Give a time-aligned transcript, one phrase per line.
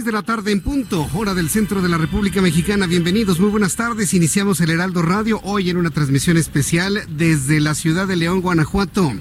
[0.00, 2.86] Las seis de la tarde en punto, hora del centro de la República Mexicana.
[2.86, 4.14] Bienvenidos, muy buenas tardes.
[4.14, 9.12] Iniciamos el Heraldo Radio hoy en una transmisión especial desde la ciudad de León, Guanajuato.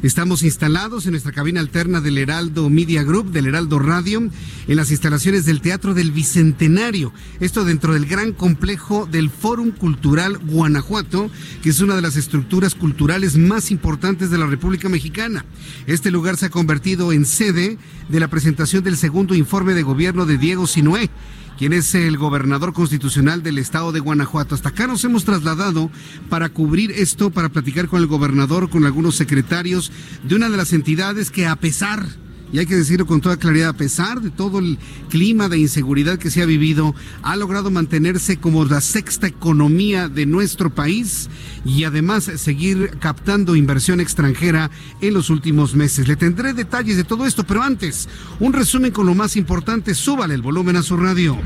[0.00, 4.20] Estamos instalados en nuestra cabina alterna del Heraldo Media Group, del Heraldo Radio,
[4.68, 7.12] en las instalaciones del Teatro del Bicentenario.
[7.40, 11.32] Esto dentro del gran complejo del Fórum Cultural Guanajuato,
[11.64, 15.44] que es una de las estructuras culturales más importantes de la República Mexicana.
[15.88, 17.76] Este lugar se ha convertido en sede
[18.08, 21.10] de la presentación del segundo informe de gobierno de Diego Sinué
[21.58, 24.54] quien es el gobernador constitucional del estado de Guanajuato.
[24.54, 25.90] Hasta acá nos hemos trasladado
[26.30, 29.90] para cubrir esto, para platicar con el gobernador, con algunos secretarios
[30.22, 32.06] de una de las entidades que a pesar
[32.52, 36.18] y hay que decirlo con toda claridad, a pesar de todo el clima de inseguridad
[36.18, 41.28] que se ha vivido, ha logrado mantenerse como la sexta economía de nuestro país
[41.64, 46.08] y además seguir captando inversión extranjera en los últimos meses.
[46.08, 48.08] Le tendré detalles de todo esto, pero antes,
[48.40, 51.38] un resumen con lo más importante, súbale el volumen a su radio.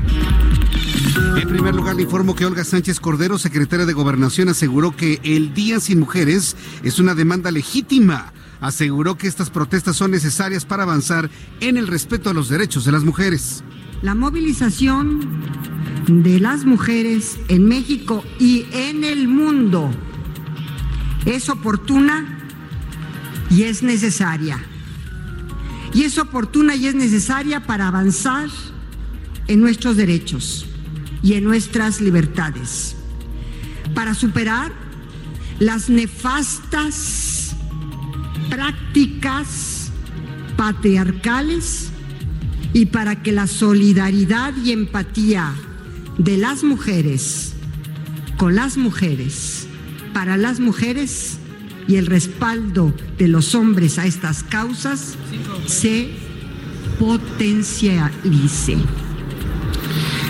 [1.41, 5.53] En primer lugar, le informo que Olga Sánchez Cordero, secretaria de Gobernación, aseguró que el
[5.53, 8.31] Día sin Mujeres es una demanda legítima
[8.61, 12.91] aseguró que estas protestas son necesarias para avanzar en el respeto a los derechos de
[12.91, 13.63] las mujeres.
[14.01, 15.43] La movilización
[16.07, 19.89] de las mujeres en México y en el mundo
[21.25, 22.39] es oportuna
[23.49, 24.59] y es necesaria.
[25.93, 28.49] Y es oportuna y es necesaria para avanzar
[29.47, 30.65] en nuestros derechos
[31.21, 32.95] y en nuestras libertades,
[33.93, 34.73] para superar
[35.59, 37.32] las nefastas
[38.49, 39.91] prácticas
[40.57, 41.89] patriarcales
[42.73, 45.53] y para que la solidaridad y empatía
[46.17, 47.53] de las mujeres
[48.37, 49.67] con las mujeres,
[50.13, 51.37] para las mujeres
[51.87, 55.15] y el respaldo de los hombres a estas causas
[55.65, 56.09] se
[56.99, 58.77] potencialice.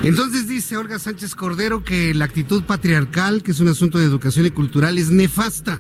[0.04, 4.46] Entonces dice Olga Sánchez Cordero que la actitud patriarcal, que es un asunto de educación
[4.46, 5.80] y cultural, es nefasta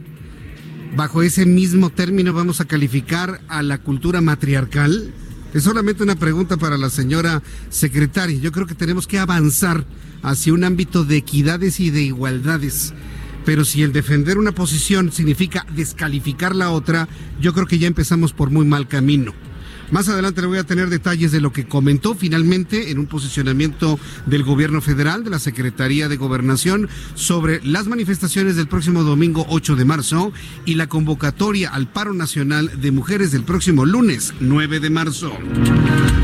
[0.95, 5.13] bajo ese mismo término vamos a calificar a la cultura matriarcal?
[5.53, 8.39] Es solamente una pregunta para la señora secretaria.
[8.39, 9.85] Yo creo que tenemos que avanzar
[10.23, 12.93] hacia un ámbito de equidades y de igualdades.
[13.45, 17.07] Pero si el defender una posición significa descalificar la otra,
[17.41, 19.33] yo creo que ya empezamos por muy mal camino.
[19.93, 23.99] Más adelante le voy a tener detalles de lo que comentó finalmente en un posicionamiento
[24.25, 29.75] del gobierno federal, de la Secretaría de Gobernación, sobre las manifestaciones del próximo domingo 8
[29.75, 30.33] de marzo
[30.65, 35.31] y la convocatoria al paro nacional de mujeres del próximo lunes 9 de marzo.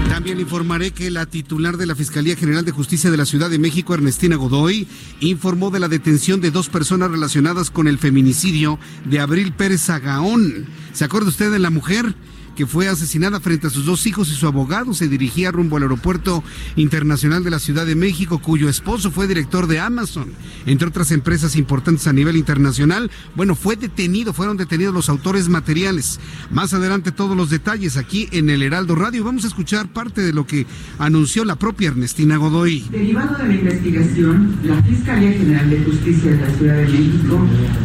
[0.10, 3.60] También informaré que la titular de la Fiscalía General de Justicia de la Ciudad de
[3.60, 4.88] México, Ernestina Godoy,
[5.20, 10.66] informó de la detención de dos personas relacionadas con el feminicidio de Abril Pérez Agaón.
[10.92, 12.16] ¿Se acuerda usted de la mujer?
[12.60, 15.84] Que fue asesinada frente a sus dos hijos y su abogado se dirigía rumbo al
[15.84, 16.44] aeropuerto
[16.76, 20.34] internacional de la Ciudad de México, cuyo esposo fue director de Amazon,
[20.66, 23.12] entre otras empresas importantes a nivel internacional.
[23.34, 26.20] Bueno, fue detenido, fueron detenidos los autores materiales.
[26.52, 29.24] Más adelante todos los detalles aquí en el Heraldo Radio.
[29.24, 30.68] Vamos a escuchar parte de lo que
[30.98, 32.90] anunció la propia Ernestina Godoy.
[32.92, 37.40] Derivado de la investigación, la Fiscalía General de Justicia de la Ciudad de México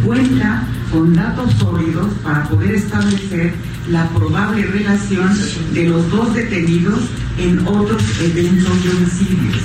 [0.05, 3.53] cuenta con datos sólidos para poder establecer
[3.91, 5.31] la probable relación
[5.73, 7.01] de los dos detenidos
[7.39, 9.57] en otros eventos de homicidios,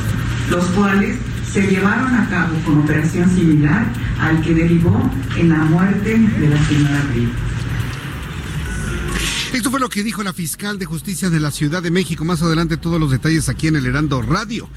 [0.50, 1.18] los cuales
[1.52, 3.86] se llevaron a cabo con operación similar
[4.20, 7.32] al que derivó en la muerte de la señora Brito.
[9.54, 12.24] Esto fue lo que dijo la fiscal de justicia de la Ciudad de México.
[12.24, 14.70] Más adelante todos los detalles aquí en el Herando Radio.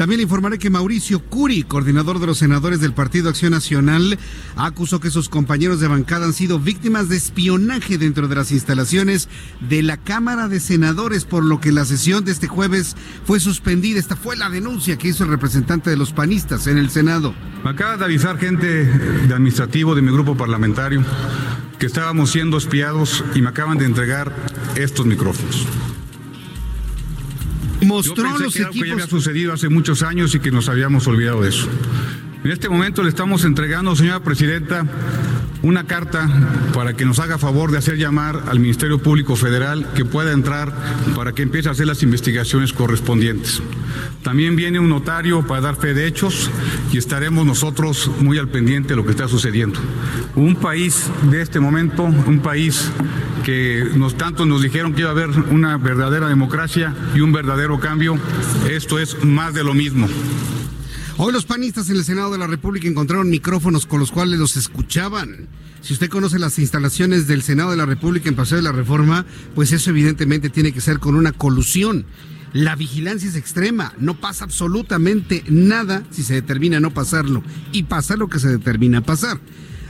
[0.00, 4.18] También le informaré que Mauricio Curi, coordinador de los senadores del Partido Acción Nacional,
[4.56, 9.28] acusó que sus compañeros de bancada han sido víctimas de espionaje dentro de las instalaciones
[9.68, 13.98] de la Cámara de Senadores, por lo que la sesión de este jueves fue suspendida.
[13.98, 17.34] Esta fue la denuncia que hizo el representante de los panistas en el Senado.
[17.62, 21.04] Me acaba de avisar gente de administrativo de mi grupo parlamentario
[21.78, 24.34] que estábamos siendo espiados y me acaban de entregar
[24.76, 25.66] estos micrófonos
[27.86, 28.82] mostró los que equipos.
[28.82, 31.68] que ya había sucedido hace muchos años y que nos habíamos olvidado de eso.
[32.42, 34.86] En este momento le estamos entregando, señora presidenta,
[35.60, 36.26] una carta
[36.72, 40.72] para que nos haga favor de hacer llamar al Ministerio Público Federal que pueda entrar
[41.14, 43.60] para que empiece a hacer las investigaciones correspondientes.
[44.22, 46.50] También viene un notario para dar fe de hechos
[46.90, 49.78] y estaremos nosotros muy al pendiente de lo que está sucediendo.
[50.34, 52.90] Un país de este momento, un país
[53.44, 57.78] que nos tanto nos dijeron que iba a haber una verdadera democracia y un verdadero
[57.80, 58.18] cambio,
[58.70, 60.08] esto es más de lo mismo.
[61.22, 64.56] Hoy los panistas en el Senado de la República encontraron micrófonos con los cuales los
[64.56, 65.48] escuchaban.
[65.82, 69.26] Si usted conoce las instalaciones del Senado de la República en Paseo de la Reforma,
[69.54, 72.06] pues eso evidentemente tiene que ser con una colusión.
[72.54, 78.16] La vigilancia es extrema, no pasa absolutamente nada si se determina no pasarlo y pasa
[78.16, 79.38] lo que se determina pasar.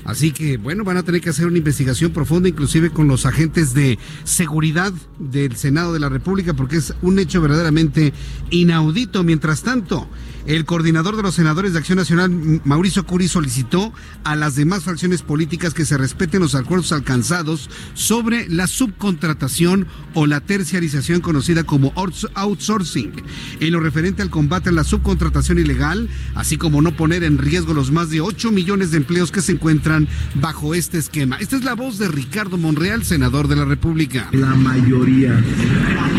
[0.04, 3.74] Así que, bueno, van a tener que hacer una investigación profunda, inclusive con los agentes
[3.74, 8.12] de seguridad del Senado de la República, porque es un hecho verdaderamente
[8.50, 9.22] inaudito.
[9.22, 10.08] Mientras tanto,
[10.46, 12.30] el coordinador de los senadores de Acción Nacional,
[12.64, 13.92] Mauricio Curi, solicitó
[14.24, 20.26] a las demás fracciones políticas que se respeten los acuerdos alcanzados sobre la subcontratación o
[20.26, 21.92] la terciarización conocida como
[22.34, 23.12] outsourcing,
[23.60, 27.74] en lo referente al combate a la subcontratación ilegal, así como no poner en riesgo
[27.74, 31.36] los más de 8 millones de empleos que se encuentran bajo este esquema.
[31.36, 34.28] Esta es la voz de Ricardo Monreal, senador de la República.
[34.32, 35.32] La mayoría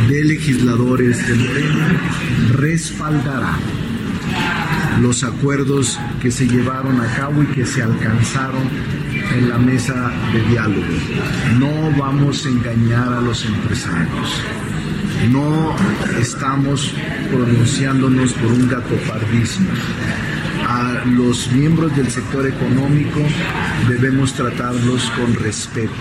[0.08, 2.02] de legisladores de Morena
[2.54, 3.60] respaldará
[5.02, 8.64] los acuerdos que se llevaron a cabo y que se alcanzaron
[9.36, 10.86] en la mesa de diálogo.
[11.58, 14.42] No vamos a engañar a los empresarios.
[15.32, 15.76] No
[16.20, 16.94] estamos
[17.32, 19.70] pronunciándonos por un gatopardismo.
[20.68, 23.20] A los miembros del sector económico
[23.90, 25.92] debemos tratarlos con respeto,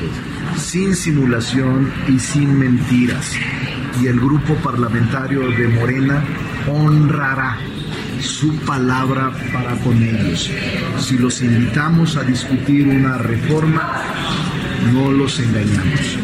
[0.57, 3.33] sin simulación y sin mentiras.
[4.01, 6.23] Y el grupo parlamentario de Morena
[6.69, 7.59] honrará
[8.23, 10.51] su palabra para con ellos.
[10.99, 14.03] Si los invitamos a discutir una reforma,
[14.93, 16.19] no los engañamos.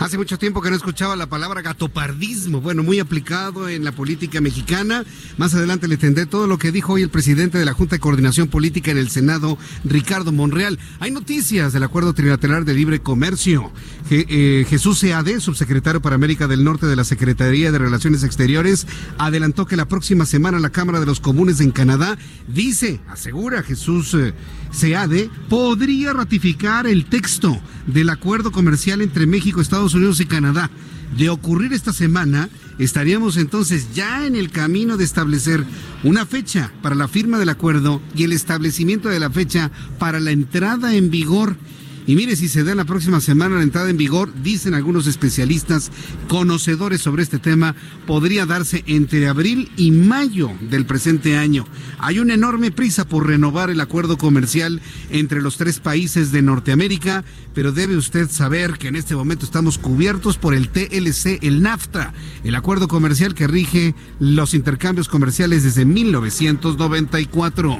[0.00, 2.62] Hace mucho tiempo que no escuchaba la palabra gatopardismo.
[2.62, 5.04] Bueno, muy aplicado en la política mexicana.
[5.36, 8.00] Más adelante le tendré todo lo que dijo hoy el presidente de la Junta de
[8.00, 10.78] Coordinación Política en el Senado, Ricardo Monreal.
[11.00, 13.70] Hay noticias del acuerdo trilateral de libre comercio.
[14.08, 18.86] Eh, Jesús Seade, subsecretario para América del Norte de la Secretaría de Relaciones Exteriores,
[19.18, 22.16] adelantó que la próxima semana la Cámara de los Comunes en Canadá
[22.48, 24.32] dice, asegura Jesús eh,
[24.70, 30.70] Seade, podría ratificar el texto del acuerdo comercial entre México, Estados Unidos y Canadá.
[31.16, 32.48] De ocurrir esta semana,
[32.78, 35.64] estaríamos entonces ya en el camino de establecer
[36.04, 40.30] una fecha para la firma del acuerdo y el establecimiento de la fecha para la
[40.30, 41.56] entrada en vigor
[42.10, 45.92] y mire, si se da la próxima semana la entrada en vigor, dicen algunos especialistas
[46.26, 51.68] conocedores sobre este tema, podría darse entre abril y mayo del presente año.
[52.00, 54.80] Hay una enorme prisa por renovar el acuerdo comercial
[55.10, 57.22] entre los tres países de Norteamérica,
[57.54, 62.12] pero debe usted saber que en este momento estamos cubiertos por el TLC, el NAFTA,
[62.42, 67.78] el acuerdo comercial que rige los intercambios comerciales desde 1994.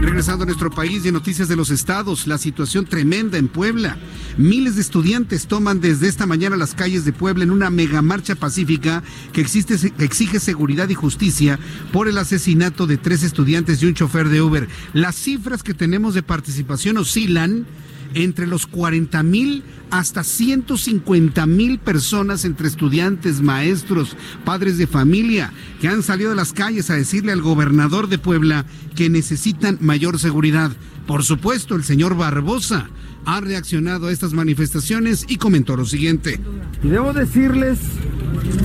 [0.00, 3.96] Regresando a nuestro país y noticias de los estados, la situación tremenda en Puebla.
[4.36, 8.34] Miles de estudiantes toman desde esta mañana las calles de Puebla en una mega marcha
[8.34, 9.02] pacífica
[9.32, 11.58] que, exige seguridad y justicia
[11.92, 14.68] por el asesinato de tres estudiantes y un chofer de Uber.
[14.92, 17.66] Las cifras que tenemos de participación oscilan
[18.14, 25.88] entre los 40 mil hasta 150 mil personas entre estudiantes, maestros, padres de familia, que
[25.88, 30.70] han salido de las calles a decirle al gobernador de Puebla que necesitan mayor seguridad.
[31.06, 32.88] Por supuesto, el señor Barbosa
[33.24, 36.40] ha reaccionado a estas manifestaciones y comentó lo siguiente.
[36.82, 37.78] Debo decirles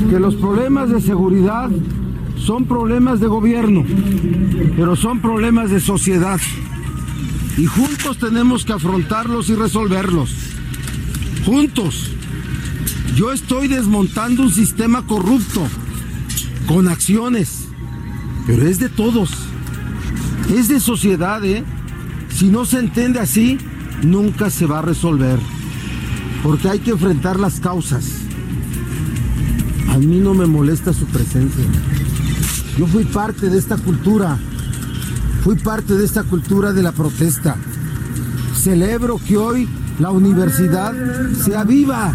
[0.10, 1.70] que los problemas de seguridad
[2.38, 3.86] son problemas de gobierno,
[4.76, 6.40] pero son problemas de sociedad
[7.58, 10.34] y juntos tenemos que afrontarlos y resolverlos.
[11.46, 12.12] Juntos.
[13.16, 15.66] Yo estoy desmontando un sistema corrupto
[16.68, 17.70] con acciones,
[18.46, 19.32] pero es de todos.
[20.54, 21.64] Es de sociedad, ¿eh?
[22.30, 23.58] Si no se entiende así,
[24.04, 25.40] nunca se va a resolver.
[26.44, 28.06] porque hay que enfrentar las causas.
[29.90, 31.66] A mí no me molesta su presencia.
[32.78, 34.38] Yo fui parte de esta cultura,
[35.44, 37.56] fui parte de esta cultura de la protesta.
[38.56, 40.94] Celebro que hoy la universidad
[41.44, 42.14] sea viva.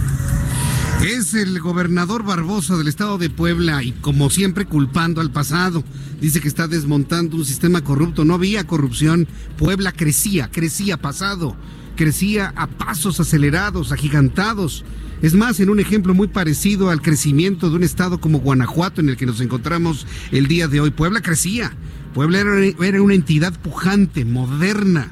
[1.03, 5.83] Es el gobernador Barbosa del estado de Puebla y como siempre culpando al pasado.
[6.21, 8.27] Dice que está desmontando un sistema corrupto.
[8.27, 9.27] No había corrupción.
[9.57, 11.57] Puebla crecía, crecía pasado,
[11.97, 14.85] crecía a pasos acelerados, agigantados.
[15.23, 19.09] Es más, en un ejemplo muy parecido al crecimiento de un estado como Guanajuato en
[19.09, 20.91] el que nos encontramos el día de hoy.
[20.91, 21.73] Puebla crecía.
[22.13, 22.41] Puebla
[22.79, 25.11] era, una entidad pujante, moderna,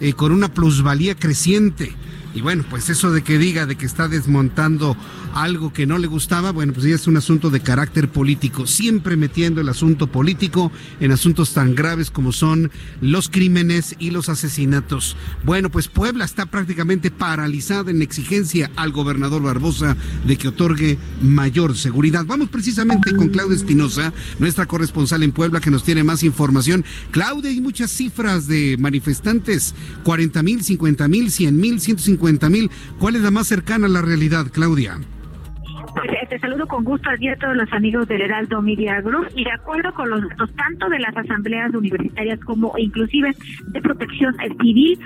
[0.00, 1.94] eh, con una plusvalía creciente.
[2.32, 4.96] Y bueno, pues eso de que diga de que está desmontando
[5.34, 9.16] algo que no le gustaba, bueno, pues ya es un asunto de carácter político, siempre
[9.16, 10.70] metiendo el asunto político
[11.00, 12.70] en asuntos tan graves como son
[13.00, 15.16] los crímenes y los asesinatos.
[15.44, 21.76] Bueno, pues Puebla está prácticamente paralizada en exigencia al gobernador Barbosa de que otorgue mayor
[21.76, 22.24] seguridad.
[22.26, 26.84] Vamos precisamente con Claudia Espinosa, nuestra corresponsal en Puebla, que nos tiene más información.
[27.10, 32.70] Claudia, hay muchas cifras de manifestantes, 40 mil, 50 mil, 100 mil, 150 mil.
[32.98, 34.98] ¿Cuál es la más cercana a la realidad, Claudia?
[35.94, 39.44] Pues, eh, te saludo con gusto a todos los amigos del Heraldo Media Group y
[39.44, 43.34] de acuerdo con los datos tanto de las asambleas universitarias como inclusive
[43.68, 44.98] de protección civil,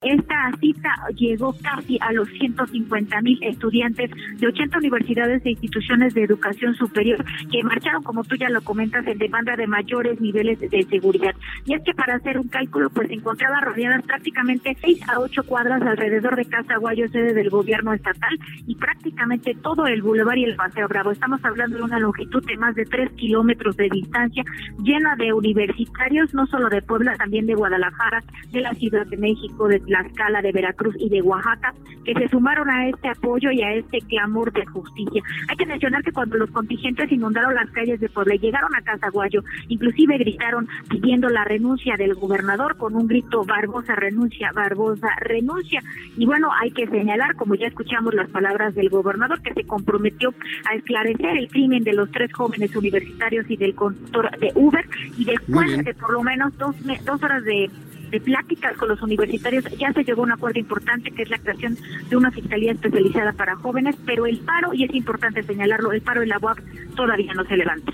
[0.00, 6.22] esta cita llegó casi a los 150 mil estudiantes de 80 universidades e instituciones de
[6.22, 10.82] educación superior que marcharon, como tú ya lo comentas, en demanda de mayores niveles de
[10.84, 11.34] seguridad.
[11.64, 15.42] Y es que para hacer un cálculo, pues se encontraba rodeadas prácticamente 6 a 8
[15.42, 18.38] cuadras alrededor de Casa Guayo, sede del gobierno estatal,
[18.68, 21.10] y prácticamente todo el bulevar y el Paseo Bravo.
[21.10, 24.44] Estamos hablando de una longitud de más de 3 kilómetros de distancia,
[24.80, 29.66] llena de universitarios, no solo de Puebla, también de Guadalajara, de la Ciudad de México,
[29.66, 33.62] de la escala de Veracruz y de Oaxaca, que se sumaron a este apoyo y
[33.62, 35.22] a este clamor de justicia.
[35.48, 38.82] Hay que mencionar que cuando los contingentes inundaron las calles de Puebla y llegaron a
[38.82, 45.82] Casaguayo, inclusive gritaron pidiendo la renuncia del gobernador con un grito Barbosa renuncia, Barbosa renuncia.
[46.16, 50.34] Y bueno, hay que señalar, como ya escuchamos las palabras del gobernador, que se comprometió
[50.70, 54.84] a esclarecer el crimen de los tres jóvenes universitarios y del conductor de Uber
[55.16, 57.70] y después de por lo menos dos, dos horas de
[58.10, 61.38] de pláticas con los universitarios ya se llegó a un acuerdo importante que es la
[61.38, 61.76] creación
[62.08, 66.22] de una fiscalía especializada para jóvenes, pero el paro, y es importante señalarlo, el paro
[66.22, 66.58] en la UAP
[66.96, 67.92] todavía no se levanta.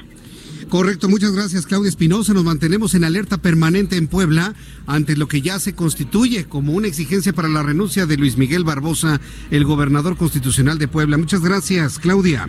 [0.68, 2.33] Correcto, muchas gracias Claudia Espinosa.
[2.33, 4.54] Nos mantenemos en alerta permanente en Puebla
[4.87, 8.64] ante lo que ya se constituye como una exigencia para la renuncia de Luis Miguel
[8.64, 11.18] Barbosa, el gobernador constitucional de Puebla.
[11.18, 12.49] Muchas gracias, Claudia.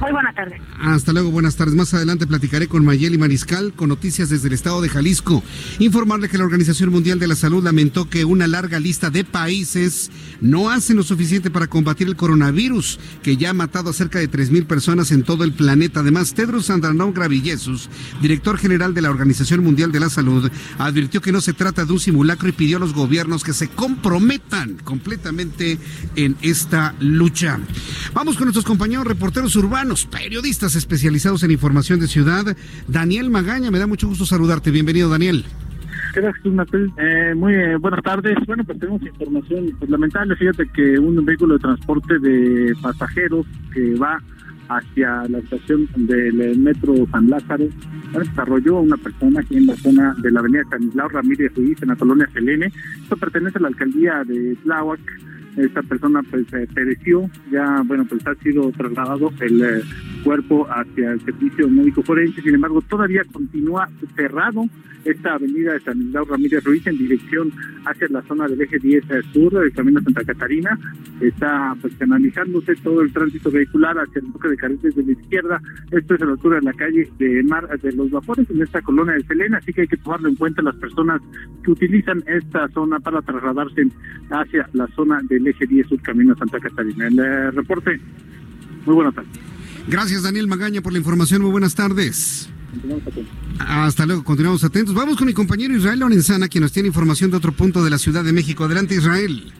[0.00, 0.60] Muy buenas tardes.
[0.78, 1.74] Hasta luego, buenas tardes.
[1.74, 5.42] Más adelante platicaré con Mayeli Mariscal con noticias desde el estado de Jalisco.
[5.78, 10.10] Informarle que la Organización Mundial de la Salud lamentó que una larga lista de países
[10.42, 14.30] no hacen lo suficiente para combatir el coronavirus, que ya ha matado a cerca de
[14.30, 16.00] 3.000 personas en todo el planeta.
[16.00, 17.88] Además, Tedros Adhanom Ghebreyesus,
[18.20, 21.92] director general de la Organización Mundial de la Salud, advirtió que no se trata de
[21.92, 25.78] un simulacro y pidió a los gobiernos que se comprometan completamente
[26.16, 27.58] en esta lucha.
[28.12, 32.56] Vamos con nuestros compañeros reporteros urbanos periodistas especializados en información de ciudad.
[32.88, 34.70] Daniel Magaña, me da mucho gusto saludarte.
[34.70, 35.44] Bienvenido, Daniel.
[36.14, 36.44] Gracias,
[36.96, 38.36] eh, muy eh, buenas tardes.
[38.46, 40.34] Bueno, pues tenemos información pues, lamentable.
[40.36, 44.18] Fíjate que un vehículo de transporte de pasajeros que va
[44.68, 47.66] hacia la estación del metro San Lázaro
[48.12, 51.88] desarrolló a una persona aquí en la zona de la avenida Stanislao Ramírez Ruiz, en
[51.88, 52.72] la colonia Selene.
[53.02, 55.00] Esto pertenece a la alcaldía de Tláhuac
[55.56, 59.82] esta persona pues eh, pereció, ya bueno pues ha sido trasladado el eh,
[60.26, 64.64] cuerpo hacia el servicio médico forense, sin embargo todavía continúa cerrado
[65.04, 67.52] esta avenida de San Miguel Ramírez Ruiz en dirección
[67.84, 70.76] hacia la zona del eje 10 sur del camino Santa Catarina,
[71.20, 75.60] está pues canalizándose todo el tránsito vehicular hacia el buque de carriles de la izquierda,
[75.92, 78.82] esto es a la altura de la calle de Mar de los Vapores en esta
[78.82, 81.22] colonia de Selena, así que hay que tomarlo en cuenta las personas
[81.62, 83.86] que utilizan esta zona para trasladarse
[84.30, 87.06] hacia la zona del eje 10 sur camino Santa Catarina.
[87.06, 88.00] El reporte,
[88.86, 89.55] muy buenas tardes.
[89.88, 92.48] Gracias Daniel Magaña por la información, muy buenas tardes.
[93.58, 94.94] Hasta luego, continuamos atentos.
[94.94, 97.98] Vamos con mi compañero Israel Lorenzana, quien nos tiene información de otro punto de la
[97.98, 98.64] Ciudad de México.
[98.64, 99.52] Adelante Israel.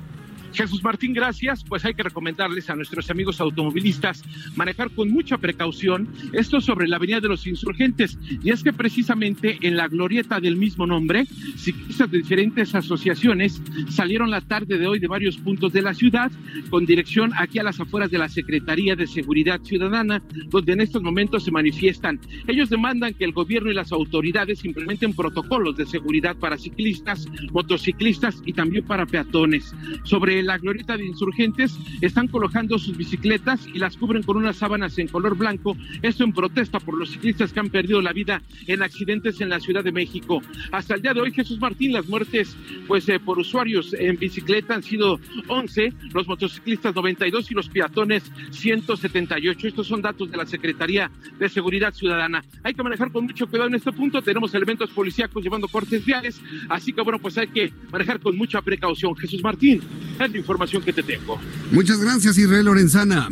[0.56, 1.62] Jesús Martín, gracias.
[1.62, 6.96] Pues hay que recomendarles a nuestros amigos automovilistas manejar con mucha precaución esto sobre la
[6.96, 8.18] Avenida de los Insurgentes.
[8.42, 13.60] Y es que precisamente en la glorieta del mismo nombre, ciclistas de diferentes asociaciones
[13.90, 16.32] salieron la tarde de hoy de varios puntos de la ciudad
[16.70, 21.02] con dirección aquí a las afueras de la Secretaría de Seguridad Ciudadana, donde en estos
[21.02, 22.18] momentos se manifiestan.
[22.46, 28.42] Ellos demandan que el gobierno y las autoridades implementen protocolos de seguridad para ciclistas, motociclistas
[28.46, 29.74] y también para peatones.
[30.04, 34.56] Sobre el la glorieta de insurgentes están colocando sus bicicletas y las cubren con unas
[34.56, 35.76] sábanas en color blanco.
[36.02, 39.60] Esto en protesta por los ciclistas que han perdido la vida en accidentes en la
[39.60, 40.42] Ciudad de México.
[40.72, 44.74] Hasta el día de hoy, Jesús Martín, las muertes pues eh, por usuarios en bicicleta
[44.74, 49.68] han sido 11, los motociclistas 92 y los peatones 178.
[49.68, 52.44] Estos son datos de la Secretaría de Seguridad Ciudadana.
[52.62, 54.22] Hay que manejar con mucho cuidado en este punto.
[54.22, 58.62] Tenemos elementos policíacos llevando cortes viales, así que bueno, pues hay que manejar con mucha
[58.62, 59.16] precaución.
[59.16, 59.82] Jesús Martín,
[60.20, 61.38] es la información que te tengo.
[61.72, 63.28] Muchas gracias, Israel Lorenzana.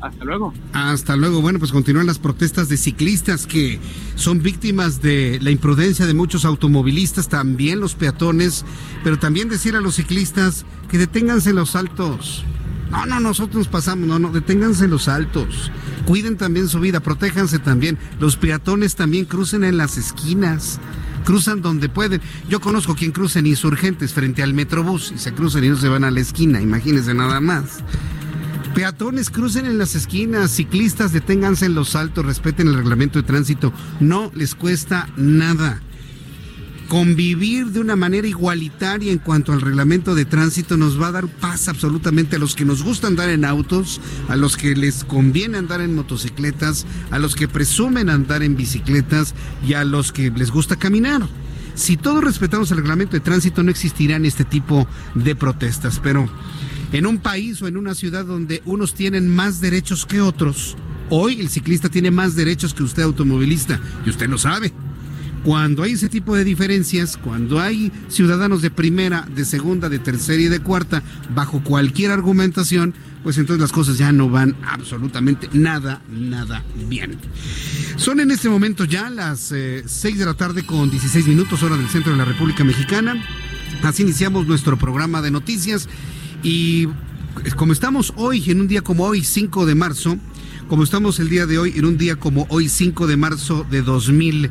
[0.00, 0.54] Hasta luego.
[0.72, 1.40] Hasta luego.
[1.40, 3.80] Bueno, pues continúan las protestas de ciclistas que
[4.14, 8.64] son víctimas de la imprudencia de muchos automovilistas, también los peatones,
[9.02, 12.44] pero también decir a los ciclistas que deténganse los altos.
[12.90, 15.70] No, no, nosotros pasamos, no, no, deténganse los altos.
[16.06, 17.98] Cuiden también su vida, protéjanse también.
[18.20, 20.80] Los peatones también crucen en las esquinas
[21.28, 22.22] cruzan donde pueden.
[22.48, 25.90] Yo conozco quien cruza en insurgentes frente al metrobús y se cruzan y no se
[25.90, 27.84] van a la esquina, imagínense nada más.
[28.74, 33.74] Peatones crucen en las esquinas, ciclistas deténganse en los altos, respeten el reglamento de tránsito,
[34.00, 35.82] no les cuesta nada.
[36.88, 41.28] Convivir de una manera igualitaria en cuanto al reglamento de tránsito nos va a dar
[41.28, 45.58] paz absolutamente a los que nos gusta andar en autos, a los que les conviene
[45.58, 49.34] andar en motocicletas, a los que presumen andar en bicicletas
[49.66, 51.28] y a los que les gusta caminar.
[51.74, 56.26] Si todos respetamos el reglamento de tránsito no existirán este tipo de protestas, pero
[56.92, 60.74] en un país o en una ciudad donde unos tienen más derechos que otros,
[61.10, 64.72] hoy el ciclista tiene más derechos que usted automovilista y usted lo sabe.
[65.48, 70.42] Cuando hay ese tipo de diferencias, cuando hay ciudadanos de primera, de segunda, de tercera
[70.42, 71.02] y de cuarta,
[71.34, 77.16] bajo cualquier argumentación, pues entonces las cosas ya no van absolutamente nada, nada bien.
[77.96, 81.78] Son en este momento ya las 6 eh, de la tarde con 16 minutos hora
[81.78, 83.14] del centro de la República Mexicana.
[83.82, 85.88] Así iniciamos nuestro programa de noticias
[86.42, 86.88] y
[87.56, 90.18] como estamos hoy, en un día como hoy, 5 de marzo,
[90.68, 93.80] como estamos el día de hoy, en un día como hoy, 5 de marzo de
[93.80, 94.50] 2000,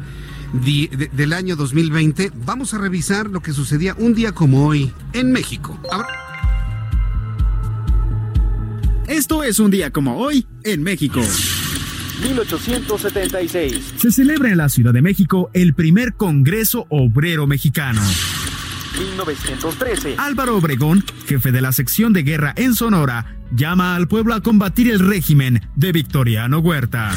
[0.53, 5.79] del año 2020, vamos a revisar lo que sucedía un día como hoy en México.
[9.07, 11.21] Esto es un día como hoy en México.
[12.21, 13.93] 1876.
[13.97, 18.01] Se celebra en la Ciudad de México el primer Congreso Obrero Mexicano.
[18.97, 20.15] 1913.
[20.17, 24.91] Álvaro Obregón, jefe de la sección de guerra en Sonora, llama al pueblo a combatir
[24.91, 27.13] el régimen de Victoriano Huerta.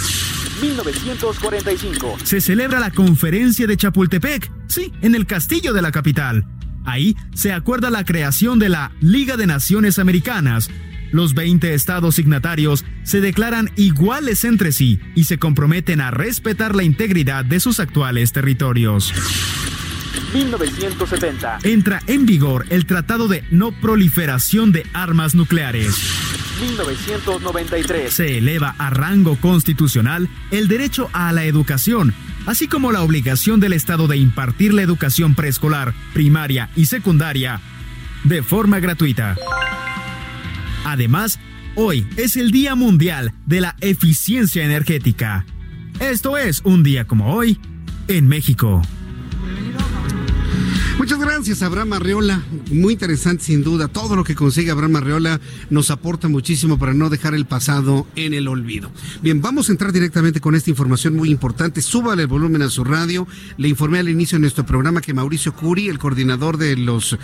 [0.60, 2.18] 1945.
[2.24, 6.46] Se celebra la conferencia de Chapultepec, sí, en el castillo de la capital.
[6.84, 10.70] Ahí se acuerda la creación de la Liga de Naciones Americanas.
[11.12, 16.84] Los 20 estados signatarios se declaran iguales entre sí y se comprometen a respetar la
[16.84, 19.12] integridad de sus actuales territorios.
[20.32, 21.58] 1970.
[21.62, 25.96] Entra en vigor el Tratado de No Proliferación de Armas Nucleares.
[26.60, 28.12] 1993.
[28.12, 32.14] Se eleva a rango constitucional el derecho a la educación,
[32.46, 37.60] así como la obligación del Estado de impartir la educación preescolar, primaria y secundaria
[38.24, 39.36] de forma gratuita.
[40.84, 41.38] Además,
[41.74, 45.44] hoy es el Día Mundial de la Eficiencia Energética.
[45.98, 47.58] Esto es un día como hoy
[48.08, 48.82] en México.
[51.00, 52.42] Muchas gracias, Abraham Arreola.
[52.70, 53.88] Muy interesante, sin duda.
[53.88, 58.34] Todo lo que consigue Abraham Arreola nos aporta muchísimo para no dejar el pasado en
[58.34, 58.92] el olvido.
[59.22, 61.80] Bien, vamos a entrar directamente con esta información muy importante.
[61.80, 63.26] Súbale el volumen a su radio.
[63.56, 67.16] Le informé al inicio de nuestro programa que Mauricio Curi, el coordinador de los,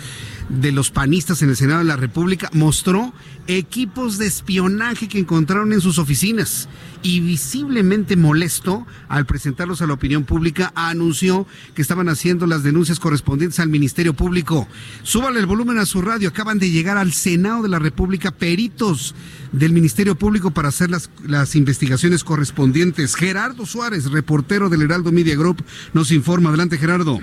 [0.49, 3.13] de los panistas en el Senado de la República, mostró
[3.45, 6.67] equipos de espionaje que encontraron en sus oficinas
[7.03, 12.99] y visiblemente molesto al presentarlos a la opinión pública, anunció que estaban haciendo las denuncias
[12.99, 14.67] correspondientes al Ministerio Público.
[15.03, 16.29] Súbale el volumen a su radio.
[16.29, 19.15] Acaban de llegar al Senado de la República peritos
[19.51, 23.15] del Ministerio Público para hacer las, las investigaciones correspondientes.
[23.15, 26.49] Gerardo Suárez, reportero del Heraldo Media Group, nos informa.
[26.49, 27.19] Adelante, Gerardo.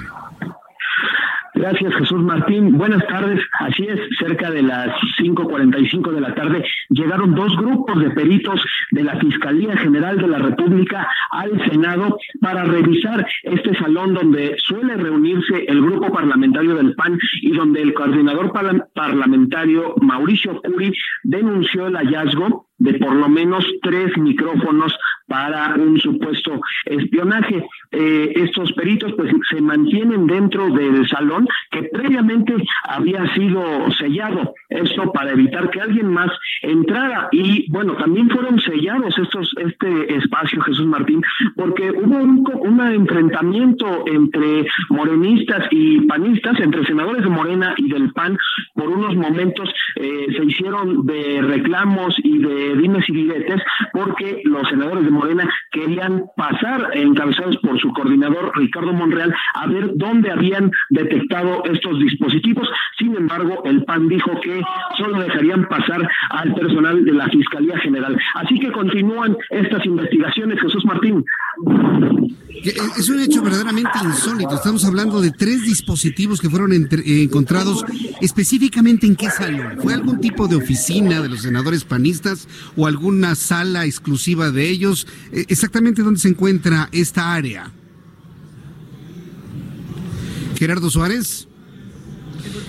[1.54, 2.76] Gracias, Jesús Martín.
[2.76, 3.40] Buenas tardes.
[3.60, 4.88] Así es, cerca de las
[5.20, 10.38] 5.45 de la tarde llegaron dos grupos de peritos de la Fiscalía General de la
[10.38, 17.18] República al Senado para revisar este salón donde suele reunirse el grupo parlamentario del PAN
[17.42, 18.52] y donde el coordinador
[18.92, 26.60] parlamentario Mauricio Curi denunció el hallazgo de por lo menos tres micrófonos para un supuesto
[26.84, 27.64] espionaje.
[27.92, 35.12] Eh, estos peritos pues se mantienen dentro del salón que previamente había sido sellado, esto
[35.12, 36.30] para evitar que alguien más
[36.62, 37.28] entrara.
[37.32, 41.22] Y bueno, también fueron sellados estos este espacio Jesús Martín
[41.56, 48.12] porque hubo un, un enfrentamiento entre morenistas y panistas, entre senadores de Morena y del
[48.12, 48.36] PAN
[48.74, 54.68] por unos momentos eh, se hicieron de reclamos y de dimes y diretes porque los
[54.68, 60.70] senadores de Morena querían pasar encabezados por su coordinador Ricardo Monreal a ver dónde habían
[60.90, 62.68] detectado estos dispositivos.
[62.98, 64.62] Sin embargo, el PAN dijo que
[64.96, 68.16] solo dejarían pasar al personal de la Fiscalía General.
[68.34, 71.24] Así que continúan estas investigaciones, Jesús Martín.
[72.64, 74.54] Es un hecho verdaderamente insólito.
[74.54, 77.84] Estamos hablando de tres dispositivos que fueron encontrados
[78.22, 79.78] específicamente en qué salón.
[79.82, 85.06] ¿Fue algún tipo de oficina de los senadores panistas o alguna sala exclusiva de ellos?
[85.32, 87.70] Eh, ¿Exactamente dónde se encuentra esta área?
[90.56, 91.48] Gerardo Suárez.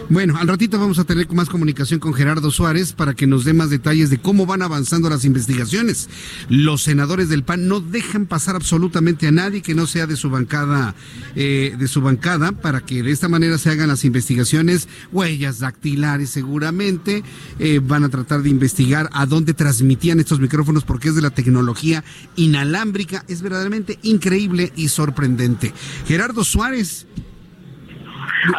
[0.09, 3.53] Bueno, al ratito vamos a tener más comunicación con Gerardo Suárez para que nos dé
[3.53, 6.09] más detalles de cómo van avanzando las investigaciones.
[6.47, 10.29] Los senadores del PAN no dejan pasar absolutamente a nadie que no sea de su
[10.29, 10.95] bancada,
[11.35, 16.29] eh, de su bancada, para que de esta manera se hagan las investigaciones, huellas dactilares
[16.29, 17.23] seguramente.
[17.59, 21.31] Eh, van a tratar de investigar a dónde transmitían estos micrófonos porque es de la
[21.31, 22.03] tecnología
[22.35, 23.25] inalámbrica.
[23.27, 25.73] Es verdaderamente increíble y sorprendente.
[26.07, 27.07] Gerardo Suárez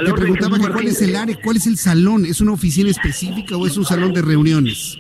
[0.05, 3.57] te preguntaba que cuál es el área, cuál es el salón, ¿es una oficina específica
[3.57, 4.99] o es un salón de reuniones?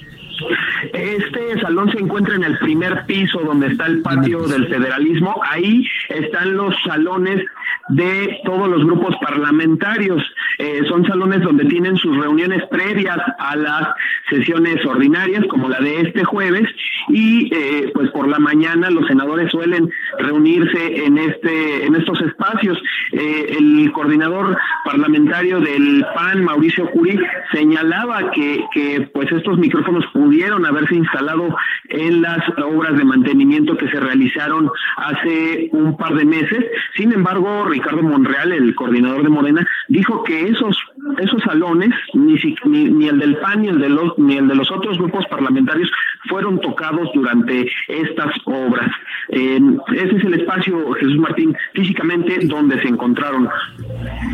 [0.93, 5.41] Este salón se encuentra en el primer piso donde está el patio del federalismo.
[5.49, 7.45] Ahí están los salones
[7.89, 10.23] de todos los grupos parlamentarios.
[10.59, 13.89] Eh, son salones donde tienen sus reuniones previas a las
[14.31, 16.69] sesiones ordinarias, como la de este jueves,
[17.09, 22.79] y eh, pues por la mañana los senadores suelen reunirse en este en estos espacios.
[23.12, 27.19] Eh, el coordinador parlamentario del PAN, Mauricio Curi,
[27.53, 31.57] señalaba que, que pues estos micrófonos pudieron haberse instalado
[31.89, 36.65] en las obras de mantenimiento que se realizaron hace un par de meses.
[36.97, 40.77] Sin embargo, Ricardo Monreal, el coordinador de Morena, dijo que esos
[41.19, 42.35] esos salones, ni,
[42.65, 45.89] ni, el del PAN ni el de los ni el de los otros grupos parlamentarios
[46.29, 48.91] fueron tocados durante estas obras.
[49.29, 53.49] ese es el espacio, Jesús Martín, físicamente donde se encontraron.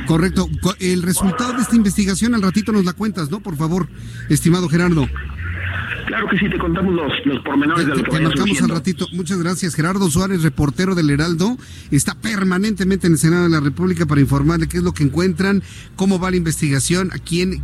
[0.06, 0.46] Correcto.
[0.80, 3.40] El resultado de esta investigación al ratito nos la cuentas, ¿no?
[3.40, 3.86] Por favor,
[4.28, 5.06] estimado Gerardo.
[6.06, 9.06] Claro que sí, te contamos los, los pormenores de lo que Te marcamos al ratito.
[9.12, 9.74] Muchas gracias.
[9.74, 11.56] Gerardo Suárez, reportero del Heraldo,
[11.90, 15.62] está permanentemente en el Senado de la República para informarle qué es lo que encuentran,
[15.96, 17.62] cómo va la investigación, a quién,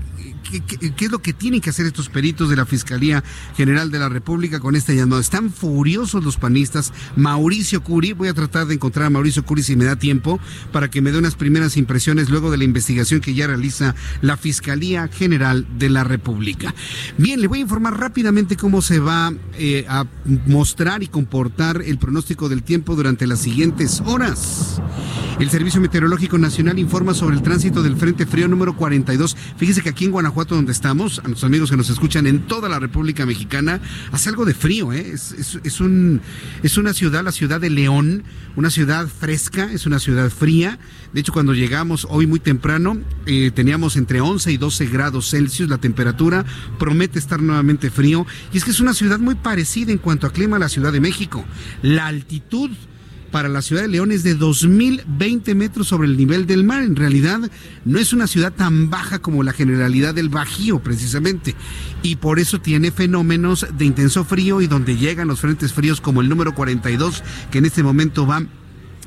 [0.49, 3.23] qué, es lo que tienen que hacer estos peritos de la Fiscalía
[3.57, 5.21] General de la República con este llamado.
[5.21, 6.93] Están furiosos los panistas.
[7.17, 10.41] Mauricio Curi, voy a tratar de encontrar a Mauricio Curi si me da tiempo
[10.73, 14.37] para que me dé unas primeras impresiones luego de la investigación que ya realiza la
[14.37, 16.75] Fiscalía General de la República.
[17.17, 20.07] Bien, le voy a informar rápidamente cómo se va eh, a
[20.47, 24.81] mostrar y comportar el pronóstico del tiempo durante las siguientes horas.
[25.39, 29.37] El Servicio Meteorológico Nacional informa sobre el tránsito del Frente Frío número 42.
[29.57, 32.69] Fíjese que aquí en Guanajuato, donde estamos, a nuestros amigos que nos escuchan en toda
[32.69, 33.81] la República Mexicana,
[34.13, 35.13] hace algo de frío, ¿eh?
[35.13, 36.21] Es, un,
[36.63, 38.25] es una ciudad, la ciudad de León,
[38.57, 40.79] una ciudad fresca, es una ciudad fría.
[41.13, 45.69] De hecho, cuando llegamos hoy muy temprano, eh, teníamos entre 11 y 12 grados Celsius
[45.69, 46.45] la temperatura,
[46.79, 48.27] promete estar nuevamente frío.
[48.53, 50.93] Y es que es una ciudad muy parecida en cuanto a clima a la Ciudad
[50.93, 51.45] de México.
[51.83, 52.71] La altitud
[53.31, 56.83] para la ciudad de León es de 2020 metros sobre el nivel del mar.
[56.83, 57.51] En realidad
[57.85, 61.55] no es una ciudad tan baja como la generalidad del Bajío, precisamente.
[62.03, 66.21] Y por eso tiene fenómenos de intenso frío y donde llegan los frentes fríos como
[66.21, 68.43] el número 42, que en este momento va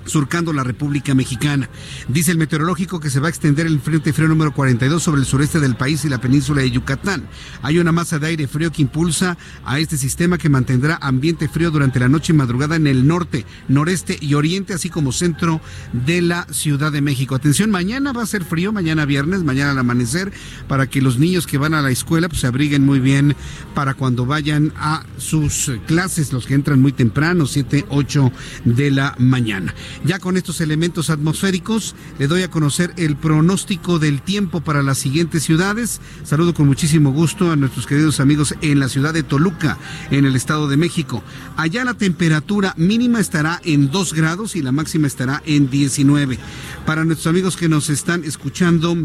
[0.05, 1.69] surcando la República Mexicana.
[2.07, 5.27] Dice el meteorológico que se va a extender el frente frío número 42 sobre el
[5.27, 7.27] sureste del país y la península de Yucatán.
[7.61, 11.71] Hay una masa de aire frío que impulsa a este sistema que mantendrá ambiente frío
[11.71, 15.61] durante la noche y madrugada en el norte, noreste y oriente, así como centro
[15.93, 17.35] de la Ciudad de México.
[17.35, 20.31] Atención, mañana va a ser frío, mañana viernes, mañana al amanecer,
[20.67, 23.35] para que los niños que van a la escuela pues, se abriguen muy bien
[23.73, 28.31] para cuando vayan a sus clases, los que entran muy temprano, 7, 8
[28.65, 29.73] de la mañana.
[30.05, 34.97] Ya con estos elementos atmosféricos le doy a conocer el pronóstico del tiempo para las
[34.97, 36.01] siguientes ciudades.
[36.23, 39.77] Saludo con muchísimo gusto a nuestros queridos amigos en la ciudad de Toluca,
[40.09, 41.23] en el Estado de México.
[41.57, 46.39] Allá la temperatura mínima estará en 2 grados y la máxima estará en 19.
[46.85, 48.95] Para nuestros amigos que nos están escuchando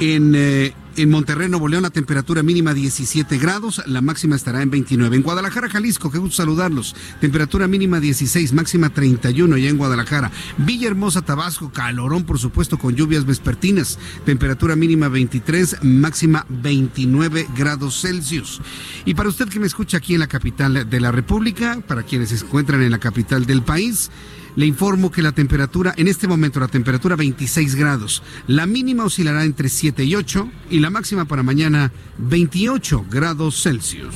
[0.00, 0.34] en...
[0.34, 5.14] Eh, En Monterrey, Nuevo León, la temperatura mínima 17 grados, la máxima estará en 29.
[5.14, 6.96] En Guadalajara, Jalisco, qué gusto saludarlos.
[7.20, 10.30] Temperatura mínima 16, máxima 31 ya en Guadalajara.
[10.56, 13.98] Villahermosa, Tabasco, calorón, por supuesto, con lluvias vespertinas.
[14.24, 18.62] Temperatura mínima 23, máxima 29 grados Celsius.
[19.04, 22.30] Y para usted que me escucha aquí en la capital de la República, para quienes
[22.30, 24.10] se encuentran en la capital del país,
[24.56, 29.44] le informo que la temperatura, en este momento la temperatura 26 grados, la mínima oscilará
[29.44, 34.14] entre 7 y 8 y la máxima para mañana 28 grados Celsius.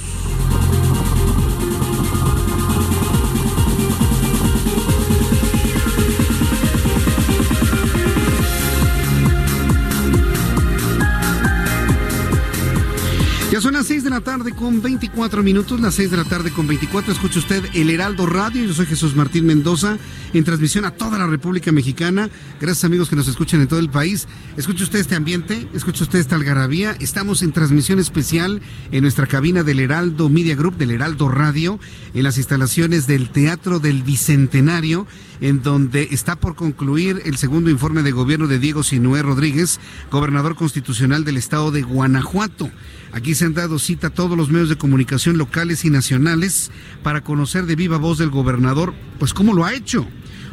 [14.01, 17.13] 6 de la tarde con 24 minutos, las 6 de la tarde con 24.
[17.13, 18.65] Escucha usted el Heraldo Radio.
[18.65, 19.99] Yo soy Jesús Martín Mendoza,
[20.33, 22.31] en transmisión a toda la República Mexicana.
[22.59, 24.27] Gracias amigos que nos escuchan en todo el país.
[24.57, 26.97] Escucha usted este ambiente, escucha usted esta algarabía.
[26.99, 31.79] Estamos en transmisión especial en nuestra cabina del Heraldo Media Group, del Heraldo Radio,
[32.15, 35.07] en las instalaciones del Teatro del Bicentenario
[35.41, 40.55] en donde está por concluir el segundo informe de gobierno de Diego Sinué Rodríguez, gobernador
[40.55, 42.71] constitucional del estado de Guanajuato.
[43.12, 46.70] Aquí se han dado cita a todos los medios de comunicación locales y nacionales
[47.03, 50.07] para conocer de viva voz del gobernador, pues cómo lo ha hecho.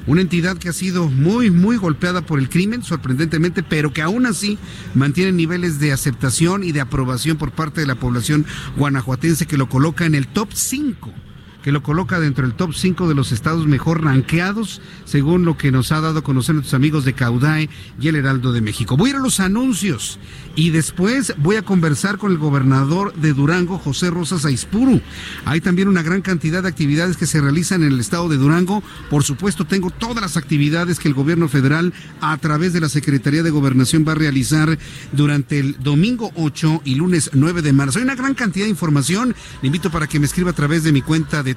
[0.07, 4.25] Una entidad que ha sido muy, muy golpeada por el crimen, sorprendentemente, pero que aún
[4.25, 4.57] así
[4.95, 8.45] mantiene niveles de aceptación y de aprobación por parte de la población
[8.77, 11.26] guanajuatense que lo coloca en el top 5
[11.67, 15.69] que lo coloca dentro del top 5 de los estados mejor ranqueados, según lo que
[15.69, 18.95] nos ha dado a conocer nuestros amigos de Caudae y el Heraldo de México.
[18.95, 20.17] Voy a ir a los anuncios
[20.55, 25.01] y después voy a conversar con el gobernador de Durango, José Rosas Aispuru.
[25.43, 28.81] Hay también una gran cantidad de actividades que se realizan en el estado de Durango.
[29.09, 33.43] Por supuesto, tengo todas las actividades que el gobierno federal, a través de la Secretaría
[33.43, 34.79] de Gobernación, va a realizar
[35.11, 37.99] durante el domingo 8 y lunes 9 de marzo.
[37.99, 39.35] Hay una gran cantidad de información.
[39.61, 41.56] Le invito para que me escriba a través de mi cuenta de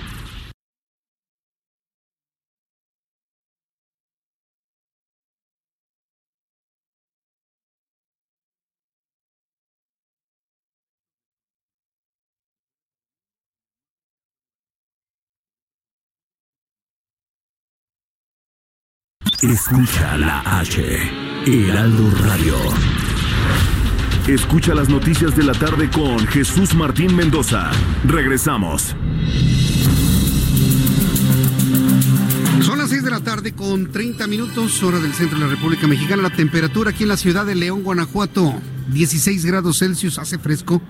[19.41, 20.79] Escucha la H,
[21.47, 22.53] Heraldo Radio.
[24.27, 27.71] Escucha las noticias de la tarde con Jesús Martín Mendoza.
[28.05, 28.95] Regresamos.
[32.61, 35.87] Son las 6 de la tarde con 30 minutos, hora del centro de la República
[35.87, 36.21] Mexicana.
[36.21, 38.53] La temperatura aquí en la ciudad de León, Guanajuato,
[38.91, 40.81] 16 grados Celsius, hace fresco.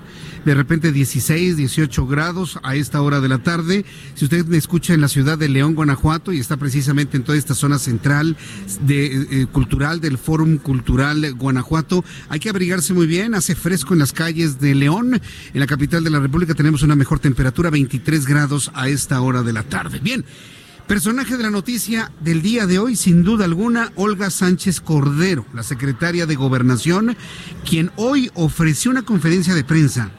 [0.46, 3.86] De repente 16, 18 grados a esta hora de la tarde.
[4.16, 7.38] Si usted me escucha en la ciudad de León, Guanajuato, y está precisamente en toda
[7.38, 8.36] esta zona central
[8.82, 13.36] de, eh, cultural del Fórum Cultural Guanajuato, hay que abrigarse muy bien.
[13.36, 15.22] Hace fresco en las calles de León.
[15.54, 19.44] En la capital de la República tenemos una mejor temperatura, 23 grados a esta hora
[19.44, 20.00] de la tarde.
[20.00, 20.26] Bien.
[20.92, 25.64] Personaje de la noticia del día de hoy, sin duda alguna, Olga Sánchez Cordero, la
[25.64, 27.16] secretaria de Gobernación,
[27.64, 30.12] quien hoy ofreció una conferencia de prensa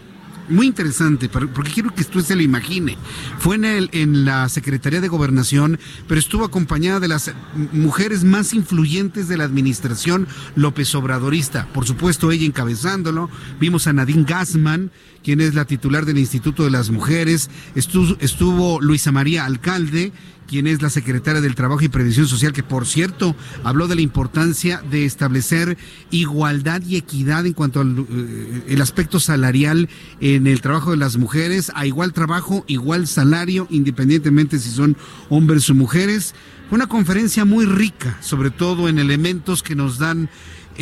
[0.49, 2.97] muy interesante, porque quiero que usted se lo imagine.
[3.39, 7.33] Fue en, la Secretaría de Gobernación, pero estuvo acompañada de las
[7.73, 11.69] mujeres más influyentes de la administración López Obradorista.
[11.73, 13.31] Por supuesto, ella encabezándolo.
[13.61, 14.91] Vimos a Nadine Gassman,
[15.23, 17.49] quien es la titular del Instituto de las Mujeres.
[17.75, 20.13] Estuvo Luisa María Alcalde,
[20.53, 23.35] quien es la secretaria del Trabajo y Previsión Social, que por cierto
[23.65, 25.79] habló de la importancia de establecer
[26.11, 29.89] igualdad y equidad en cuanto al eh, el aspecto salarial
[30.21, 34.95] en el trabajo de las mujeres, a igual trabajo, igual salario, independientemente si son
[35.31, 36.35] hombres o mujeres.
[36.69, 40.29] Fue una conferencia muy rica, sobre todo en elementos que nos dan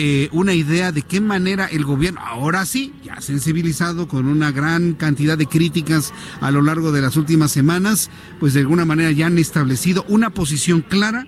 [0.02, 4.94] eh, una idea de qué manera el gobierno, ahora sí, ya sensibilizado con una gran
[4.94, 8.08] cantidad de críticas a lo largo de las últimas semanas,
[8.38, 11.26] pues de alguna manera ya han establecido una posición clara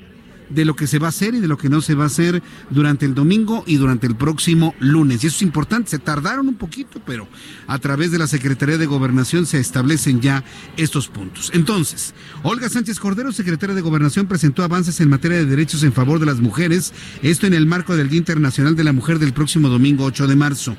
[0.54, 2.06] de lo que se va a hacer y de lo que no se va a
[2.06, 5.22] hacer durante el domingo y durante el próximo lunes.
[5.22, 7.28] Y eso es importante, se tardaron un poquito, pero
[7.66, 10.44] a través de la Secretaría de Gobernación se establecen ya
[10.76, 11.50] estos puntos.
[11.54, 16.18] Entonces, Olga Sánchez Cordero, secretaria de Gobernación, presentó avances en materia de derechos en favor
[16.20, 19.68] de las mujeres, esto en el marco del Día Internacional de la Mujer del próximo
[19.68, 20.76] domingo 8 de marzo.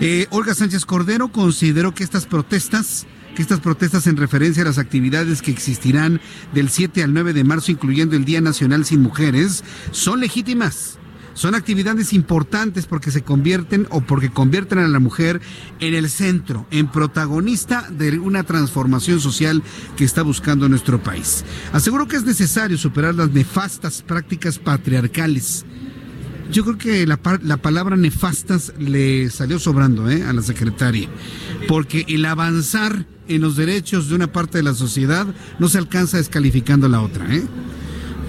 [0.00, 3.06] Eh, Olga Sánchez Cordero consideró que estas protestas
[3.42, 6.20] estas protestas en referencia a las actividades que existirán
[6.54, 10.98] del 7 al 9 de marzo, incluyendo el Día Nacional Sin Mujeres, son legítimas
[11.38, 15.40] son actividades importantes porque se convierten o porque convierten a la mujer
[15.78, 19.62] en el centro, en protagonista de una transformación social
[19.96, 21.44] que está buscando nuestro país.
[21.72, 25.64] Aseguro que es necesario superar las nefastas prácticas patriarcales.
[26.50, 30.22] Yo creo que la, palabra nefastas le salió sobrando ¿eh?
[30.22, 31.08] a la secretaria,
[31.66, 35.26] porque el avanzar en los derechos de una parte de la sociedad
[35.58, 37.42] no se alcanza descalificando la otra, ¿eh?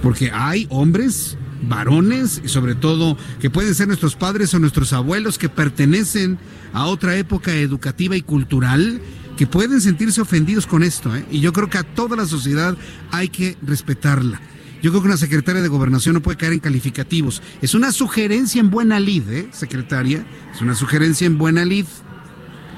[0.02, 5.38] porque hay hombres varones y sobre todo que pueden ser nuestros padres o nuestros abuelos
[5.38, 6.38] que pertenecen
[6.74, 9.00] a otra época educativa y cultural
[9.36, 11.16] que pueden sentirse ofendidos con esto.
[11.16, 11.24] ¿eh?
[11.30, 12.76] Y yo creo que a toda la sociedad
[13.10, 14.40] hay que respetarla.
[14.82, 17.42] Yo creo que una secretaria de gobernación no puede caer en calificativos.
[17.60, 20.26] Es una sugerencia en buena lid, ¿eh, secretaria?
[20.54, 21.86] Es una sugerencia en buena lid.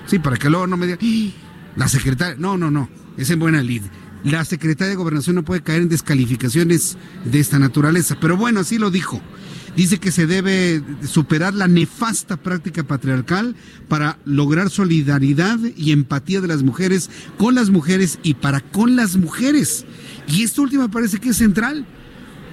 [0.07, 1.73] Sí, para que luego no me digan, ¡Ah!
[1.77, 2.37] la secretaria.
[2.39, 2.89] No, no, no.
[3.17, 3.83] Es en buena lid
[4.25, 8.17] la secretaria de Gobernación no puede caer en descalificaciones de esta naturaleza.
[8.21, 9.21] Pero bueno, así lo dijo.
[9.77, 13.57] Dice que se debe superar la nefasta práctica patriarcal
[13.89, 17.09] para lograr solidaridad y empatía de las mujeres
[17.39, 19.87] con las mujeres y para con las mujeres.
[20.29, 21.87] Y esto último parece que es central,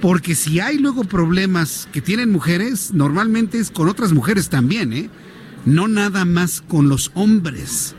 [0.01, 5.09] porque si hay luego problemas que tienen mujeres, normalmente es con otras mujeres también, ¿eh?
[5.65, 7.95] No nada más con los hombres.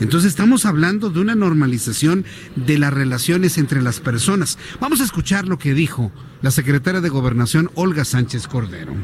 [0.00, 2.24] Entonces estamos hablando de una normalización
[2.56, 4.58] de las relaciones entre las personas.
[4.80, 8.94] Vamos a escuchar lo que dijo la secretaria de Gobernación, Olga Sánchez Cordero.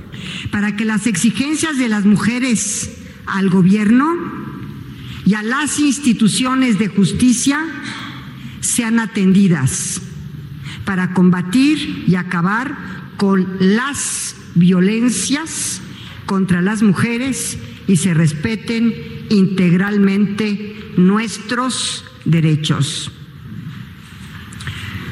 [0.50, 2.90] Para que las exigencias de las mujeres
[3.26, 4.14] al gobierno
[5.24, 7.64] y a las instituciones de justicia
[8.60, 10.00] sean atendidas
[10.84, 12.76] para combatir y acabar
[13.16, 15.80] con las violencias
[16.26, 23.10] contra las mujeres y se respeten integralmente nuestros derechos.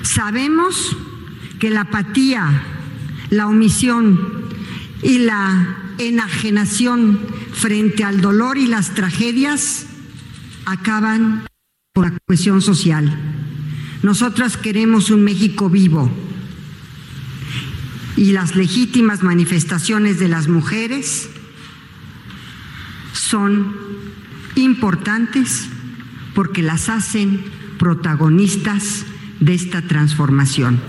[0.03, 0.97] Sabemos
[1.59, 2.63] que la apatía,
[3.31, 4.45] la omisión
[5.03, 7.21] y la enajenación
[7.53, 9.87] frente al dolor y las tragedias
[10.67, 11.47] acaban
[11.95, 13.17] con la cohesión social.
[14.03, 16.11] Nosotras queremos un México vivo
[18.17, 21.31] y las legítimas manifestaciones de las mujeres
[23.13, 23.75] son
[24.63, 25.69] importantes
[26.35, 27.45] porque las hacen
[27.79, 29.05] protagonistas
[29.41, 30.81] de esta transformación.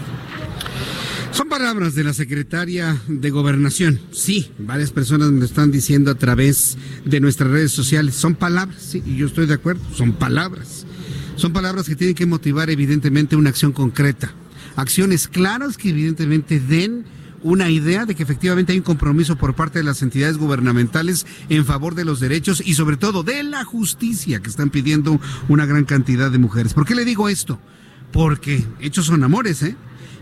[1.32, 4.00] Son palabras de la secretaria de Gobernación.
[4.12, 8.16] Sí, varias personas me lo están diciendo a través de nuestras redes sociales.
[8.16, 10.86] Son palabras, sí, y yo estoy de acuerdo, son palabras.
[11.36, 14.34] Son palabras que tienen que motivar evidentemente una acción concreta.
[14.76, 17.06] Acciones claras que evidentemente den
[17.44, 21.66] una idea de que efectivamente hay un compromiso por parte de las entidades gubernamentales en
[21.66, 25.86] favor de los derechos y sobre todo de la justicia que están pidiendo una gran
[25.86, 26.74] cantidad de mujeres.
[26.74, 27.60] ¿Por qué le digo esto?
[28.12, 29.76] Porque hechos son amores, ¿eh?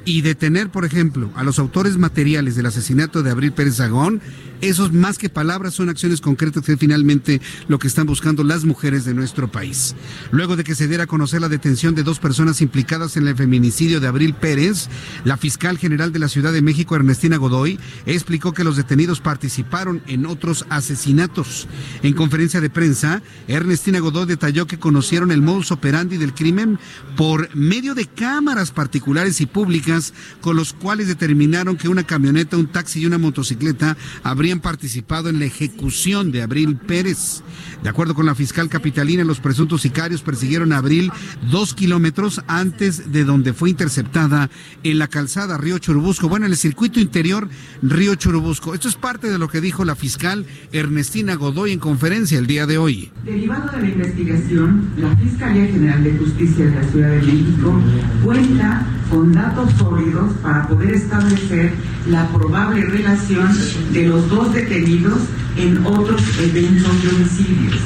[0.07, 4.21] Y detener, por ejemplo, a los autores materiales del asesinato de Abril Pérez Agón,
[4.61, 9.03] esos más que palabras son acciones concretas que finalmente lo que están buscando las mujeres
[9.03, 9.95] de nuestro país.
[10.31, 13.35] Luego de que se diera a conocer la detención de dos personas implicadas en el
[13.35, 14.87] feminicidio de Abril Pérez,
[15.25, 20.01] la fiscal general de la Ciudad de México, Ernestina Godoy, explicó que los detenidos participaron
[20.07, 21.67] en otros asesinatos.
[22.01, 26.79] En conferencia de prensa, Ernestina Godoy detalló que conocieron el modus operandi del crimen
[27.17, 29.96] por medio de cámaras particulares y públicas
[30.41, 35.39] con los cuales determinaron que una camioneta, un taxi y una motocicleta habrían participado en
[35.39, 37.43] la ejecución de Abril Pérez.
[37.83, 41.11] De acuerdo con la fiscal capitalina, los presuntos sicarios persiguieron a Abril
[41.51, 44.49] dos kilómetros antes de donde fue interceptada
[44.83, 47.49] en la calzada Río Churubusco, bueno, en el circuito interior
[47.81, 48.73] Río Churubusco.
[48.73, 52.65] Esto es parte de lo que dijo la fiscal Ernestina Godoy en conferencia el día
[52.65, 53.11] de hoy.
[53.23, 57.81] Derivado de la investigación, la Fiscalía General de Justicia de la Ciudad de México
[58.23, 61.73] cuenta con datos sólidos para poder establecer
[62.09, 63.49] la probable relación
[63.91, 65.19] de los dos detenidos
[65.57, 67.79] en otros eventos de homicidios,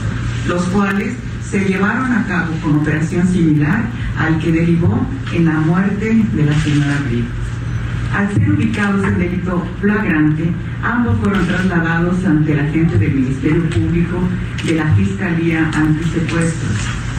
[0.47, 1.13] los cuales
[1.49, 3.83] se llevaron a cabo con operación similar
[4.17, 7.25] al que derivó en la muerte de la señora Abril.
[8.13, 10.51] Al ser ubicados en delito flagrante,
[10.83, 14.17] ambos fueron trasladados ante la gente del Ministerio Público
[14.65, 16.71] de la Fiscalía Antisecuestros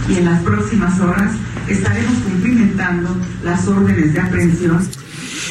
[0.08, 1.32] y en las próximas horas
[1.68, 4.88] estaremos cumplimentando las órdenes de aprehensión.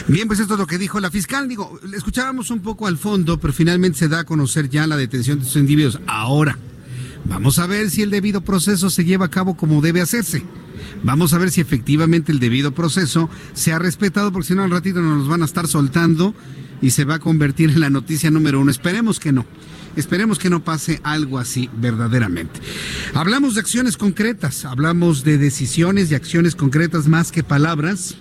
[0.07, 1.47] Bien, pues esto es lo que dijo la fiscal.
[1.47, 5.39] Digo, escuchábamos un poco al fondo, pero finalmente se da a conocer ya la detención
[5.39, 6.57] de estos individuos ahora.
[7.25, 10.43] Vamos a ver si el debido proceso se lleva a cabo como debe hacerse.
[11.03, 14.71] Vamos a ver si efectivamente el debido proceso se ha respetado, porque si no al
[14.71, 16.33] ratito nos van a estar soltando
[16.81, 18.71] y se va a convertir en la noticia número uno.
[18.71, 19.45] Esperemos que no.
[19.95, 22.59] Esperemos que no pase algo así verdaderamente.
[23.13, 28.15] Hablamos de acciones concretas, hablamos de decisiones y acciones concretas más que palabras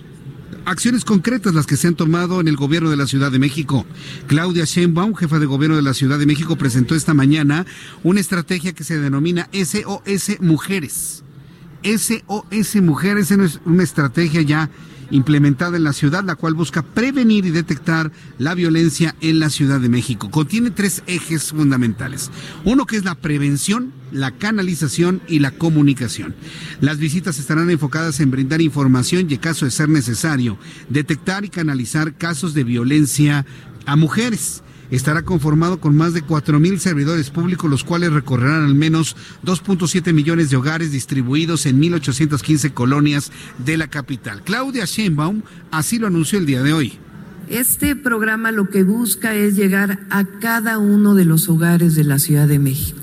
[0.65, 3.85] acciones concretas las que se han tomado en el gobierno de la Ciudad de México.
[4.27, 7.65] Claudia Sheinbaum, jefa de gobierno de la Ciudad de México, presentó esta mañana
[8.03, 11.23] una estrategia que se denomina SOS Mujeres.
[11.83, 14.69] SOS Mujeres es una estrategia ya
[15.11, 19.79] implementada en la ciudad, la cual busca prevenir y detectar la violencia en la Ciudad
[19.79, 20.31] de México.
[20.31, 22.31] Contiene tres ejes fundamentales.
[22.63, 26.35] Uno que es la prevención, la canalización y la comunicación.
[26.79, 30.57] Las visitas estarán enfocadas en brindar información y, en caso de ser necesario,
[30.89, 33.45] detectar y canalizar casos de violencia
[33.85, 39.15] a mujeres estará conformado con más de 4.000 servidores públicos, los cuales recorrerán al menos
[39.43, 44.43] 2.7 millones de hogares distribuidos en 1.815 colonias de la capital.
[44.43, 46.99] Claudia Sheinbaum así lo anunció el día de hoy.
[47.49, 52.19] Este programa lo que busca es llegar a cada uno de los hogares de la
[52.19, 52.99] Ciudad de México.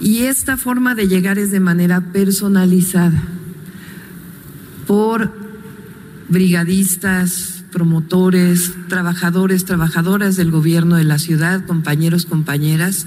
[0.00, 3.22] Y esta forma de llegar es de manera personalizada
[4.86, 5.30] por
[6.30, 13.06] brigadistas, promotores, trabajadores, trabajadoras del gobierno de la ciudad, compañeros, compañeras,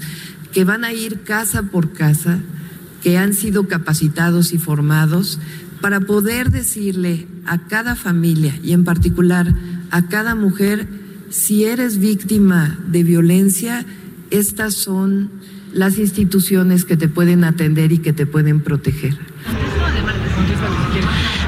[0.52, 2.38] que van a ir casa por casa,
[3.02, 5.38] que han sido capacitados y formados
[5.80, 9.54] para poder decirle a cada familia y en particular
[9.90, 10.88] a cada mujer,
[11.28, 13.84] si eres víctima de violencia,
[14.30, 15.30] estas son
[15.72, 19.18] las instituciones que te pueden atender y que te pueden proteger.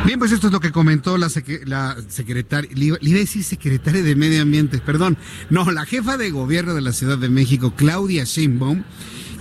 [0.06, 1.28] Bien, pues esto es lo que comentó la,
[1.64, 5.18] la secretaria, le iba, a decir secretaria de Medio Ambiente, perdón,
[5.50, 8.84] no, la jefa de gobierno de la Ciudad de México, Claudia Sheinbaum,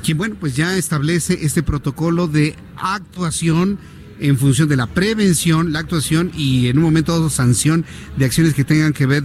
[0.04, 3.78] quien, bueno, pues ya establece este protocolo de actuación
[4.20, 7.86] en función de la prevención, la actuación y en un momento dado sanción
[8.18, 9.24] de acciones que tengan que ver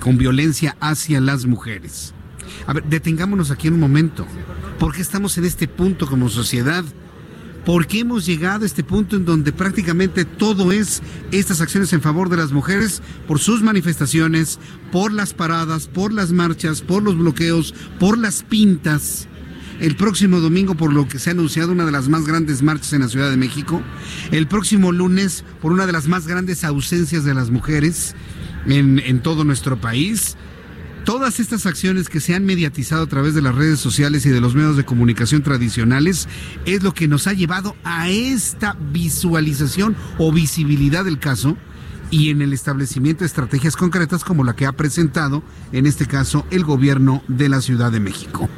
[0.00, 2.14] con violencia hacia las mujeres.
[2.66, 4.26] A ver, detengámonos aquí en un momento.
[4.80, 6.84] ¿Por qué estamos en este punto como sociedad?
[7.64, 11.02] ¿Por qué hemos llegado a este punto en donde prácticamente todo es
[11.32, 14.58] estas acciones en favor de las mujeres por sus manifestaciones,
[14.92, 19.28] por las paradas, por las marchas, por los bloqueos, por las pintas?
[19.80, 22.92] El próximo domingo, por lo que se ha anunciado, una de las más grandes marchas
[22.92, 23.82] en la Ciudad de México.
[24.30, 28.14] El próximo lunes, por una de las más grandes ausencias de las mujeres
[28.66, 30.36] en, en todo nuestro país.
[31.04, 34.40] Todas estas acciones que se han mediatizado a través de las redes sociales y de
[34.40, 36.28] los medios de comunicación tradicionales
[36.64, 41.58] es lo que nos ha llevado a esta visualización o visibilidad del caso
[42.10, 45.42] y en el establecimiento de estrategias concretas como la que ha presentado,
[45.72, 48.48] en este caso, el gobierno de la Ciudad de México.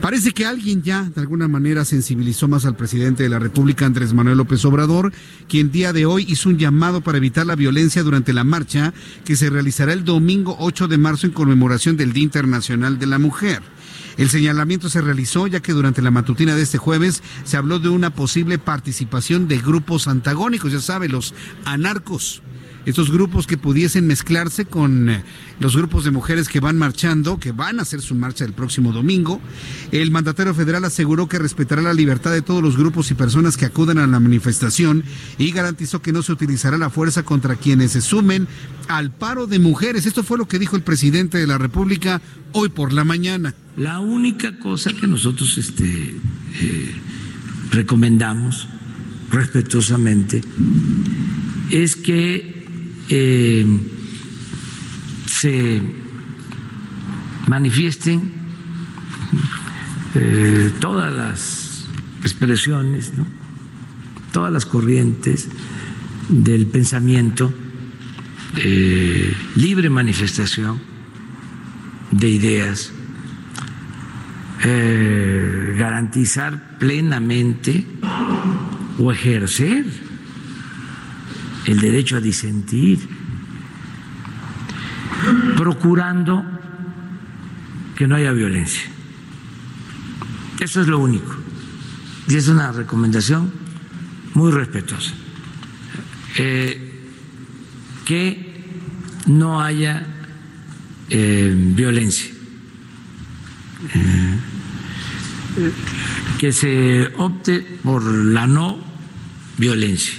[0.00, 4.14] Parece que alguien ya de alguna manera sensibilizó más al presidente de la República, Andrés
[4.14, 5.12] Manuel López Obrador,
[5.46, 8.94] quien día de hoy hizo un llamado para evitar la violencia durante la marcha
[9.26, 13.18] que se realizará el domingo 8 de marzo en conmemoración del Día Internacional de la
[13.18, 13.60] Mujer.
[14.16, 17.90] El señalamiento se realizó ya que durante la matutina de este jueves se habló de
[17.90, 21.34] una posible participación de grupos antagónicos, ya sabe, los
[21.66, 22.42] anarcos
[22.86, 25.22] estos grupos que pudiesen mezclarse con eh,
[25.58, 28.92] los grupos de mujeres que van marchando, que van a hacer su marcha el próximo
[28.92, 29.40] domingo.
[29.92, 33.66] El mandatario federal aseguró que respetará la libertad de todos los grupos y personas que
[33.66, 35.04] acudan a la manifestación
[35.38, 38.48] y garantizó que no se utilizará la fuerza contra quienes se sumen
[38.88, 40.06] al paro de mujeres.
[40.06, 42.20] Esto fue lo que dijo el presidente de la República
[42.52, 43.54] hoy por la mañana.
[43.76, 46.16] La única cosa que nosotros este,
[46.60, 46.94] eh,
[47.70, 48.68] recomendamos
[49.30, 50.42] respetuosamente
[51.70, 52.59] es que
[53.12, 53.66] eh,
[55.26, 55.82] se
[57.48, 58.32] manifiesten
[60.14, 61.88] eh, todas las
[62.22, 63.12] expresiones,
[64.32, 65.48] todas las corrientes
[66.28, 67.52] del pensamiento,
[68.58, 70.80] eh, libre manifestación
[72.12, 72.92] de ideas,
[75.78, 77.86] garantizar plenamente
[78.98, 80.09] o ejercer
[81.70, 82.98] el derecho a disentir,
[85.56, 86.44] procurando
[87.94, 88.82] que no haya violencia.
[90.58, 91.36] Eso es lo único.
[92.26, 93.52] Y es una recomendación
[94.34, 95.12] muy respetuosa.
[96.38, 97.06] Eh,
[98.04, 98.64] que
[99.26, 100.06] no haya
[101.08, 102.32] eh, violencia.
[103.94, 104.38] Eh,
[106.38, 108.82] que se opte por la no
[109.56, 110.14] violencia.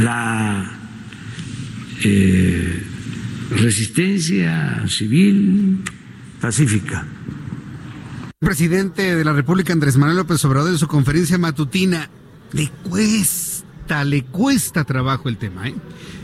[0.00, 0.70] La
[2.02, 2.82] eh,
[3.50, 5.82] resistencia civil
[6.40, 7.06] pacífica.
[8.40, 12.10] El presidente de la República, Andrés Manuel López Obrador, en su conferencia matutina,
[12.52, 15.74] le cuesta, le cuesta trabajo el tema, ¿eh?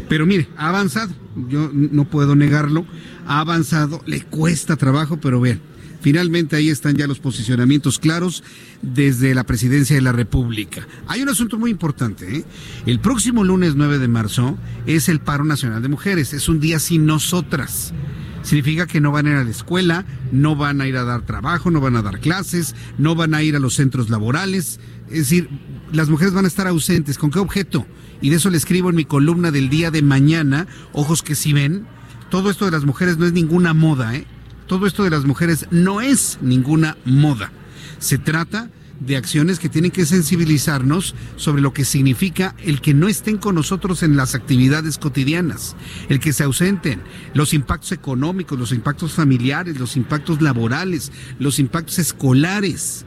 [0.09, 1.14] Pero mire, ha avanzado,
[1.49, 2.87] yo no puedo negarlo,
[3.26, 5.61] ha avanzado, le cuesta trabajo, pero vean,
[6.03, 8.44] finalmente ahí están ya los posicionamientos claros
[8.82, 10.86] desde la presidencia de la República.
[11.07, 12.44] Hay un asunto muy importante, ¿eh?
[12.84, 16.78] El próximo lunes 9 de marzo es el paro nacional de mujeres, es un día
[16.78, 17.94] sin nosotras
[18.42, 21.22] significa que no van a ir a la escuela, no van a ir a dar
[21.22, 24.80] trabajo, no van a dar clases, no van a ir a los centros laborales.
[25.09, 25.48] Es decir,
[25.92, 27.18] las mujeres van a estar ausentes.
[27.18, 27.86] ¿Con qué objeto?
[28.20, 31.53] Y de eso le escribo en mi columna del día de mañana, ojos que si
[31.53, 31.86] ven.
[32.30, 34.26] Todo esto de las mujeres no es ninguna moda, ¿eh?
[34.73, 37.53] Todo esto de las mujeres no es ninguna moda.
[37.99, 38.70] Se trata
[39.01, 43.55] de acciones que tienen que sensibilizarnos sobre lo que significa el que no estén con
[43.55, 45.77] nosotros en las actividades cotidianas,
[46.09, 47.03] el que se ausenten,
[47.35, 53.05] los impactos económicos, los impactos familiares, los impactos laborales, los impactos escolares.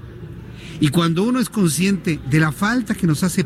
[0.79, 3.43] Y cuando uno es consciente de la falta que nos hace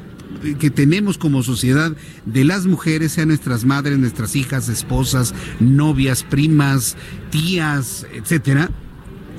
[0.59, 6.95] que tenemos como sociedad de las mujeres, sean nuestras madres, nuestras hijas, esposas, novias, primas,
[7.31, 8.69] tías, etcétera,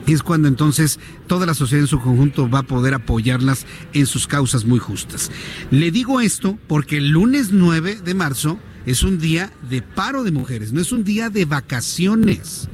[0.07, 4.27] es cuando entonces toda la sociedad en su conjunto va a poder apoyarlas en sus
[4.27, 5.31] causas muy justas.
[5.71, 10.33] Le digo esto porque el lunes 9 de marzo es un día de paro de
[10.33, 12.69] mujeres, no es un día de vacaciones,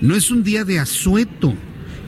[0.00, 1.54] no es un día de asueto.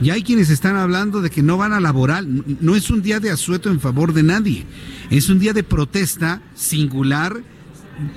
[0.03, 3.21] Y hay quienes están hablando de que no van a laborar, no es un día
[3.21, 4.65] de asueto en favor de nadie,
[5.09, 7.41] es un día de protesta singular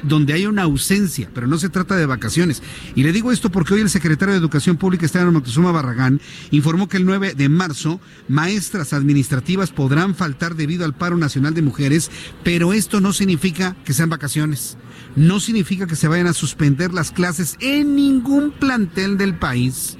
[0.03, 2.61] donde hay una ausencia, pero no se trata de vacaciones.
[2.97, 6.20] Y le digo esto porque hoy el secretario de Educación Pública, Esteban Moctezuma Barragán,
[6.51, 11.62] informó que el 9 de marzo maestras administrativas podrán faltar debido al paro nacional de
[11.62, 12.11] mujeres,
[12.43, 14.76] pero esto no significa que sean vacaciones.
[15.14, 19.99] No significa que se vayan a suspender las clases en ningún plantel del país.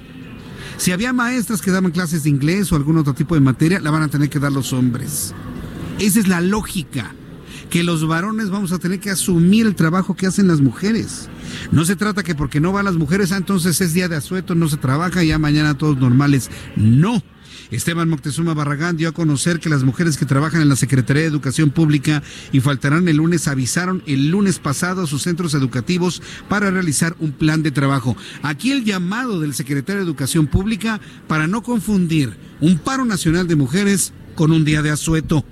[0.77, 3.91] Si había maestras que daban clases de inglés o algún otro tipo de materia, la
[3.91, 5.35] van a tener que dar los hombres.
[5.99, 7.15] Esa es la lógica
[7.71, 11.29] que los varones vamos a tener que asumir el trabajo que hacen las mujeres.
[11.73, 14.55] No se trata que porque no van las mujeres, ah, entonces es día de asueto,
[14.55, 16.51] no se trabaja ya mañana todos normales.
[16.77, 17.23] No.
[17.71, 21.29] Esteban Moctezuma Barragán dio a conocer que las mujeres que trabajan en la Secretaría de
[21.29, 26.71] Educación Pública y faltarán el lunes avisaron el lunes pasado a sus centros educativos para
[26.71, 28.17] realizar un plan de trabajo.
[28.43, 33.57] Aquí el llamado del secretario de Educación Pública para no confundir un paro nacional de
[33.57, 35.45] mujeres con un día de asueto.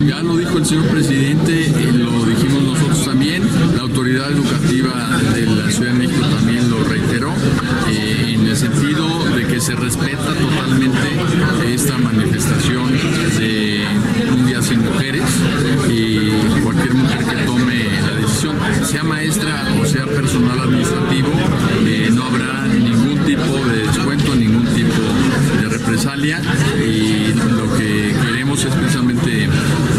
[0.00, 3.42] Ya lo dijo el señor presidente, y lo dijimos nosotros también,
[3.76, 7.34] la autoridad educativa de la Ciudad de México también lo reiteró,
[7.86, 11.09] eh, en el sentido de que se respeta totalmente
[11.74, 12.92] esta manifestación
[13.38, 13.84] de
[14.32, 15.22] un día sin mujeres
[15.88, 16.30] y
[16.62, 21.28] cualquier mujer que tome la decisión, sea maestra o sea personal administrativo,
[21.86, 25.02] eh, no habrá ningún tipo de descuento, ningún tipo
[25.60, 26.40] de represalia
[26.84, 29.48] y lo que queremos es precisamente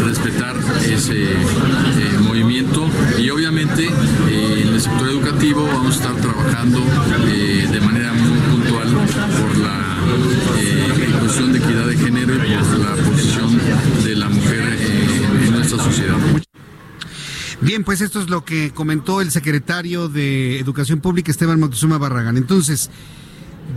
[0.04, 6.80] respetar ese eh, movimiento y obviamente eh, en el sector educativo vamos a estar trabajando
[7.28, 8.01] eh, de manera
[17.60, 22.36] Bien, pues esto es lo que comentó el secretario de Educación Pública, Esteban Moctezuma Barragán.
[22.36, 22.90] Entonces,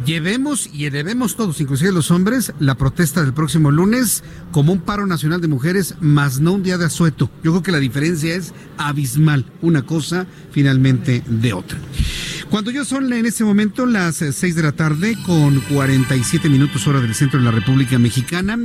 [0.05, 5.05] llevemos y elevemos todos, inclusive los hombres, la protesta del próximo lunes como un paro
[5.05, 7.29] nacional de mujeres, más no un día de asueto.
[7.43, 11.77] Yo creo que la diferencia es abismal, una cosa finalmente de otra.
[12.49, 17.01] Cuando yo son en este momento las 6 de la tarde con 47 minutos hora
[17.01, 18.57] del centro de la República Mexicana,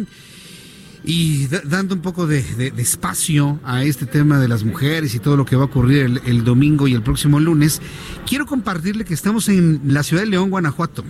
[1.05, 5.47] y dando un poco de, espacio a este tema de las mujeres y todo lo
[5.47, 7.81] que va a ocurrir el, domingo y el próximo lunes,
[8.27, 11.05] quiero compartirle que estamos en la ciudad de León, Guanajuato.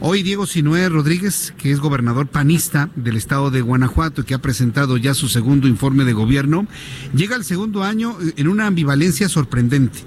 [0.00, 4.42] Hoy Diego Sinué Rodríguez, que es gobernador panista del estado de Guanajuato y que ha
[4.42, 6.66] presentado ya su segundo informe de gobierno,
[7.14, 10.00] llega al segundo año en una ambivalencia sorprendente.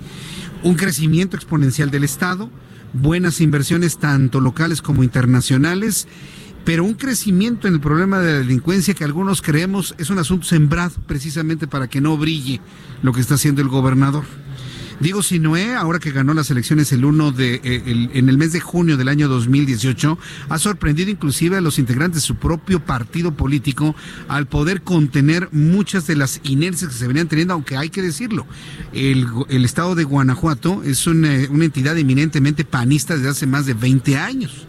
[0.64, 2.50] Un crecimiento exponencial del estado,
[2.94, 6.08] buenas inversiones tanto locales como internacionales
[6.68, 10.46] pero un crecimiento en el problema de la delincuencia que algunos creemos es un asunto
[10.48, 12.60] sembrado precisamente para que no brille
[13.02, 14.26] lo que está haciendo el gobernador.
[15.00, 18.60] Diego Sinoé, ahora que ganó las elecciones el 1 de, eh, en el mes de
[18.60, 23.96] junio del año 2018, ha sorprendido inclusive a los integrantes de su propio partido político
[24.28, 28.46] al poder contener muchas de las inercias que se venían teniendo, aunque hay que decirlo,
[28.92, 34.18] el, estado de Guanajuato es una, una entidad eminentemente panista desde hace más de 20
[34.18, 34.67] años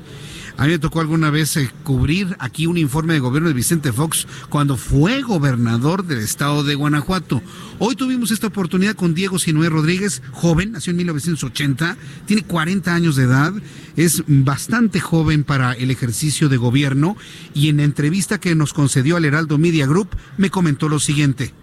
[0.58, 3.92] A mí me tocó alguna vez eh, cubrir aquí un informe de gobierno de Vicente
[3.92, 7.40] Fox cuando fue gobernador del estado de Guanajuato.
[7.78, 11.96] Hoy tuvimos esta oportunidad con Diego Sinué Rodríguez, joven, nació en 1980,
[12.26, 13.52] tiene 40 años de edad,
[13.94, 17.16] es bastante joven para el ejercicio de gobierno
[17.54, 21.54] y en la entrevista que nos concedió al Heraldo Media Group me comentó lo siguiente.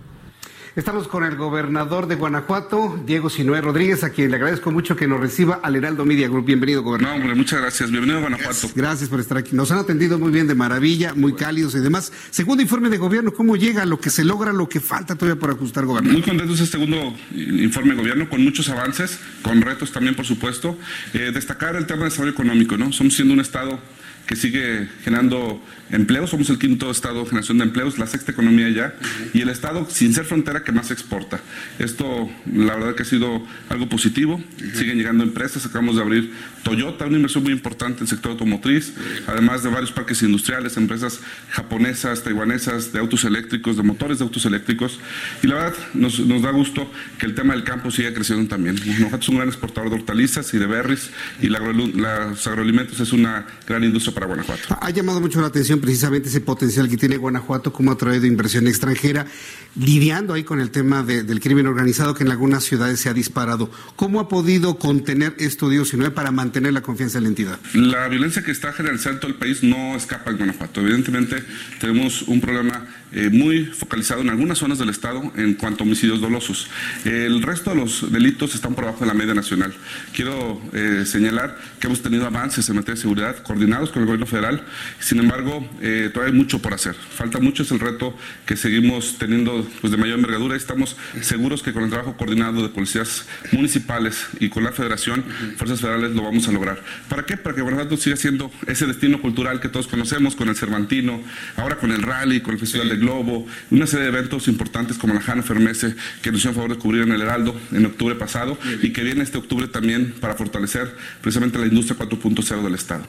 [0.75, 5.07] Estamos con el gobernador de Guanajuato, Diego Sinué Rodríguez, a quien le agradezco mucho que
[5.07, 6.47] nos reciba al Heraldo Media Group.
[6.47, 7.15] Bienvenido, gobernador.
[7.15, 7.89] No, hombre, muchas gracias.
[7.89, 8.69] Bienvenido a Guanajuato.
[8.75, 9.55] Gracias, por estar aquí.
[9.55, 12.11] Nos han atendido muy bien, de maravilla, muy cálidos y demás.
[12.29, 15.51] Segundo informe de gobierno, ¿cómo llega lo que se logra, lo que falta todavía por
[15.51, 16.11] ajustar, gobernador?
[16.11, 20.77] Muy contentos este segundo informe de gobierno, con muchos avances, con retos también, por supuesto.
[21.13, 22.91] Eh, destacar el tema de desarrollo económico, ¿no?
[22.91, 23.79] Somos siendo un Estado
[24.27, 25.61] que sigue generando
[25.91, 28.95] empleos, somos el quinto estado de generación de empleos, la sexta economía ya,
[29.33, 31.39] y el estado sin ser frontera que más exporta.
[31.77, 37.05] Esto, la verdad que ha sido algo positivo, siguen llegando empresas, acabamos de abrir Toyota,
[37.05, 38.93] una inversión muy importante en el sector automotriz,
[39.27, 41.19] además de varios parques industriales, empresas
[41.51, 44.99] japonesas, taiwanesas, de autos eléctricos, de motores de autos eléctricos,
[45.43, 48.75] y la verdad nos, nos da gusto que el tema del campo siga creciendo también.
[48.75, 51.11] Nosotros somos un gran exportador de hortalizas y de berries,
[51.41, 54.77] y la, los agroalimentos es una gran industria para Guanajuato.
[54.81, 58.67] Ha llamado mucho la atención precisamente ese potencial que tiene Guanajuato, cómo ha traído inversión
[58.67, 59.27] extranjera,
[59.75, 63.13] lidiando ahí con el tema de, del crimen organizado que en algunas ciudades se ha
[63.13, 63.69] disparado.
[63.95, 67.59] ¿Cómo ha podido contener esto, Dios, sino para mantener la confianza en la entidad?
[67.73, 70.81] La violencia que está generalizando en todo el país no escapa en Guanajuato.
[70.81, 71.43] Evidentemente
[71.79, 76.19] tenemos un problema eh, muy focalizado en algunas zonas del Estado en cuanto a homicidios
[76.19, 76.69] dolosos.
[77.05, 79.73] El resto de los delitos están por abajo de la media nacional.
[80.13, 84.25] Quiero eh, señalar que hemos tenido avances en materia de seguridad coordinados con el gobierno
[84.25, 84.65] federal.
[84.99, 86.93] Sin embargo, eh, todavía hay mucho por hacer.
[86.93, 90.57] Falta mucho, es el reto que seguimos teniendo pues, de mayor envergadura.
[90.57, 95.23] Estamos seguros que con el trabajo coordinado de policías municipales y con la federación,
[95.55, 96.83] fuerzas federales, lo vamos a lograr.
[97.07, 97.37] ¿Para qué?
[97.37, 101.21] Para que Guanajuato siga siendo ese destino cultural que todos conocemos, con el Cervantino,
[101.55, 105.13] ahora con el rally, con el Festival de Globo, una serie de eventos importantes como
[105.13, 108.57] la Hanna Fermese, que nos hicieron favor de cubrir en el Heraldo en octubre pasado
[108.81, 113.05] y que viene este octubre también para fortalecer precisamente la industria 4.0 del Estado.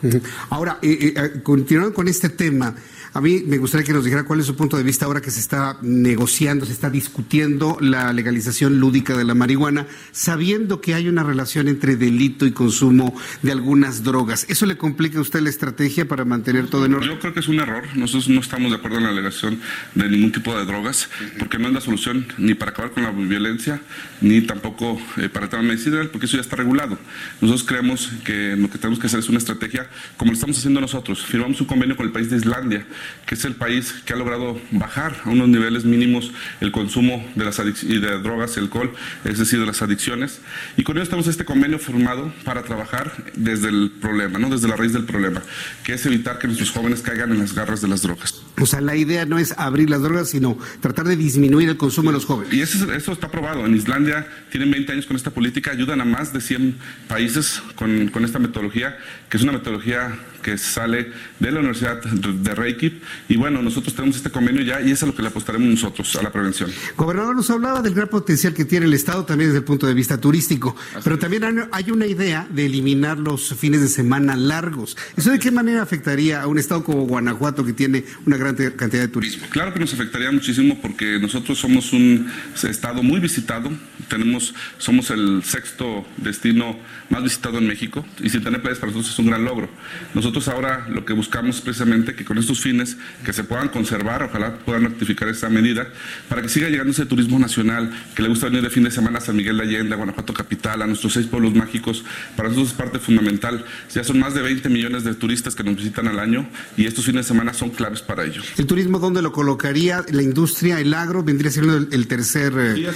[0.51, 2.75] Ahora, eh, eh, continuando con este tema,
[3.15, 5.31] a mí me gustaría que nos dijera cuál es su punto de vista ahora que
[5.31, 11.09] se está negociando, se está discutiendo la legalización lúdica de la marihuana, sabiendo que hay
[11.09, 14.45] una relación entre delito y consumo de algunas drogas.
[14.51, 17.09] ¿Eso le complica a usted la estrategia para mantener todo en orden?
[17.09, 17.85] Yo creo que es un error.
[17.95, 19.61] Nosotros no estamos de acuerdo en la legalización
[19.95, 21.09] de ningún tipo de drogas,
[21.39, 23.81] porque no es la solución ni para acabar con la violencia,
[24.21, 25.75] ni tampoco eh, para el tema
[26.13, 26.99] porque eso ya está regulado.
[27.41, 30.81] Nosotros creemos que lo que tenemos que hacer es una estrategia como lo estamos haciendo
[30.81, 31.25] nosotros.
[31.25, 32.87] Firmamos un convenio con el país de Islandia
[33.27, 37.45] que es el país que ha logrado bajar a unos niveles mínimos el consumo de
[37.45, 38.93] las y de drogas y alcohol,
[39.25, 40.41] es decir, de las adicciones.
[40.77, 44.77] Y con ello estamos este convenio formado para trabajar desde el problema, no desde la
[44.77, 45.43] raíz del problema,
[45.85, 48.46] que es evitar que nuestros jóvenes caigan en las garras de las drogas.
[48.61, 52.11] O sea, la idea no es abrir las drogas, sino tratar de disminuir el consumo
[52.11, 52.53] de los jóvenes.
[52.55, 53.67] Y eso, eso está probado.
[53.67, 56.77] En Islandia tienen 20 años con esta política, ayudan a más de 100
[57.09, 58.97] países con, con esta metodología,
[59.29, 63.03] que es una metodología que sale de la Universidad de Reykjavik.
[63.29, 66.15] Y bueno, nosotros tenemos este convenio ya y eso es lo que le apostaremos nosotros
[66.15, 66.71] a la prevención.
[66.97, 69.95] Gobernador, nos hablaba del gran potencial que tiene el Estado también desde el punto de
[69.95, 74.97] vista turístico, pero también hay una idea de eliminar los fines de semana largos.
[75.17, 79.03] ¿Eso de qué manera afectaría a un Estado como Guanajuato que tiene una gran cantidad
[79.03, 79.49] de turismo?
[79.51, 82.31] Claro que nos afectaría muchísimo porque nosotros somos un
[82.63, 83.69] Estado muy visitado,
[84.09, 86.79] tenemos, somos el sexto destino
[87.11, 89.69] más visitado en México y sin tener playas para nosotros es un gran logro.
[90.15, 94.59] Nosotros ahora lo que buscamos precisamente que con estos fines que se puedan conservar, ojalá
[94.59, 95.89] puedan rectificar esta medida,
[96.29, 99.19] para que siga llegando ese turismo nacional que le gusta venir de fin de semana
[99.19, 102.05] a San Miguel de Allende, a Guanajuato Capital, a nuestros seis pueblos mágicos.
[102.37, 103.65] Para nosotros es parte fundamental.
[103.95, 107.07] Ya son más de 20 millones de turistas que nos visitan al año y estos
[107.07, 108.43] fines de semana son claves para ello.
[108.59, 110.05] ¿El turismo dónde lo colocaría?
[110.11, 112.87] ¿La industria, el agro, vendría siendo el, el tercer eh,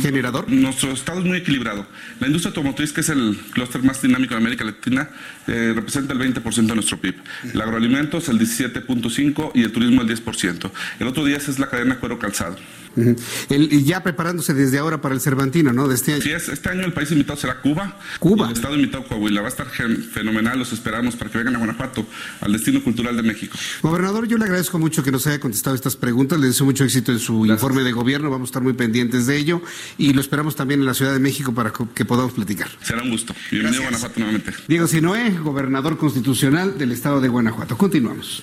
[0.00, 0.50] generador?
[0.50, 1.86] Nuestro estado es muy equilibrado.
[2.20, 5.10] La industria automotriz, que es el clúster más dinámico de América Latina,
[5.46, 7.14] eh, representa el 20% de nuestro PIB.
[7.52, 10.70] El agroalimento es el 17.5% y el turismo el 10%.
[10.98, 12.56] El otro día es la cadena cuero calzado.
[12.96, 15.88] El, ya preparándose desde ahora para el Cervantino, ¿no?
[15.88, 16.22] De este año.
[16.22, 17.98] Sí, es, este año el país invitado será Cuba.
[18.18, 18.46] Cuba.
[18.46, 19.40] el estado invitado Coahuila.
[19.40, 22.06] Va a estar fenomenal, los esperamos para que vengan a Guanajuato,
[22.40, 23.56] al destino cultural de México.
[23.82, 26.38] Gobernador, yo le agradezco mucho que nos haya contestado estas preguntas.
[26.38, 28.30] Le deseo mucho éxito en su informe de gobierno.
[28.30, 29.62] Vamos a estar muy pendientes de ello
[29.98, 32.68] y lo esperamos también en la Ciudad de México para que podamos platicar.
[32.82, 33.34] Será un gusto.
[33.50, 34.52] Bienvenido a Guanajuato nuevamente.
[34.68, 37.76] Diego Sinoé, gobernador constitucional del estado de Guanajuato.
[37.76, 38.42] Continuamos.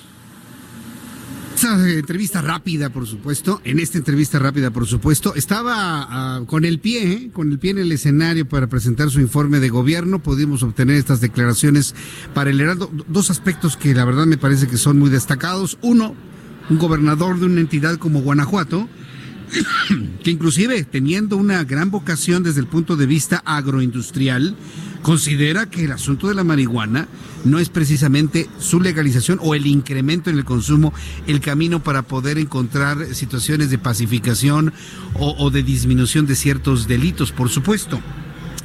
[1.60, 6.80] Esta entrevista rápida, por supuesto, en esta entrevista rápida, por supuesto, estaba ah, con el
[6.80, 7.32] pie, ¿eh?
[7.34, 10.24] con el pie en el escenario para presentar su informe de gobierno.
[10.24, 11.96] Pudimos obtener estas declaraciones
[12.34, 12.90] para el Heraldo.
[13.10, 15.78] Dos aspectos que la verdad me parece que son muy destacados.
[15.82, 16.16] Uno,
[16.70, 18.88] un gobernador de una entidad como Guanajuato,
[20.24, 24.56] que inclusive teniendo una gran vocación desde el punto de vista agroindustrial,
[25.02, 27.08] considera que el asunto de la marihuana
[27.46, 30.94] no es precisamente su legalización o el incremento en el consumo
[31.28, 34.74] el camino para poder encontrar situaciones de pacificación
[35.16, 38.00] o, de disminución de ciertos delitos, por supuesto.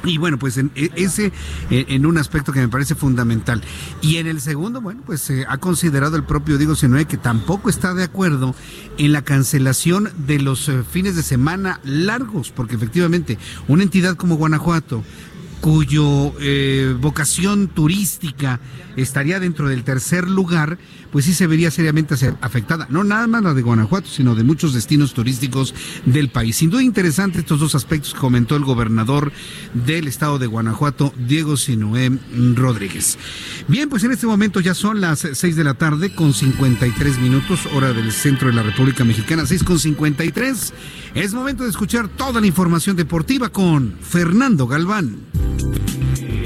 [0.03, 1.31] Y bueno, pues en e, ese
[1.71, 3.61] en un aspecto que me parece fundamental.
[4.01, 7.69] Y en el segundo, bueno, pues eh, ha considerado el propio Diego Sinoé que tampoco
[7.69, 8.53] está de acuerdo
[8.99, 14.35] en la cancelación de los eh, fines de semana largos, porque efectivamente una entidad como
[14.35, 15.03] Guanajuato
[15.65, 18.59] cuyo eh, vocación turística
[18.95, 20.77] estaría dentro del tercer lugar,
[21.15, 22.87] pues sí se vería seriamente afectada.
[22.89, 26.57] No nada más la de Guanajuato, sino de muchos destinos turísticos del país.
[26.57, 29.31] Sin duda interesante estos dos aspectos que comentó el gobernador
[29.73, 32.11] del estado de Guanajuato, Diego Sinué
[32.55, 33.17] Rodríguez.
[33.69, 37.61] Bien, pues en este momento ya son las seis de la tarde con 53 minutos,
[37.73, 40.73] hora del centro de la República Mexicana, seis con 53.
[41.13, 45.15] Es momento de escuchar toda la información deportiva con Fernando Galván.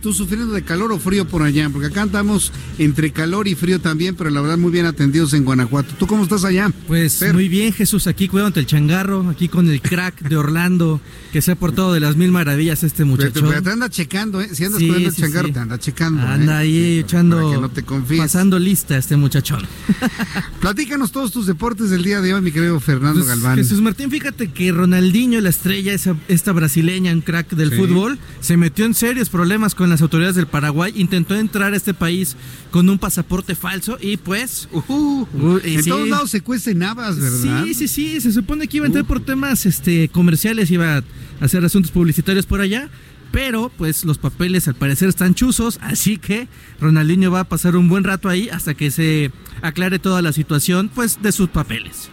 [0.00, 3.80] tú sufriendo de calor o frío por allá, porque acá estamos entre calor y frío
[3.80, 5.94] también, pero la verdad muy bien atendidos en Guanajuato.
[5.98, 6.70] ¿Tú cómo estás allá?
[6.86, 11.00] Pues muy bien, Jesús, aquí cuidado ante el changarro, aquí con el crack de Orlando,
[11.32, 13.46] que se ha portado de las mil maravillas este muchacho.
[13.48, 14.48] Pero, te anda checando, ¿eh?
[14.52, 16.22] Si andas cuidando el changarro, te anda checando.
[16.22, 16.66] Anda ¿eh?
[16.66, 17.82] ahí echando, no te
[18.16, 19.66] pasando lista este muchachón.
[20.60, 23.56] Platícanos todos tus deportes del día de hoy, mi querido Fernando pues, Galván.
[23.56, 28.56] Jesús Martín, fíjate que Ronaldinho, la estrella, esa, esta brasileña, un crack del fútbol, se
[28.56, 32.36] metió en serios problemas con las autoridades del Paraguay, intentó entrar a este país
[32.70, 34.68] con un pasaporte falso y pues...
[34.72, 35.26] Uh,
[35.64, 37.64] en todos lados se cuecen habas, ¿verdad?
[37.64, 41.02] Sí, sí, sí, se supone que iba a entrar por temas este, comerciales, iba a
[41.40, 42.88] hacer asuntos publicitarios por allá,
[43.30, 46.48] pero pues los papeles al parecer están chuzos, así que
[46.80, 49.30] Ronaldinho va a pasar un buen rato ahí hasta que se
[49.62, 52.10] aclare toda la situación pues de sus papeles.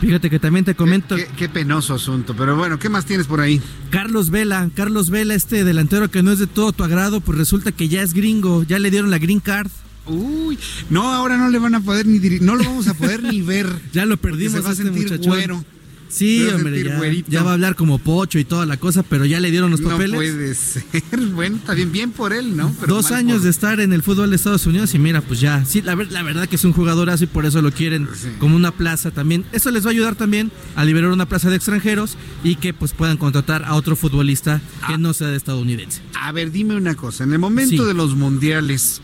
[0.00, 1.16] Fíjate que también te comento.
[1.36, 3.60] Qué, penoso asunto, pero bueno, ¿qué más tienes por ahí?
[3.90, 7.72] Carlos Vela, Carlos Vela, este delantero que no es de todo tu agrado, pues resulta
[7.72, 9.70] que ya es gringo, ya le dieron la green card.
[10.06, 13.42] Uy, no, ahora no le van a poder ni no lo vamos a poder ni
[13.42, 13.68] ver.
[13.92, 14.54] ya lo perdimos.
[14.54, 15.64] Se va a este sentir güero.
[16.10, 19.50] Sí, hombre, ya, va a hablar como pocho y toda la cosa, pero ya le
[19.50, 20.10] dieron los papeles.
[20.10, 20.82] No puede ser.
[21.34, 22.74] Bueno, está bien, bien por él, ¿no?
[22.86, 25.80] Dos años de estar en el fútbol de Estados Unidos y mira, pues ya, sí,
[25.80, 28.08] la, la verdad que es un jugador así, por eso lo quieren
[28.38, 29.44] como una plaza también.
[29.52, 32.92] Eso les va a ayudar también a liberar una plaza de extranjeros y que pues
[32.92, 34.98] puedan contratar a otro futbolista que ah.
[34.98, 36.02] no sea de estadounidense.
[36.20, 39.00] A ver, dime una cosa, en el momento de los mundiales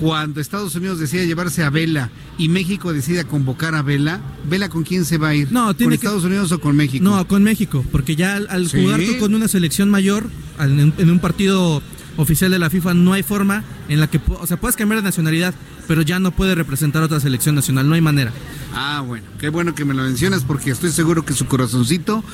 [0.00, 4.82] cuando Estados Unidos decide llevarse a Vela y México decide convocar a Vela, ¿Vela con
[4.82, 5.52] quién se va a ir?
[5.52, 7.04] No, ¿Con Estados Unidos o con México?
[7.04, 10.24] No, con México, porque ya al, jugar tú con una selección mayor,
[10.58, 11.82] en, un partido
[12.16, 15.04] oficial de la FIFA, no hay forma en la que, o sea, puedes cambiar de
[15.04, 15.54] nacionalidad,
[15.86, 18.32] pero ya no puede representar otra selección nacional, no hay manera.
[18.72, 22.24] Ah, bueno, qué bueno que me lo mencionas porque estoy seguro que su corazoncito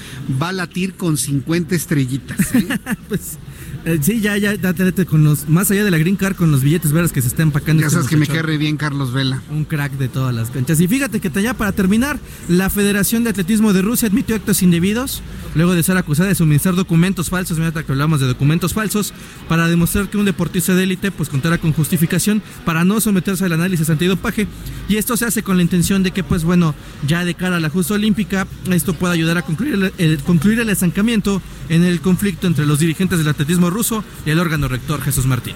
[0.41, 2.55] va a latir con 50 estrellitas.
[2.55, 2.79] ¿eh?
[3.09, 3.39] pues
[3.87, 4.75] eh, sí, ya, ya, ya
[5.07, 7.45] con los, más allá de la Green Card, con los billetes verdes que se está
[7.45, 7.85] empacando.
[7.85, 9.43] Ya sabes que me querre bien Carlos Vela.
[9.49, 10.81] Un crack de todas las canchas.
[10.81, 12.19] Y fíjate que ya para terminar,
[12.49, 15.23] la Federación de Atletismo de Rusia admitió actos indebidos
[15.55, 19.15] luego de ser acusada de suministrar documentos falsos, mira que hablamos de documentos falsos,
[19.49, 23.53] para demostrar que un deportista de élite pues contara con justificación para no someterse al
[23.53, 24.49] análisis antidopaje.
[24.89, 26.75] Y esto se hace con la intención de que pues bueno,
[27.07, 30.71] ya de cara a la justa olímpica, esto pueda ayudar a concluir el, concluir el
[30.71, 33.76] estancamiento en el conflicto entre los dirigentes del atletismo ruso
[34.25, 35.55] y el órgano rector Jesús Martín.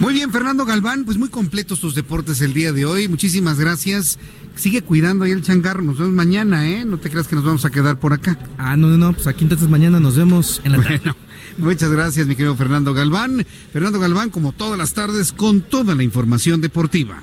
[0.00, 3.08] Muy bien, Fernando Galván, pues muy completos tus deportes el día de hoy.
[3.08, 4.18] Muchísimas gracias.
[4.54, 5.82] Sigue cuidando ahí el changarro.
[5.82, 6.84] Nos vemos mañana, ¿eh?
[6.84, 8.38] No te creas que nos vamos a quedar por acá.
[8.58, 9.12] Ah, no, no, no.
[9.14, 11.16] Pues aquí entonces mañana nos vemos en la bueno,
[11.56, 13.46] Muchas gracias, mi querido Fernando Galván.
[13.72, 17.22] Fernando Galván, como todas las tardes, con toda la información deportiva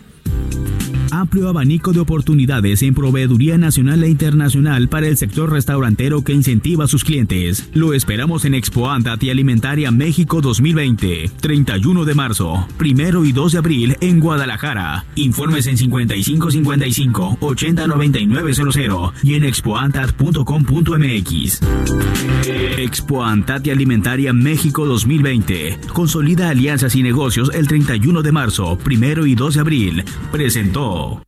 [1.12, 6.86] amplio abanico de oportunidades en proveeduría nacional e internacional para el sector restaurantero que incentiva
[6.86, 7.70] a sus clientes.
[7.74, 13.58] Lo esperamos en Expo Andati Alimentaria México 2020, 31 de marzo, primero y 2 de
[13.58, 15.06] abril en Guadalajara.
[15.16, 21.62] Informes en 5555 809900 y en expoantat.com.mx.
[22.78, 25.80] Expo Antati Alimentaria México 2020.
[25.94, 30.04] Consolida alianzas y negocios el 31 de marzo, primero y 2 de abril.
[30.32, 31.01] Presentó.
[31.02, 31.20] Oh.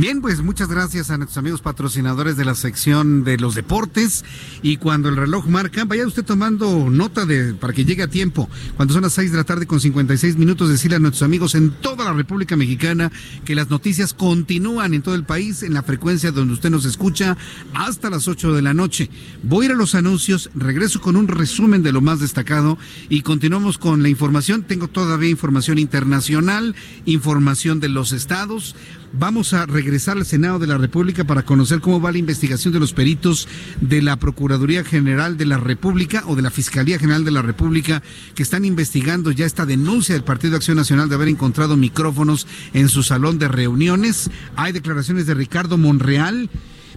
[0.00, 4.24] Bien, pues muchas gracias a nuestros amigos patrocinadores de la sección de los deportes.
[4.62, 8.48] Y cuando el reloj marca, vaya usted tomando nota de para que llegue a tiempo.
[8.76, 11.72] Cuando son las 6 de la tarde con 56 minutos, decirle a nuestros amigos en
[11.82, 13.12] toda la República Mexicana
[13.44, 17.36] que las noticias continúan en todo el país, en la frecuencia donde usted nos escucha,
[17.74, 19.10] hasta las 8 de la noche.
[19.42, 22.78] Voy a ir a los anuncios, regreso con un resumen de lo más destacado
[23.10, 24.62] y continuamos con la información.
[24.62, 26.74] Tengo todavía información internacional,
[27.04, 28.74] información de los estados.
[29.12, 32.78] Vamos a regresar al Senado de la República para conocer cómo va la investigación de
[32.78, 33.48] los peritos
[33.80, 38.04] de la Procuraduría General de la República o de la Fiscalía General de la República
[38.36, 42.88] que están investigando ya esta denuncia del Partido Acción Nacional de haber encontrado micrófonos en
[42.88, 44.30] su salón de reuniones.
[44.54, 46.48] Hay declaraciones de Ricardo Monreal,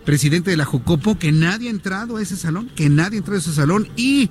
[0.06, 3.38] presidente de la Jocopo, que nadie ha entrado a ese salón, que nadie ha entrado
[3.40, 4.30] a ese salón y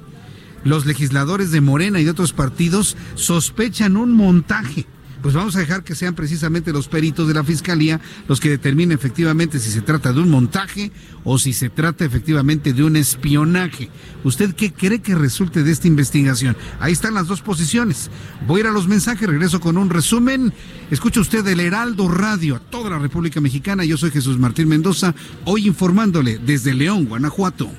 [0.62, 4.86] los legisladores de Morena y de otros partidos sospechan un montaje
[5.22, 8.96] pues vamos a dejar que sean precisamente los peritos de la Fiscalía los que determinen
[8.96, 10.90] efectivamente si se trata de un montaje
[11.24, 13.88] o si se trata efectivamente de un espionaje.
[14.24, 16.56] ¿Usted qué cree que resulte de esta investigación?
[16.80, 18.10] Ahí están las dos posiciones.
[18.46, 20.52] Voy a ir a los mensajes, regreso con un resumen.
[20.90, 23.84] Escucha usted el Heraldo Radio a toda la República Mexicana.
[23.84, 25.14] Yo soy Jesús Martín Mendoza,
[25.44, 27.70] hoy informándole desde León, Guanajuato.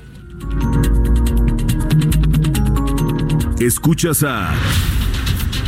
[3.60, 4.54] Escuchas a...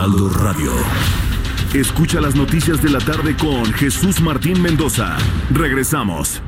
[0.00, 0.72] Heraldo Radio.
[1.74, 5.18] Escucha las noticias de la tarde con Jesús Martín Mendoza.
[5.50, 6.40] Regresamos.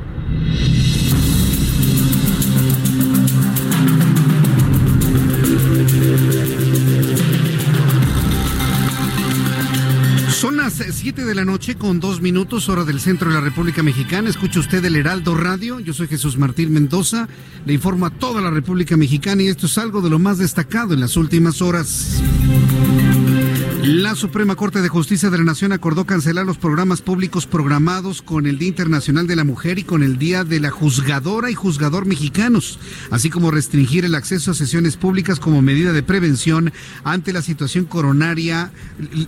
[10.31, 13.83] Son las 7 de la noche con dos minutos, hora del centro de la República
[13.83, 14.31] Mexicana.
[14.31, 15.79] Escucha usted el Heraldo Radio.
[15.79, 17.27] Yo soy Jesús Martín Mendoza.
[17.67, 20.95] Le informo a toda la República Mexicana y esto es algo de lo más destacado
[20.95, 22.19] en las últimas horas.
[23.85, 28.47] La Suprema Corte de Justicia de la Nación acordó cancelar los programas públicos programados con
[28.47, 32.05] el Día Internacional de la Mujer y con el Día de la Juzgadora y Juzgador
[32.05, 32.79] Mexicanos,
[33.11, 36.71] así como restringir el acceso a sesiones públicas como medida de prevención
[37.03, 38.71] ante la situación coronaria,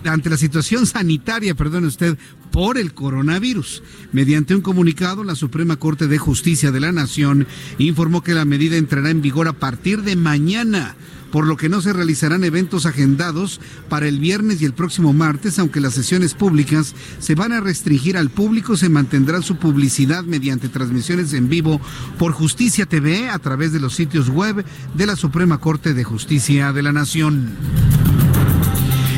[0.06, 2.18] ante la situación sanitaria, perdone usted,
[2.54, 3.84] por el coronavirus.
[4.14, 7.46] Mediante un comunicado, la Suprema Corte de Justicia de la Nación
[7.78, 10.96] informó que la medida entrará en vigor a partir de mañana
[11.36, 13.60] por lo que no se realizarán eventos agendados
[13.90, 18.16] para el viernes y el próximo martes, aunque las sesiones públicas se van a restringir
[18.16, 21.82] al público, se mantendrá su publicidad mediante transmisiones en vivo
[22.18, 24.64] por Justicia TV a través de los sitios web
[24.94, 27.54] de la Suprema Corte de Justicia de la Nación.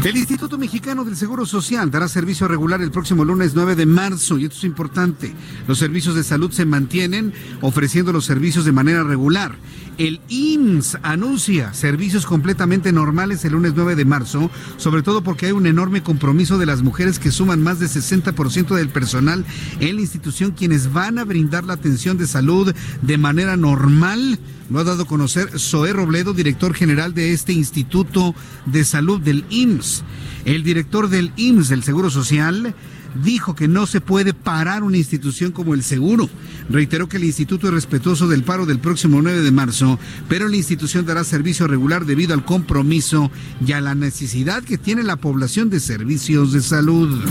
[0.03, 4.37] El Instituto Mexicano del Seguro Social dará servicio regular el próximo lunes 9 de marzo
[4.37, 5.35] y esto es importante.
[5.67, 9.55] Los servicios de salud se mantienen ofreciendo los servicios de manera regular.
[9.97, 15.53] El IMSS anuncia servicios completamente normales el lunes 9 de marzo, sobre todo porque hay
[15.53, 19.43] un enorme compromiso de las mujeres que suman más de 60% del personal
[19.79, 24.39] en la institución quienes van a brindar la atención de salud de manera normal.
[24.69, 28.35] Lo ha dado a conocer Zoé Robledo, director general de este Instituto
[28.65, 30.03] de Salud del IMSS.
[30.45, 32.75] El director del IMSS, del Seguro Social,
[33.23, 36.29] dijo que no se puede parar una institución como el seguro.
[36.69, 40.57] Reiteró que el instituto es respetuoso del paro del próximo 9 de marzo, pero la
[40.57, 43.31] institución dará servicio regular debido al compromiso
[43.65, 47.23] y a la necesidad que tiene la población de servicios de salud.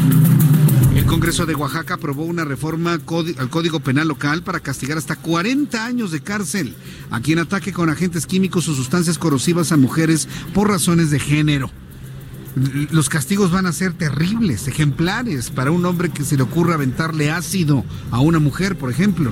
[0.95, 3.05] El Congreso de Oaxaca aprobó una reforma al
[3.51, 6.75] Código Penal local para castigar hasta 40 años de cárcel
[7.11, 11.71] a quien ataque con agentes químicos o sustancias corrosivas a mujeres por razones de género
[12.57, 17.31] los castigos van a ser terribles, ejemplares, para un hombre que se le ocurra aventarle
[17.31, 19.31] ácido a una mujer, por ejemplo.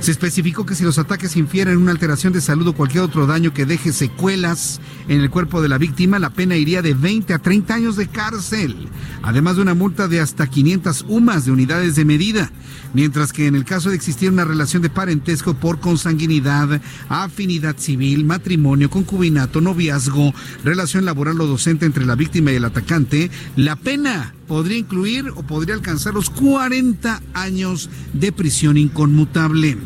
[0.00, 3.52] Se especificó que si los ataques infieren una alteración de salud o cualquier otro daño
[3.52, 7.38] que deje secuelas en el cuerpo de la víctima, la pena iría de 20 a
[7.38, 8.88] 30 años de cárcel,
[9.22, 12.50] además de una multa de hasta 500 UMAS de unidades de medida,
[12.94, 18.24] mientras que en el caso de existir una relación de parentesco por consanguinidad, afinidad civil,
[18.24, 20.32] matrimonio, concubinato, noviazgo,
[20.64, 25.42] relación laboral o docente entre la víctima y el atacante, la pena podría incluir o
[25.42, 29.76] podría alcanzar los 40 años de prisión inconmutable.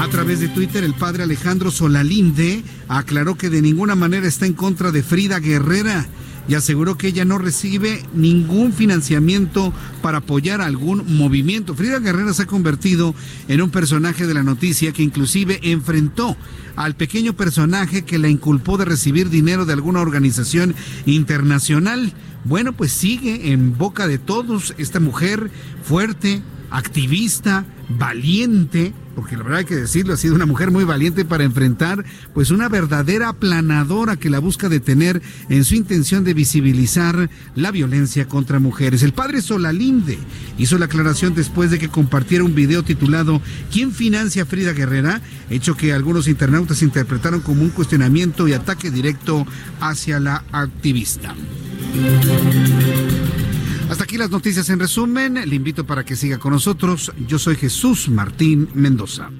[0.00, 4.54] A través de Twitter, el padre Alejandro Solalinde aclaró que de ninguna manera está en
[4.54, 6.06] contra de Frida Guerrera
[6.50, 9.72] y aseguró que ella no recibe ningún financiamiento
[10.02, 11.76] para apoyar algún movimiento.
[11.76, 13.14] Frida Guerrera se ha convertido
[13.46, 16.36] en un personaje de la noticia que inclusive enfrentó
[16.74, 20.74] al pequeño personaje que la inculpó de recibir dinero de alguna organización
[21.06, 22.12] internacional.
[22.44, 25.52] Bueno, pues sigue en boca de todos esta mujer
[25.84, 26.42] fuerte,
[26.72, 31.44] activista, valiente, porque la verdad hay que decirlo, ha sido una mujer muy valiente para
[31.44, 37.70] enfrentar pues una verdadera aplanadora que la busca detener en su intención de visibilizar la
[37.70, 39.02] violencia contra mujeres.
[39.02, 40.18] El padre Solalinde
[40.56, 45.20] hizo la aclaración después de que compartiera un video titulado ¿Quién financia a Frida Guerrera?
[45.50, 49.46] Hecho que algunos internautas interpretaron como un cuestionamiento y ataque directo
[49.80, 51.34] hacia la activista.
[53.90, 55.34] Hasta aquí las noticias en resumen.
[55.34, 57.12] Le invito para que siga con nosotros.
[57.26, 59.30] Yo soy Jesús Martín Mendoza.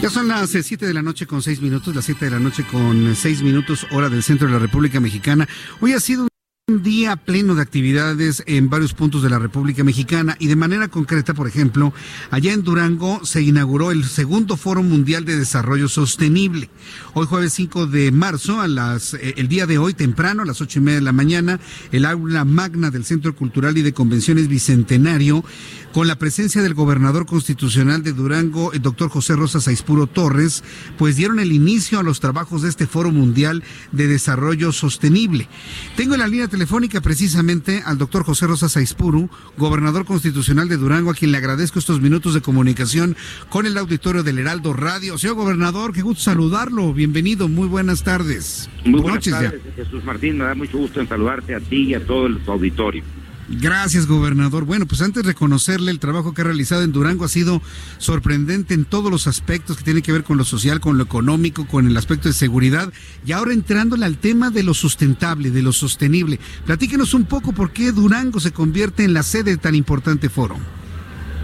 [0.00, 2.64] Ya son las 7 de la noche con 6 minutos, las 7 de la noche
[2.64, 5.46] con 6 minutos, hora del centro de la República Mexicana.
[5.80, 6.31] Hoy ha sido un
[6.80, 11.34] día pleno de actividades en varios puntos de la República Mexicana y de manera concreta,
[11.34, 11.92] por ejemplo,
[12.30, 16.70] allá en Durango se inauguró el segundo Foro Mundial de Desarrollo Sostenible.
[17.14, 20.60] Hoy jueves 5 de marzo, a las, eh, el día de hoy temprano, a las
[20.60, 21.60] ocho y media de la mañana,
[21.90, 25.44] el aula magna del Centro Cultural y de Convenciones Bicentenario
[25.92, 30.64] con la presencia del gobernador constitucional de Durango, el doctor José Rosa Saispuro Torres,
[30.96, 33.62] pues dieron el inicio a los trabajos de este Foro Mundial
[33.92, 35.48] de Desarrollo Sostenible.
[35.96, 39.28] Tengo en la línea telefónica precisamente al doctor José Rosa Saispuro,
[39.58, 43.16] gobernador constitucional de Durango, a quien le agradezco estos minutos de comunicación
[43.50, 45.18] con el auditorio del Heraldo Radio.
[45.18, 46.94] Señor gobernador, qué gusto saludarlo.
[46.94, 48.70] Bienvenido, muy buenas tardes.
[48.84, 50.38] Muy buenas tardes, Jesús Martín.
[50.38, 53.04] Me da mucho gusto en saludarte a ti y a todo el auditorio.
[53.48, 54.64] Gracias, gobernador.
[54.64, 57.60] Bueno, pues antes de reconocerle el trabajo que ha realizado en Durango ha sido
[57.98, 61.66] sorprendente en todos los aspectos que tienen que ver con lo social, con lo económico,
[61.66, 62.92] con el aspecto de seguridad
[63.26, 66.38] y ahora entrándole al tema de lo sustentable, de lo sostenible.
[66.64, 70.56] Platíquenos un poco por qué Durango se convierte en la sede de tan importante foro.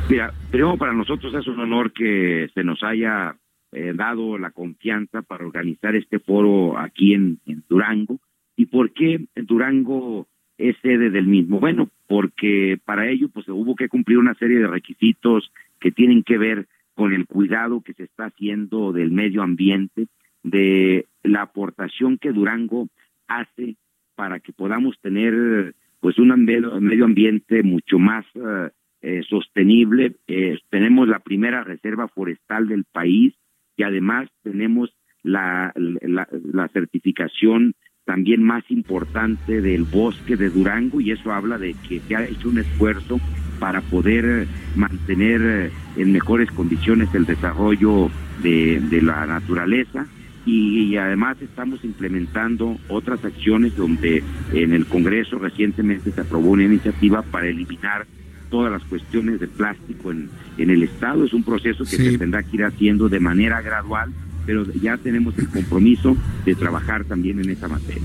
[0.08, 3.36] Mira, primero para nosotros es un honor que se nos haya
[3.72, 8.18] eh, dado la confianza para organizar este foro aquí en, en Durango.
[8.56, 10.26] ¿Y por qué Durango
[10.58, 11.60] es sede del mismo?
[11.60, 16.36] Bueno, porque para ello pues hubo que cumplir una serie de requisitos que tienen que
[16.36, 20.08] ver con el cuidado que se está haciendo del medio ambiente,
[20.42, 22.88] de la aportación que Durango
[23.28, 23.76] hace
[24.16, 30.16] para que podamos tener pues un medio ambiente mucho más eh, eh, sostenible.
[30.26, 33.34] Eh, tenemos la primera reserva forestal del país
[33.76, 34.92] y además tenemos
[35.22, 37.74] la, la, la certificación
[38.08, 42.48] también más importante del bosque de Durango y eso habla de que se ha hecho
[42.48, 43.20] un esfuerzo
[43.60, 48.10] para poder mantener en mejores condiciones el desarrollo
[48.42, 50.06] de, la naturaleza
[50.46, 57.20] y, además estamos implementando otras acciones donde en el Congreso recientemente se aprobó una iniciativa
[57.20, 58.06] para eliminar
[58.48, 61.26] todas las cuestiones de plástico en, en el Estado.
[61.26, 64.14] Es un proceso que se tendrá que ir haciendo de manera gradual
[64.48, 68.00] pero ya tenemos el compromiso de trabajar también en esa materia.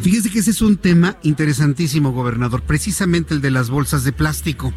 [0.00, 4.72] Fíjese que ese es un tema interesantísimo, gobernador, precisamente el de las bolsas de plástico,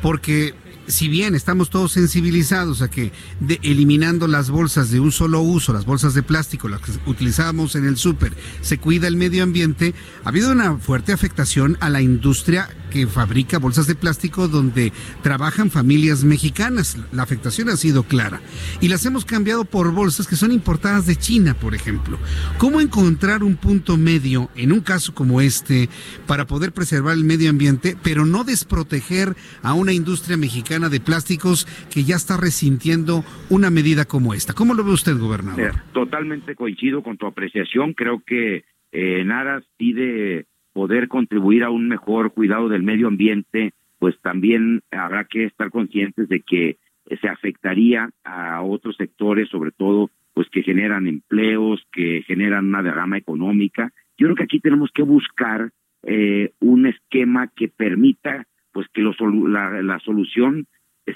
[0.00, 0.54] porque
[0.86, 5.74] si bien estamos todos sensibilizados a que de, eliminando las bolsas de un solo uso,
[5.74, 9.92] las bolsas de plástico, las que utilizábamos en el súper, se cuida el medio ambiente,
[10.24, 15.68] ha habido una fuerte afectación a la industria que fabrica bolsas de plástico donde trabajan
[15.68, 16.96] familias mexicanas.
[17.12, 18.40] La afectación ha sido clara.
[18.80, 22.18] Y las hemos cambiado por bolsas que son importadas de China, por ejemplo.
[22.56, 25.88] ¿Cómo encontrar un punto medio en un caso como este
[26.28, 29.34] para poder preservar el medio ambiente, pero no desproteger
[29.64, 34.52] a una industria mexicana de plásticos que ya está resintiendo una medida como esta?
[34.52, 35.82] ¿Cómo lo ve usted, gobernador?
[35.92, 37.92] Totalmente coincido con tu apreciación.
[37.92, 44.20] Creo que eh, nada pide poder contribuir a un mejor cuidado del medio ambiente, pues
[44.20, 46.76] también habrá que estar conscientes de que
[47.20, 53.16] se afectaría a otros sectores, sobre todo pues que generan empleos, que generan una derrama
[53.16, 53.92] económica.
[54.18, 55.70] Yo creo que aquí tenemos que buscar
[56.02, 60.66] eh, un esquema que permita pues que la, la solución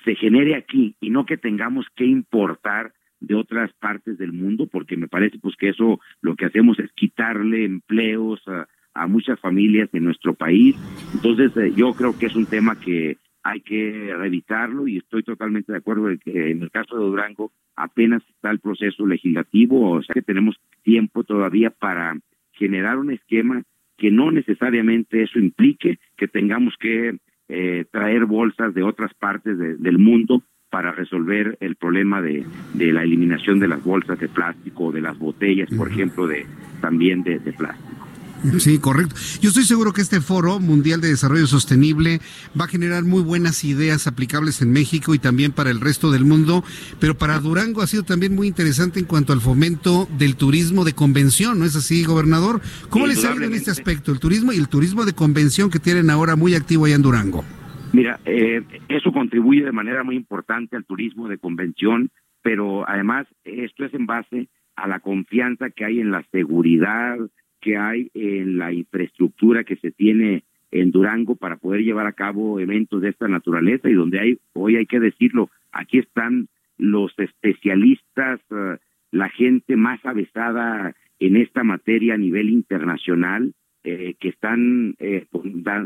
[0.04, 4.96] se genere aquí y no que tengamos que importar de otras partes del mundo, porque
[4.96, 9.88] me parece pues que eso lo que hacemos es quitarle empleos a, a muchas familias
[9.92, 10.76] en nuestro país.
[11.14, 15.72] Entonces, eh, yo creo que es un tema que hay que revisarlo y estoy totalmente
[15.72, 20.02] de acuerdo en que en el caso de Durango apenas está el proceso legislativo, o
[20.02, 22.16] sea que tenemos tiempo todavía para
[22.52, 23.62] generar un esquema
[23.96, 27.18] que no necesariamente eso implique que tengamos que
[27.48, 32.44] eh, traer bolsas de otras partes del mundo para resolver el problema de,
[32.74, 36.44] de la eliminación de las bolsas de plástico, de las botellas, por ejemplo, de
[36.80, 37.97] también de, de plástico.
[38.58, 39.14] Sí, correcto.
[39.40, 42.20] Yo estoy seguro que este foro mundial de desarrollo sostenible
[42.58, 46.24] va a generar muy buenas ideas aplicables en México y también para el resto del
[46.24, 46.64] mundo,
[47.00, 50.92] pero para Durango ha sido también muy interesante en cuanto al fomento del turismo de
[50.92, 52.60] convención, ¿no es así, gobernador?
[52.90, 55.78] ¿Cómo les ha ido en este aspecto, el turismo y el turismo de convención que
[55.78, 57.44] tienen ahora muy activo allá en Durango?
[57.92, 62.10] Mira, eh, eso contribuye de manera muy importante al turismo de convención,
[62.42, 67.16] pero además esto es en base a la confianza que hay en la seguridad,
[67.60, 72.60] que hay en la infraestructura que se tiene en Durango para poder llevar a cabo
[72.60, 78.40] eventos de esta naturaleza y donde hay, hoy hay que decirlo, aquí están los especialistas,
[78.50, 78.76] uh,
[79.10, 83.54] la gente más avesada en esta materia a nivel internacional,
[83.84, 85.26] eh, que están eh,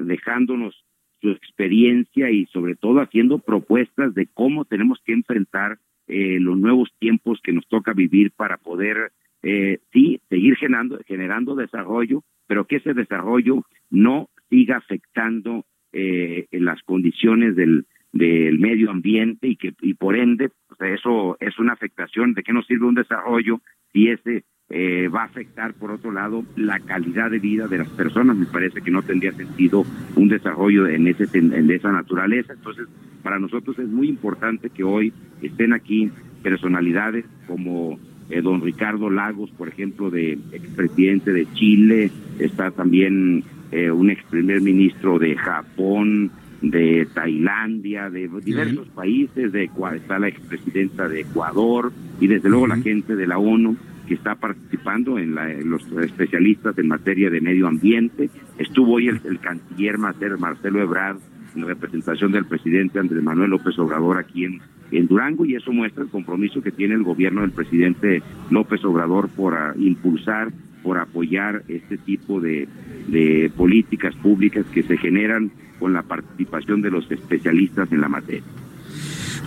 [0.05, 0.85] dejándonos
[1.20, 6.93] su experiencia y sobre todo haciendo propuestas de cómo tenemos que enfrentar eh, los nuevos
[6.99, 9.12] tiempos que nos toca vivir para poder
[9.43, 16.80] eh, sí, seguir generando, generando desarrollo, pero que ese desarrollo no siga afectando eh, las
[16.82, 22.34] condiciones del, del medio ambiente y que y por ende eso es una afectación.
[22.34, 23.61] De qué nos sirve un desarrollo
[23.93, 27.88] si ese eh, va a afectar por otro lado la calidad de vida de las
[27.90, 29.84] personas me parece que no tendría sentido
[30.16, 32.53] un desarrollo en ese en esa naturaleza.
[32.55, 32.86] Entonces
[33.22, 35.12] para nosotros es muy importante que hoy
[35.43, 36.11] estén aquí
[36.43, 37.99] personalidades como
[38.33, 44.24] eh, don Ricardo Lagos, por ejemplo, de expresidente de Chile, está también eh, un ex
[44.24, 46.30] primer ministro de Japón,
[46.62, 51.93] de Tailandia, de diversos países, de está la expresidenta de Ecuador.
[52.20, 53.76] Y desde luego la gente de la ONU
[54.07, 55.35] que está participando en,
[55.68, 58.30] los especialistas en materia de medio ambiente.
[58.59, 61.18] Estuvo hoy el, canciller Marcelo Ebrard
[61.55, 66.03] en representación del presidente Andrés Manuel López Obrador aquí en, en Durango y eso muestra
[66.03, 71.98] el compromiso que tiene el gobierno del presidente López Obrador por impulsar, por apoyar este
[71.98, 72.68] tipo de,
[73.09, 78.44] de políticas públicas que se generan con la participación de los especialistas en la materia.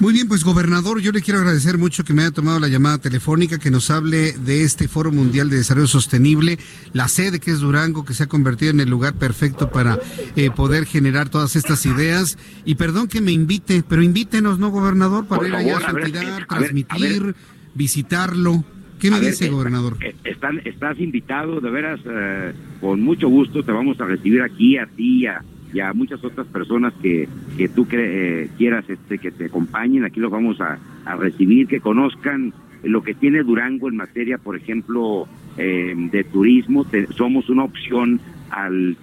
[0.01, 2.97] Muy bien, pues gobernador, yo le quiero agradecer mucho que me haya tomado la llamada
[2.97, 6.57] telefónica, que nos hable de este Foro Mundial de Desarrollo Sostenible,
[6.91, 9.97] la sede que es Durango, que se ha convertido en el lugar perfecto para
[10.35, 12.37] eh, poder generar todas estas ideas.
[12.65, 15.27] Y perdón que me invite, pero invítenos, ¿no, gobernador?
[15.27, 17.35] Para ir allá a su entidad, transmitir,
[17.73, 18.65] visitarlo.
[18.99, 19.97] ¿Qué me dice, gobernador?
[20.01, 24.77] Eh, están, estás invitado, de veras, eh, con mucho gusto te vamos a recibir aquí,
[24.77, 25.41] a ti, a
[25.75, 30.05] y a muchas otras personas que, que tú eh, quieras este, que te acompañen.
[30.05, 30.79] Aquí los vamos a,
[31.17, 36.85] recibir, que conozcan lo que tiene Durango en materia, por ejemplo, eh, de turismo.
[37.17, 38.21] somos una opción
[38.51, 38.95] al,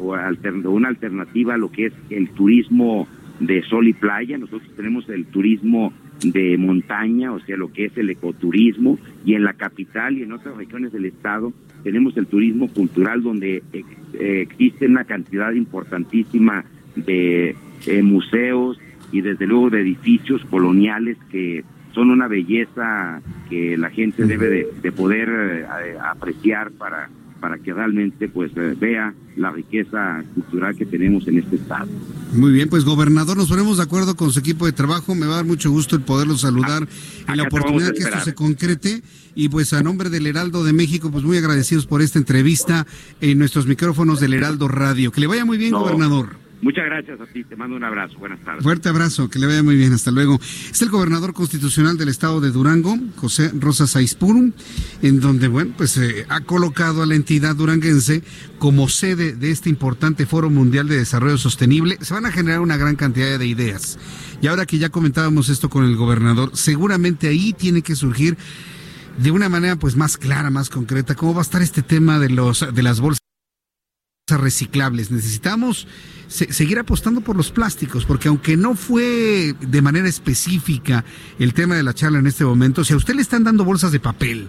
[0.00, 3.08] o una alternativa a lo que es el turismo
[3.40, 4.36] de sol y playa.
[4.36, 9.44] Nosotros tenemos el turismo de montaña, o sea, lo que es el ecoturismo, y en
[9.44, 11.52] la capital y en otras regiones del estado
[11.82, 16.64] tenemos el turismo cultural donde eh, existe una cantidad importantísima
[16.96, 17.54] de
[17.86, 18.78] eh, museos
[19.12, 24.92] y desde luego de edificios coloniales que son una belleza que la gente debe de,
[24.92, 27.08] poder eh, apreciar para
[27.40, 31.88] para que realmente pues eh, vea la riqueza cultural que tenemos en este estado.
[32.32, 35.34] Muy bien, pues gobernador, nos ponemos de acuerdo con su equipo de trabajo, me va
[35.34, 36.88] a dar mucho gusto el poderlo saludar
[37.32, 39.02] y la oportunidad que esto se concrete
[39.34, 42.86] y pues a nombre del Heraldo de México, pues muy agradecidos por esta entrevista
[43.20, 45.12] en nuestros micrófonos del Heraldo Radio.
[45.12, 46.47] Que le vaya muy bien, gobernador.
[46.60, 48.64] Muchas gracias a ti, te mando un abrazo, buenas tardes.
[48.64, 50.40] Fuerte abrazo, que le vaya muy bien, hasta luego.
[50.40, 54.52] Es el gobernador constitucional del estado de Durango, José Rosa Saizpuru,
[55.02, 58.24] en donde, bueno, pues eh, ha colocado a la entidad duranguense
[58.58, 61.96] como sede de este importante Foro Mundial de Desarrollo Sostenible.
[62.00, 63.96] Se van a generar una gran cantidad de ideas.
[64.42, 68.36] Y ahora que ya comentábamos esto con el gobernador, seguramente ahí tiene que surgir
[69.16, 72.30] de una manera pues más clara, más concreta, cómo va a estar este tema de
[72.30, 73.20] los de las bolsas
[74.28, 75.10] reciclables.
[75.10, 75.86] Necesitamos
[76.28, 81.04] seguir apostando por los plásticos, porque aunque no fue de manera específica
[81.38, 83.92] el tema de la charla en este momento, si a usted le están dando bolsas
[83.92, 84.48] de papel,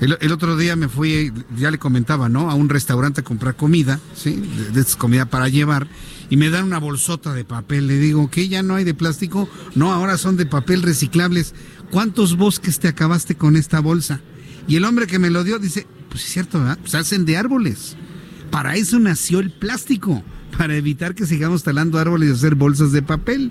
[0.00, 2.50] el, otro día me fui, ya le comentaba, ¿no?
[2.50, 4.42] A un restaurante a comprar comida, ¿sí?
[4.98, 5.86] Comida para llevar,
[6.28, 7.86] y me dan una bolsota de papel.
[7.86, 8.48] Le digo, ¿qué?
[8.48, 9.48] ¿Ya no hay de plástico?
[9.76, 11.54] No, ahora son de papel reciclables.
[11.92, 14.20] ¿Cuántos bosques te acabaste con esta bolsa?
[14.66, 16.78] Y el hombre que me lo dio dice, pues es cierto, ¿verdad?
[16.80, 17.96] Pues hacen de árboles.
[18.50, 20.24] Para eso nació el plástico
[20.62, 23.50] para evitar que sigamos talando árboles y hacer bolsas de papel.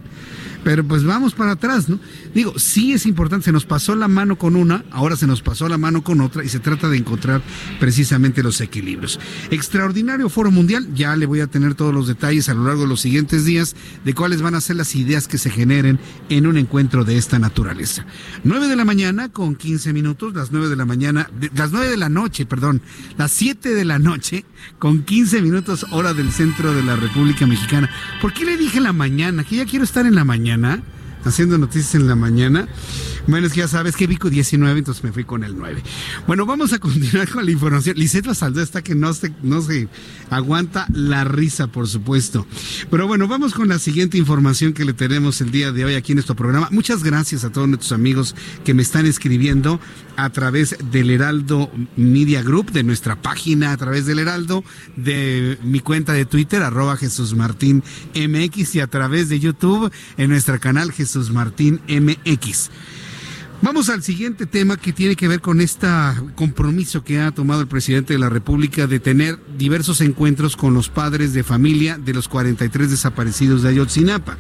[0.64, 2.00] Pero pues vamos para atrás, ¿no?
[2.34, 5.68] Digo, sí es importante, se nos pasó la mano con una, ahora se nos pasó
[5.68, 7.42] la mano con otra y se trata de encontrar
[7.80, 9.20] precisamente los equilibrios.
[9.50, 12.88] Extraordinario Foro Mundial, ya le voy a tener todos los detalles a lo largo de
[12.88, 13.76] los siguientes días
[14.06, 17.40] de cuáles van a ser las ideas que se generen en un encuentro de esta
[17.40, 18.06] naturaleza.
[18.44, 21.98] 9 de la mañana con 15 minutos, las 9 de la mañana, las 9 de
[21.98, 22.82] la noche, perdón,
[23.18, 24.46] las 7 de la noche
[24.80, 27.90] con 15 minutos hora del centro de la República Mexicana.
[28.22, 29.44] ¿Por qué le dije la mañana?
[29.44, 30.82] Que ya quiero estar en la mañana
[31.26, 32.68] haciendo noticias en la mañana.
[33.28, 35.84] Bueno, es que ya sabes que Vico 19, entonces me fui con el 9.
[36.28, 37.98] Bueno, vamos a continuar con la información.
[37.98, 39.88] Lisette Basaldúa está que no se, no se
[40.30, 42.46] aguanta la risa, por supuesto.
[42.90, 46.14] Pero bueno, vamos con la siguiente información que le tenemos el día de hoy aquí
[46.14, 46.70] en nuestro programa.
[46.72, 49.80] Muchas gracias a todos nuestros amigos que me están escribiendo
[50.16, 54.64] a través del Heraldo Media Group, de nuestra página a través del Heraldo,
[54.96, 57.84] de mi cuenta de Twitter, arroba Jesús Martín
[58.16, 62.70] MX y a través de YouTube en nuestro canal Jesús Martín MX.
[63.64, 65.88] Vamos al siguiente tema que tiene que ver con este
[66.34, 70.90] compromiso que ha tomado el presidente de la República de tener diversos encuentros con los
[70.90, 74.36] padres de familia de los 43 desaparecidos de Ayotzinapa.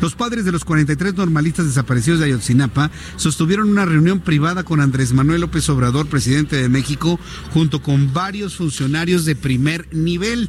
[0.00, 5.12] Los padres de los 43 normalistas desaparecidos de Ayotzinapa sostuvieron una reunión privada con Andrés
[5.12, 7.20] Manuel López Obrador, presidente de México,
[7.52, 10.48] junto con varios funcionarios de primer nivel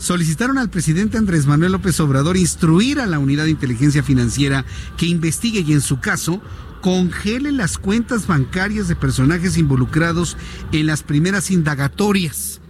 [0.00, 4.64] solicitaron al presidente Andrés Manuel López Obrador instruir a la unidad de inteligencia financiera
[4.96, 6.40] que investigue y en su caso
[6.80, 10.38] congele las cuentas bancarias de personajes involucrados
[10.72, 12.62] en las primeras indagatorias.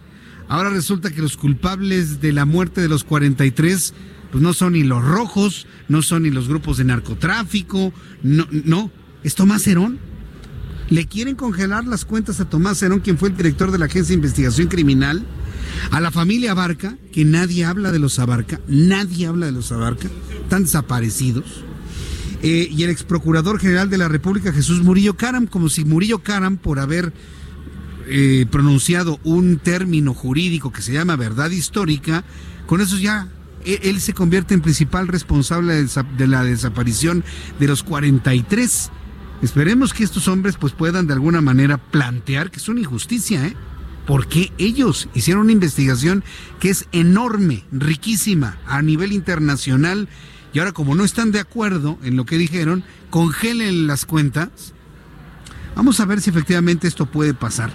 [0.48, 3.94] Ahora resulta que los culpables de la muerte de los 43
[4.30, 7.92] pues no son ni los rojos, no son ni los grupos de narcotráfico,
[8.22, 8.90] no, no,
[9.22, 9.98] es Tomás Herón.
[10.88, 14.08] Le quieren congelar las cuentas a Tomás Herón, quien fue el director de la Agencia
[14.08, 15.24] de Investigación Criminal,
[15.90, 20.08] a la familia Abarca, que nadie habla de los Abarca, nadie habla de los Abarca,
[20.42, 21.64] están desaparecidos
[22.42, 26.20] eh, y el ex procurador general de la República, Jesús Murillo Caram, como si Murillo
[26.20, 27.12] Caram, por haber
[28.08, 32.24] eh, pronunciado un término jurídico que se llama verdad histórica,
[32.66, 33.28] con eso ya
[33.64, 37.24] él, se convierte en principal responsable de, la desaparición
[37.58, 38.90] de los 43.
[39.42, 43.56] Esperemos que estos hombres pues puedan de alguna manera plantear que es una injusticia, ¿eh?
[44.06, 46.24] Porque ellos hicieron una investigación
[46.58, 50.08] que es enorme, riquísima, a nivel internacional
[50.52, 54.48] y ahora como no están de acuerdo en lo que dijeron, congelen las cuentas.
[55.76, 57.72] Vamos a ver si efectivamente esto puede pasar.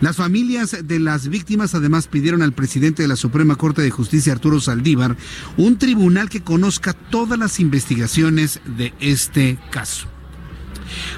[0.00, 4.32] Las familias de las víctimas además pidieron al presidente de la Suprema Corte de Justicia,
[4.32, 5.16] Arturo Saldívar,
[5.56, 10.08] un tribunal que conozca todas las investigaciones de este caso.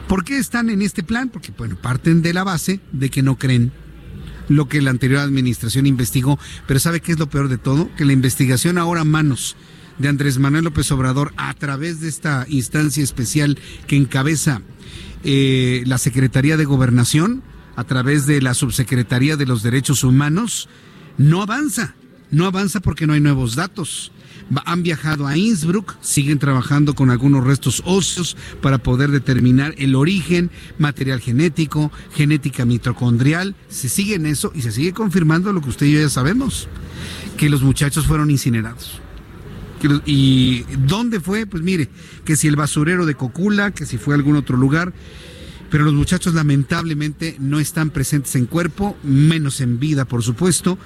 [0.08, 1.28] ¿Por qué están en este plan?
[1.28, 3.72] Porque bueno, parten de la base de que no creen
[4.48, 7.88] lo que la anterior administración investigó, pero ¿sabe qué es lo peor de todo?
[7.96, 9.56] Que la investigación ahora a manos
[9.98, 14.62] de Andrés Manuel López Obrador a través de esta instancia especial que encabeza
[15.24, 17.42] eh, la Secretaría de Gobernación,
[17.76, 20.68] a través de la Subsecretaría de los Derechos Humanos,
[21.18, 21.94] no avanza.
[22.30, 24.10] No avanza porque no hay nuevos datos.
[24.64, 30.50] Han viajado a Innsbruck, siguen trabajando con algunos restos óseos para poder determinar el origen,
[30.78, 33.54] material genético, genética mitocondrial.
[33.68, 36.68] Se sigue en eso y se sigue confirmando lo que usted y yo ya sabemos,
[37.36, 39.00] que los muchachos fueron incinerados.
[40.06, 41.46] ¿Y dónde fue?
[41.46, 41.88] Pues mire,
[42.24, 44.92] que si el basurero de Cocula, que si fue a algún otro lugar,
[45.72, 50.76] pero los muchachos lamentablemente no están presentes en cuerpo, menos en vida, por supuesto,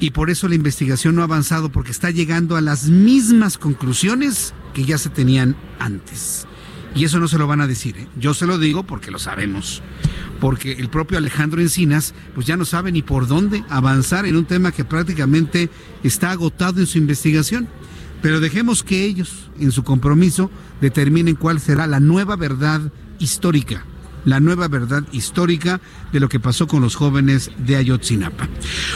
[0.00, 4.54] y por eso la investigación no ha avanzado porque está llegando a las mismas conclusiones
[4.72, 6.46] que ya se tenían antes.
[6.94, 8.08] Y eso no se lo van a decir, ¿eh?
[8.18, 9.82] yo se lo digo porque lo sabemos,
[10.40, 14.46] porque el propio Alejandro Encinas pues ya no sabe ni por dónde avanzar en un
[14.46, 15.68] tema que prácticamente
[16.02, 17.68] está agotado en su investigación.
[18.22, 20.50] Pero dejemos que ellos, en su compromiso,
[20.80, 23.84] determinen cuál será la nueva verdad histórica,
[24.24, 25.80] la nueva verdad histórica
[26.12, 28.48] de lo que pasó con los jóvenes de Ayotzinapa.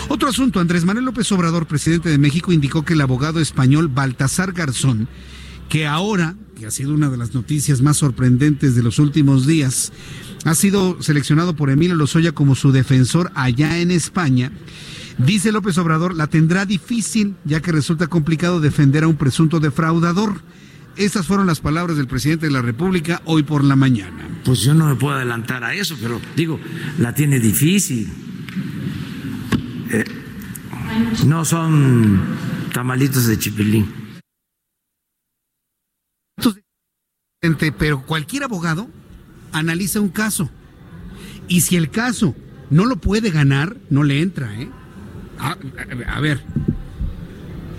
[0.09, 4.53] Otro asunto, Andrés Manuel López Obrador, presidente de México, indicó que el abogado español Baltasar
[4.53, 5.09] Garzón,
[5.69, 9.93] que ahora, que ha sido una de las noticias más sorprendentes de los últimos días,
[10.45, 14.53] ha sido seleccionado por Emilio Lozoya como su defensor allá en España,
[15.19, 20.41] Dice López Obrador, la tendrá difícil ya que resulta complicado defender a un presunto defraudador.
[20.97, 24.29] Estas fueron las palabras del presidente de la República hoy por la mañana.
[24.45, 26.61] Pues yo no me puedo adelantar a eso, pero digo,
[26.99, 28.13] la tiene difícil.
[29.91, 30.05] Eh,
[31.27, 32.21] no son
[32.73, 34.05] tamalitos de chipilín.
[37.79, 38.89] Pero cualquier abogado
[39.53, 40.49] analiza un caso.
[41.49, 42.35] Y si el caso
[42.71, 44.71] no lo puede ganar, no le entra, ¿eh?
[45.39, 46.43] a, ver,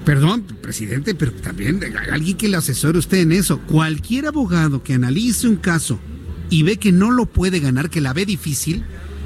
[0.05, 3.59] Perdón, presidente, pero también alguien que le asesore usted en eso.
[3.61, 5.99] Cualquier abogado que analice un caso
[6.51, 8.83] y ve que no lo puede ganar, que la ve difícil,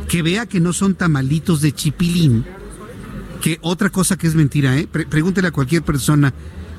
[0.07, 2.45] que vea que no son tamalitos de chipilín,
[3.41, 4.87] que otra cosa que es mentira, ¿eh?
[4.87, 6.33] pregúntele a cualquier persona,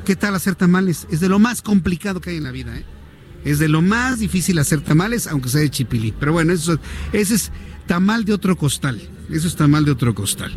[0.06, 1.06] ¿qué tal hacer tamales?
[1.10, 2.84] Es de lo más complicado que hay en la vida, ¿eh?
[3.44, 6.14] Es de lo más difícil hacer tamales, aunque sea de chipilín.
[6.18, 6.78] Pero bueno, eso,
[7.12, 7.52] ese es
[7.86, 9.00] tamal de otro costal.
[9.30, 10.52] Eso es tamal de otro costal.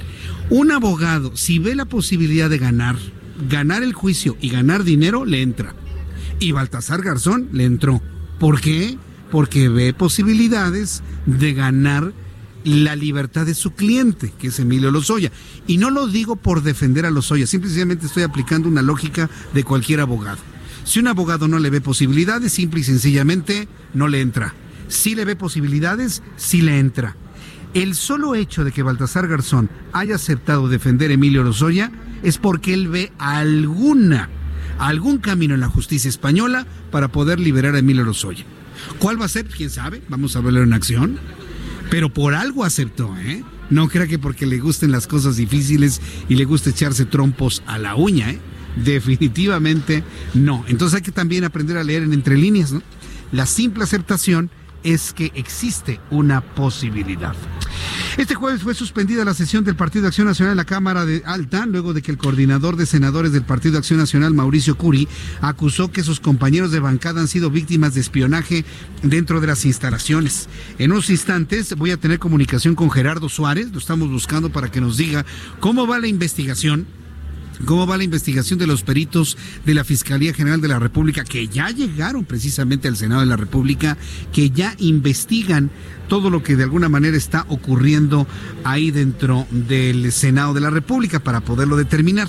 [0.50, 2.98] Un abogado, si ve la posibilidad de ganar,
[3.48, 5.74] ganar el juicio y ganar dinero, le entra.
[6.40, 8.02] Y Baltasar Garzón le entró.
[8.40, 8.98] ¿Por qué?
[9.32, 12.14] Porque ve posibilidades de ganar
[12.64, 15.32] la libertad de su cliente, que es Emilio Lozoya.
[15.68, 20.00] Y no lo digo por defender a Lozoya, simplemente estoy aplicando una lógica de cualquier
[20.00, 20.40] abogado.
[20.84, 24.54] Si un abogado no le ve posibilidades, simple y sencillamente no le entra.
[24.88, 27.16] Si le ve posibilidades, sí le entra.
[27.74, 31.92] El solo hecho de que Baltasar Garzón haya aceptado defender a Emilio Lozoya
[32.24, 34.30] es porque él ve alguna,
[34.80, 38.46] algún camino en la justicia española para poder liberar a Emilio Lozoya.
[39.00, 39.46] ¿Cuál va a ser?
[39.46, 40.02] ¿Quién sabe?
[40.10, 41.20] Vamos a verlo en acción.
[41.90, 43.44] Pero por algo aceptó, ¿eh?
[43.70, 47.78] No crea que porque le gusten las cosas difíciles y le gusta echarse trompos a
[47.78, 48.40] la uña, ¿eh?
[48.84, 50.66] Definitivamente no.
[50.68, 52.74] Entonces hay que también aprender a leer en entre líneas.
[53.32, 54.50] La simple aceptación
[54.84, 57.36] es que existe una posibilidad.
[58.18, 61.66] Este jueves fue suspendida la sesión del Partido Acción Nacional en la Cámara de Alta,
[61.66, 65.08] luego de que el coordinador de senadores del Partido Acción Nacional, Mauricio Curi,
[65.42, 68.66] acusó que sus compañeros de bancada han sido víctimas de espionaje
[69.02, 70.48] dentro de las instalaciones.
[70.78, 74.82] En unos instantes voy a tener comunicación con Gerardo Suárez, lo estamos buscando para que
[74.82, 75.26] nos diga
[75.60, 76.86] cómo va la investigación
[77.66, 81.48] ¿Cómo va la investigación de los peritos de la Fiscalía General de la República que
[81.48, 83.98] ya llegaron precisamente al Senado de la República,
[84.34, 85.72] que ya investigan
[86.10, 88.28] todo lo que de alguna manera está ocurriendo
[88.64, 92.28] ahí dentro del Senado de la República para poderlo determinar?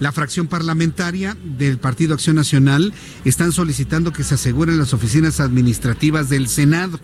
[0.00, 2.92] La fracción parlamentaria del Partido Acción Nacional
[3.24, 7.00] están solicitando que se aseguren las oficinas administrativas del Senado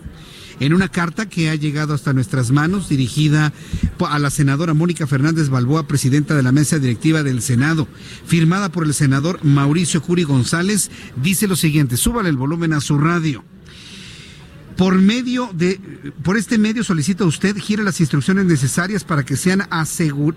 [0.59, 3.53] en una carta que ha llegado hasta nuestras manos dirigida
[3.99, 7.87] a la senadora Mónica Fernández Balboa, presidenta de la mesa directiva del Senado,
[8.25, 12.97] firmada por el senador Mauricio Curi González, dice lo siguiente, súbale el volumen a su
[12.97, 13.43] radio.
[14.77, 15.79] Por medio de,
[16.21, 19.63] por este medio solicita usted gire las instrucciones necesarias para que sean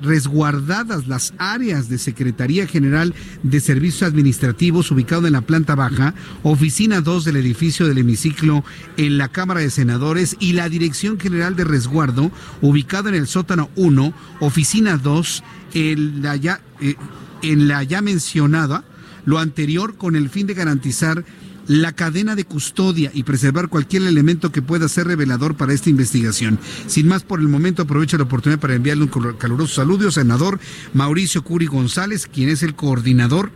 [0.01, 7.01] resguardadas las áreas de Secretaría General de Servicios Administrativos ubicado en la planta baja, oficina
[7.01, 8.65] 2 del edificio del hemiciclo
[8.97, 12.31] en la Cámara de Senadores y la Dirección General de Resguardo
[12.62, 15.43] ubicado en el sótano 1, oficina 2
[15.74, 16.94] en la ya, eh,
[17.43, 18.85] en la ya mencionada,
[19.24, 21.24] lo anterior con el fin de garantizar
[21.69, 26.59] la cadena de custodia y preservar cualquier elemento que pueda ser revelador para esta investigación.
[26.86, 30.59] Sin más por el momento, aprovecho la oportunidad para enviarle un caluroso saludo, senador
[30.95, 33.53] Mauricio Curi González, quien es el coordinador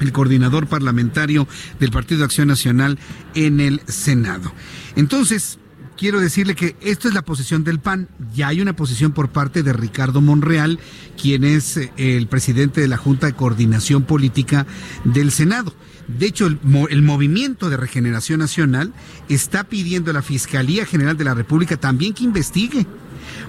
[0.00, 1.46] el coordinador parlamentario
[1.78, 2.98] del Partido Acción Nacional
[3.34, 4.52] en el Senado.
[4.96, 5.58] Entonces,
[5.96, 8.08] quiero decirle que esta es la posición del PAN.
[8.34, 10.78] Ya hay una posición por parte de Ricardo Monreal,
[11.20, 14.66] quien es eh, el presidente de la Junta de Coordinación Política
[15.04, 15.72] del Senado.
[16.08, 18.92] De hecho, el, movimiento de regeneración nacional
[19.28, 22.86] está pidiendo a la Fiscalía General de la República también que investigue,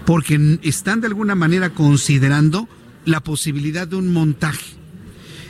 [0.06, 2.68] porque están de alguna manera considerando
[3.06, 4.76] la posibilidad de un montaje.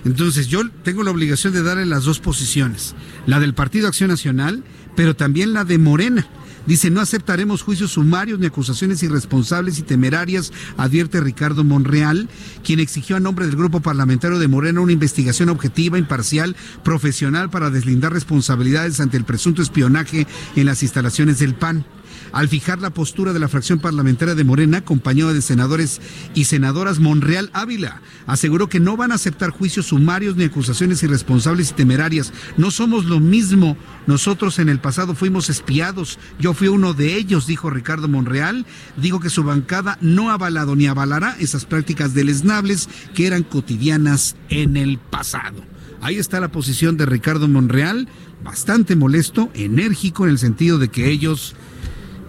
[0.06, 2.94] Entonces, yo tengo la obligación de darle las dos posiciones,
[3.26, 4.64] la del Partido Acción Nacional,
[4.96, 6.28] pero también la de Morena
[6.68, 12.28] Dice, no aceptaremos juicios sumarios ni acusaciones irresponsables y temerarias, advierte Ricardo Monreal,
[12.64, 17.70] quien exigió a nombre del grupo parlamentario de Morena una investigación objetiva, imparcial, profesional para
[17.70, 20.28] deslindar responsabilidades ante el presunto espionaje
[20.58, 21.86] en las instalaciones del PAN
[22.32, 26.02] al fijar la postura de la fracción parlamentaria de Morena, acompañado de senadores
[26.34, 31.72] y senadoras Monreal Ávila, aseguró que no van a aceptar juicios sumarios ni acusaciones irresponsables
[31.72, 32.34] y temerarias.
[32.58, 33.78] No somos lo mismo.
[34.06, 36.20] Nosotros en el pasado fuimos espiados.
[36.40, 38.66] Yo fui uno de ellos, dijo Ricardo Monreal.
[38.98, 44.36] Digo que su bancada no ha avalado ni avalará esas prácticas deleznables que eran cotidianas
[44.50, 45.64] en el pasado.
[46.02, 48.08] Ahí está la posición de Ricardo Monreal,
[48.44, 51.56] bastante molesto, enérgico en el sentido de que ellos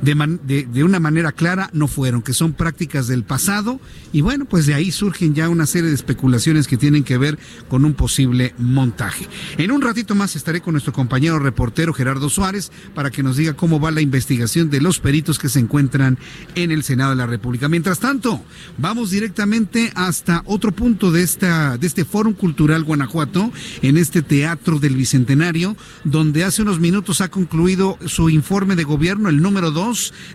[0.01, 3.81] de, de, una manera clara no fueron, que son prácticas del pasado
[4.13, 7.39] y bueno, pues de ahí surgen ya una serie de especulaciones que tienen que ver
[7.69, 9.29] con un posible montaje.
[9.57, 13.55] En un ratito más estaré con nuestro compañero reportero Gerardo Suárez para que nos diga
[13.55, 16.19] cómo va la investigación de los peritos que se encuentran
[16.55, 17.69] en el Senado de la República.
[17.69, 18.43] Mientras tanto,
[18.79, 23.53] vamos directamente hasta otro punto de, esta, de este Foro Cultural Guanajuato,
[23.83, 29.29] en este Teatro del Bicentenario, donde hace unos minutos ha concluido su informe de gobierno,
[29.29, 29.88] el número dos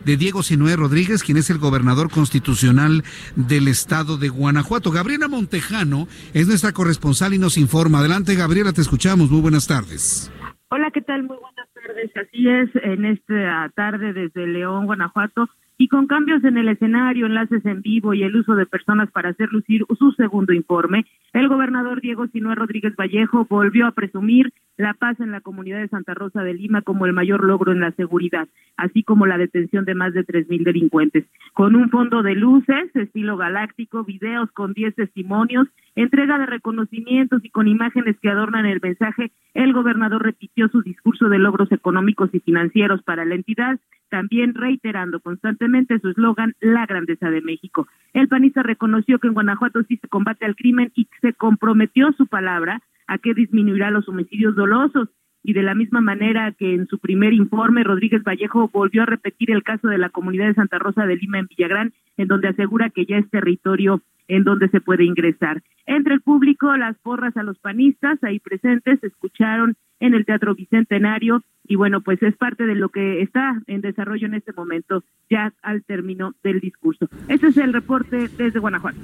[0.05, 3.03] de Diego Sinué Rodríguez, quien es el gobernador constitucional
[3.35, 4.89] del estado de Guanajuato.
[4.91, 7.99] Gabriela Montejano es nuestra corresponsal y nos informa.
[7.99, 9.29] Adelante, Gabriela, te escuchamos.
[9.29, 10.31] Muy buenas tardes.
[10.69, 11.23] Hola, ¿qué tal?
[11.23, 12.11] Muy buenas tardes.
[12.17, 15.47] Así es, en esta tarde desde León, Guanajuato,
[15.77, 19.29] y con cambios en el escenario, enlaces en vivo y el uso de personas para
[19.29, 24.93] hacer lucir su segundo informe, el gobernador Diego Sinué Rodríguez Vallejo volvió a presumir la
[24.93, 27.91] paz en la comunidad de Santa Rosa de Lima como el mayor logro en la
[27.91, 28.47] seguridad,
[28.77, 31.25] así como la detención de más de tres mil delincuentes.
[31.53, 37.49] Con un fondo de luces, estilo galáctico, videos con diez testimonios, entrega de reconocimientos y
[37.49, 42.39] con imágenes que adornan el mensaje, el gobernador repitió su discurso de logros económicos y
[42.39, 43.79] financieros para la entidad,
[44.09, 47.87] también reiterando constantemente su eslogan La grandeza de México.
[48.13, 52.27] El panista reconoció que en Guanajuato sí se combate al crimen y se comprometió su
[52.27, 55.09] palabra a que disminuirá los homicidios dolosos.
[55.45, 59.51] Y de la misma manera que en su primer informe, Rodríguez Vallejo volvió a repetir
[59.51, 62.89] el caso de la comunidad de Santa Rosa de Lima en Villagrán, en donde asegura
[62.89, 65.61] que ya es territorio en donde se puede ingresar.
[65.85, 70.55] Entre el público, las porras a los panistas ahí presentes se escucharon en el Teatro
[70.55, 75.03] Bicentenario y bueno, pues es parte de lo que está en desarrollo en este momento,
[75.29, 77.09] ya al término del discurso.
[77.27, 78.99] Este es el reporte desde Guanajuato.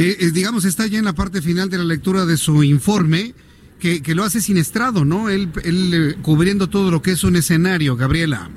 [0.00, 3.34] Eh, eh, digamos, está ya en la parte final de la lectura de su informe,
[3.78, 5.28] que, que lo hace sin estrado, ¿no?
[5.28, 8.48] Él, él eh, cubriendo todo lo que es un escenario, Gabriela.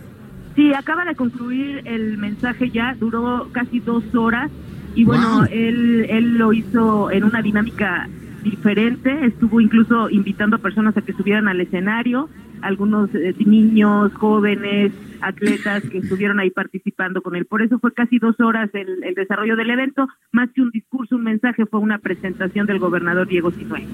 [0.55, 4.51] Sí, acaba de concluir el mensaje ya, duró casi dos horas
[4.95, 8.07] y bueno, él, él lo hizo en una dinámica
[8.41, 12.29] diferente, estuvo incluso invitando a personas a que subieran al escenario,
[12.63, 13.09] algunos
[13.45, 14.91] niños, jóvenes,
[15.21, 17.45] atletas que estuvieron ahí participando con él.
[17.45, 21.15] Por eso fue casi dos horas el, el, desarrollo del evento, más que un discurso,
[21.15, 23.85] un mensaje, fue una presentación del gobernador Diego Sinué.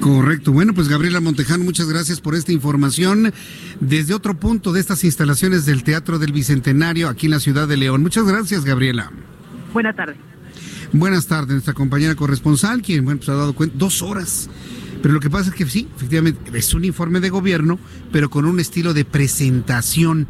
[0.00, 0.52] Correcto.
[0.52, 3.32] Bueno, pues Gabriela Montejano, muchas gracias por esta información
[3.80, 7.76] desde otro punto de estas instalaciones del Teatro del Bicentenario aquí en la ciudad de
[7.76, 8.02] León.
[8.02, 9.10] Muchas gracias, Gabriela.
[9.72, 10.16] Buenas tardes.
[10.92, 14.50] Buenas tardes, nuestra compañera corresponsal, quien bueno, pues ha dado cuenta, dos horas.
[15.02, 17.78] Pero lo que pasa es que sí, efectivamente, es un informe de gobierno,
[18.12, 20.28] pero con un estilo de presentación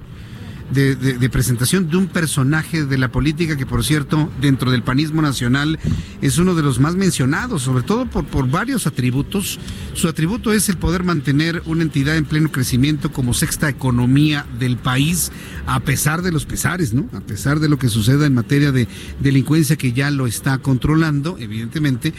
[0.72, 5.78] de, presentación de un personaje de la política que, por cierto, dentro del panismo nacional
[6.20, 9.58] es uno de los más mencionados, sobre todo por, por varios atributos.
[9.94, 14.76] Su atributo es el poder mantener una entidad en pleno crecimiento como sexta economía del
[14.76, 15.30] país,
[15.66, 17.08] a pesar de los pesares, ¿no?
[17.12, 18.88] A pesar de lo que suceda en materia de
[19.20, 22.14] delincuencia que ya lo está controlando, evidentemente,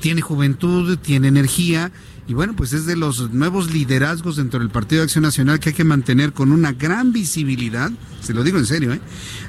[0.00, 1.92] tiene juventud, tiene energía
[2.28, 5.70] y bueno, pues es de los nuevos liderazgos dentro del Partido de Acción Nacional que
[5.70, 7.90] hay que mantener con una gran visibilidad,
[8.20, 9.00] se lo digo en serio, ¿eh?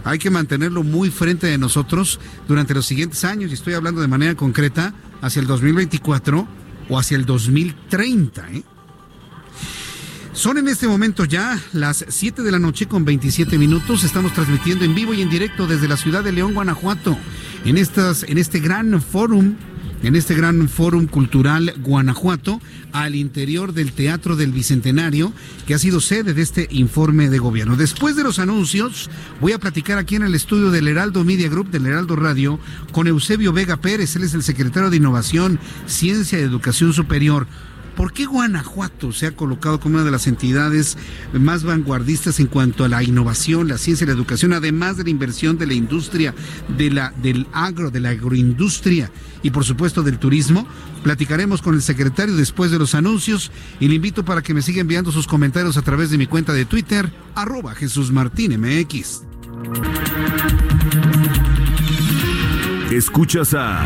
[0.06, 4.08] hay que mantenerlo muy frente de nosotros durante los siguientes años, y estoy hablando de
[4.08, 6.48] manera concreta hacia el 2024
[6.88, 8.50] o hacia el 2030.
[8.54, 8.64] ¿eh?
[10.32, 14.06] Son en este momento ya las 7 de la noche con 27 minutos.
[14.06, 17.18] Estamos transmitiendo en vivo y en directo desde la ciudad de León, Guanajuato,
[17.66, 19.56] en, estas, en este gran fórum
[20.04, 22.62] en este gran fórum cultural Guanajuato
[22.92, 25.34] al interior del Teatro del Bicentenario,
[25.68, 27.76] que ha sido sede de este informe de gobierno.
[27.76, 29.10] Después de los anuncios,
[29.42, 32.60] voy a platicar aquí en el estudio del Heraldo Media Group, del Heraldo Radio,
[32.92, 37.48] con Eusebio Vega Pérez, él es el secretario de Innovación, Ciencia y Educación Superior.
[37.96, 40.98] ¿Por qué Guanajuato se ha colocado como una de las entidades
[41.34, 45.10] más vanguardistas en cuanto a la innovación, la ciencia y la educación, además de la
[45.10, 46.34] inversión de la industria,
[46.78, 49.12] de la, del agro, de la agroindustria
[49.44, 50.66] y por supuesto del turismo?
[51.04, 54.82] Platicaremos con el secretario después de los anuncios y le invito para que me siga
[54.82, 59.24] enviando sus comentarios a través de mi cuenta de Twitter, arroba Jesús Martín MX.
[62.92, 63.86] Escuchas a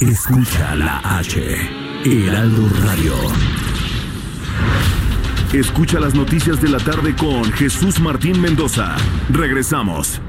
[0.00, 1.40] Escucha la H,
[2.04, 3.14] Heraldo Radio.
[5.52, 8.96] Escucha las noticias de la tarde con Jesús Martín Mendoza.
[9.30, 10.20] Regresamos.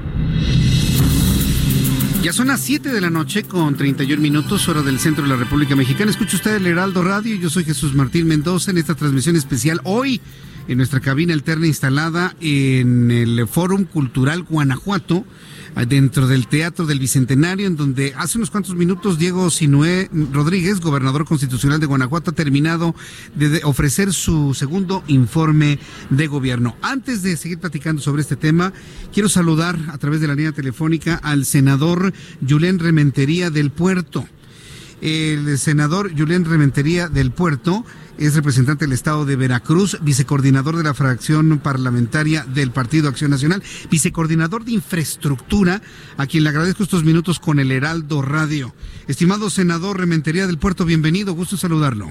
[2.22, 5.36] Ya son las 7 de la noche con 31 minutos, hora del centro de la
[5.36, 6.12] República Mexicana.
[6.12, 7.34] Escucha usted el Heraldo Radio.
[7.34, 10.20] Yo soy Jesús Martín Mendoza en esta transmisión especial hoy
[10.68, 15.24] en nuestra cabina alterna instalada en el Fórum Cultural Guanajuato
[15.84, 21.26] dentro del Teatro del Bicentenario, en donde hace unos cuantos minutos Diego Sinué Rodríguez, gobernador
[21.26, 22.94] constitucional de Guanajuato, ha terminado
[23.34, 25.78] de ofrecer su segundo informe
[26.08, 26.76] de gobierno.
[26.80, 28.72] Antes de seguir platicando sobre este tema,
[29.12, 32.14] quiero saludar a través de la línea telefónica al senador
[32.48, 34.26] Julián Rementería del Puerto.
[35.02, 37.84] El senador Julián Rementería del Puerto
[38.18, 43.62] es representante del Estado de Veracruz, vicecoordinador de la fracción parlamentaria del Partido Acción Nacional,
[43.90, 45.82] vicecoordinador de infraestructura,
[46.16, 48.74] a quien le agradezco estos minutos con el Heraldo Radio.
[49.06, 52.10] Estimado senador Rementería del Puerto, bienvenido, gusto saludarlo.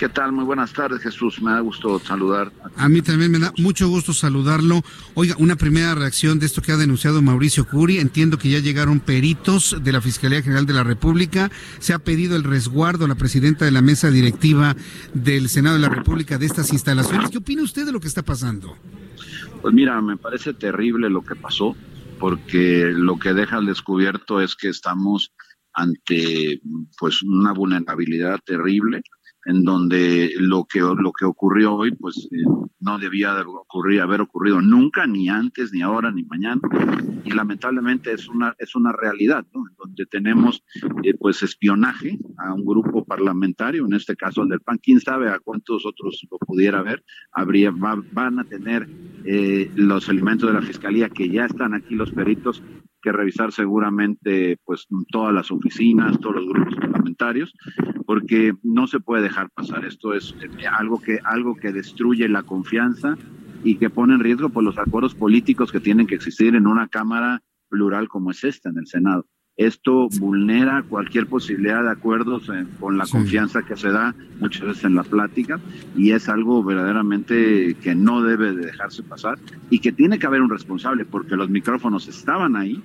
[0.00, 0.32] ¿Qué tal?
[0.32, 1.42] Muy buenas tardes, Jesús.
[1.42, 2.50] Me da gusto saludar.
[2.74, 4.80] A mí también me da mucho gusto saludarlo.
[5.12, 7.98] Oiga, una primera reacción de esto que ha denunciado Mauricio Curi.
[7.98, 11.50] Entiendo que ya llegaron peritos de la Fiscalía General de la República.
[11.80, 14.74] Se ha pedido el resguardo a la presidenta de la mesa directiva
[15.12, 17.28] del Senado de la República de estas instalaciones.
[17.28, 18.78] ¿Qué opina usted de lo que está pasando?
[19.60, 21.76] Pues mira, me parece terrible lo que pasó,
[22.18, 25.30] porque lo que deja al descubierto es que estamos
[25.74, 26.62] ante
[26.98, 29.02] pues una vulnerabilidad terrible
[29.50, 32.44] en donde lo que lo que ocurrió hoy pues eh,
[32.78, 36.60] no debía de ocurrir haber ocurrido nunca ni antes ni ahora ni mañana.
[37.24, 39.64] Y lamentablemente es una es una realidad ¿no?
[39.68, 40.62] en donde tenemos
[41.02, 45.28] eh, pues espionaje a un grupo parlamentario en este caso el del PAN quién sabe
[45.30, 48.88] a cuántos otros lo pudiera haber habría van a tener
[49.24, 52.62] eh, los elementos de la fiscalía que ya están aquí los peritos
[53.00, 57.54] que revisar seguramente pues todas las oficinas, todos los grupos parlamentarios,
[58.06, 59.84] porque no se puede dejar pasar.
[59.84, 63.16] Esto es eh, algo que algo que destruye la confianza
[63.64, 66.88] y que pone en riesgo pues, los acuerdos políticos que tienen que existir en una
[66.88, 69.26] cámara plural como es esta en el Senado.
[69.56, 74.84] Esto vulnera cualquier posibilidad de acuerdos eh, con la confianza que se da muchas veces
[74.84, 75.60] en la plática
[75.96, 80.40] y es algo verdaderamente que no debe de dejarse pasar y que tiene que haber
[80.40, 82.82] un responsable porque los micrófonos estaban ahí,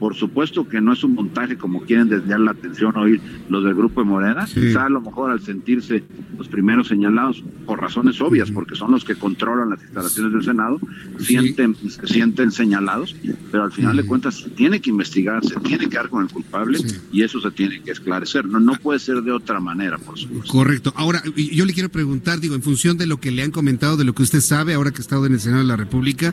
[0.00, 3.20] por supuesto que no es un montaje como quieren desviar la atención hoy
[3.50, 4.46] los del Grupo de Morena.
[4.46, 6.02] Quizá a lo mejor al sentirse
[6.38, 10.80] los primeros señalados, por razones obvias, porque son los que controlan las instalaciones del Senado,
[11.18, 13.14] sienten, se sienten señalados,
[13.52, 16.30] pero al final de cuentas se tiene que investigar, se tiene que dar con el
[16.30, 16.78] culpable
[17.12, 18.46] y eso se tiene que esclarecer.
[18.46, 20.50] No, no puede ser de otra manera, por supuesto.
[20.50, 20.94] Correcto.
[20.96, 24.04] Ahora, yo le quiero preguntar, digo, en función de lo que le han comentado, de
[24.04, 26.32] lo que usted sabe, ahora que ha estado en el Senado de la República,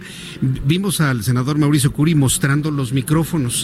[0.66, 3.57] vimos al senador Mauricio Curi mostrando los micrófonos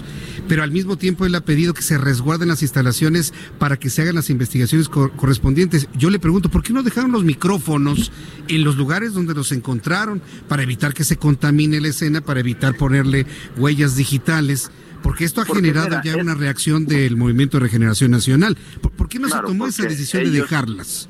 [0.48, 4.02] pero al mismo tiempo él ha pedido que se resguarden las instalaciones para que se
[4.02, 5.88] hagan las investigaciones correspondientes.
[5.98, 8.11] Yo le pregunto, ¿por qué no dejaron los micrófonos
[8.48, 12.76] en los lugares donde los encontraron para evitar que se contamine la escena, para evitar
[12.76, 13.26] ponerle
[13.57, 14.72] huellas digitales?
[15.02, 18.57] Porque esto ha generado ya una reacción del Movimiento de Regeneración Nacional.
[18.82, 21.10] ¿Por, qué no se tomó esa decisión de dejarlas?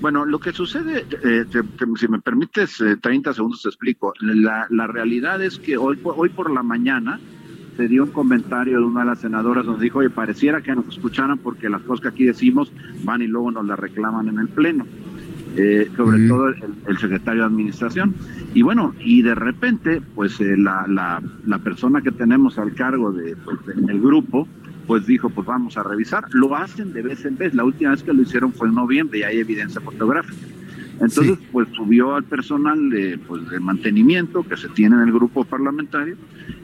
[0.00, 1.44] Bueno, lo que sucede, eh,
[1.98, 4.12] si me permites 30 eh, segundos te explico.
[4.20, 7.18] La, la realidad es que hoy, hoy por la mañana
[7.76, 10.88] se dio un comentario de una de las senadoras donde dijo, oye, pareciera que nos
[10.88, 12.72] escucharan porque las cosas que aquí decimos
[13.04, 14.86] van y luego nos las reclaman en el Pleno.
[15.58, 18.14] Eh, sobre todo el, secretario de Administración.
[18.52, 23.10] Y bueno, y de repente, pues eh, la, la, la, persona que tenemos al cargo
[23.10, 24.46] de, pues, del grupo,
[24.86, 26.24] pues dijo, pues vamos a revisar.
[26.32, 27.54] Lo hacen de vez en vez.
[27.54, 30.46] La última vez que lo hicieron fue en noviembre y hay evidencia fotográfica.
[31.00, 35.44] Entonces, pues subió al personal de, pues, de mantenimiento que se tiene en el grupo
[35.44, 36.16] parlamentario.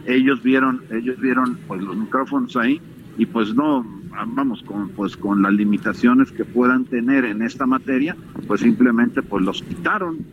[0.06, 2.80] Ellos vieron, ellos vieron pues los micrófonos ahí
[3.18, 3.84] y pues no,
[4.28, 9.44] vamos, con, pues con las limitaciones que puedan tener en esta materia, pues simplemente pues
[9.44, 10.24] los quitaron.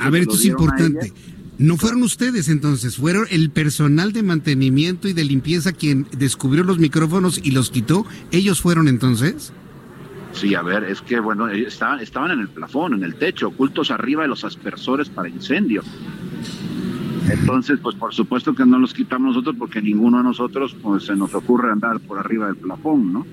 [0.00, 1.12] a ver, esto es importante.
[1.56, 6.80] No fueron ustedes entonces, fueron el personal de mantenimiento y de limpieza quien descubrió los
[6.80, 8.04] micrófonos y los quitó.
[8.32, 9.52] ¿Ellos fueron entonces?
[10.34, 13.90] Sí, a ver, es que bueno, estaban, estaban en el plafón, en el techo, ocultos
[13.90, 15.82] arriba de los aspersores para incendio.
[17.30, 21.16] Entonces, pues por supuesto que no los quitamos nosotros porque ninguno de nosotros pues, se
[21.16, 23.26] nos ocurre andar por arriba del plafón, ¿no?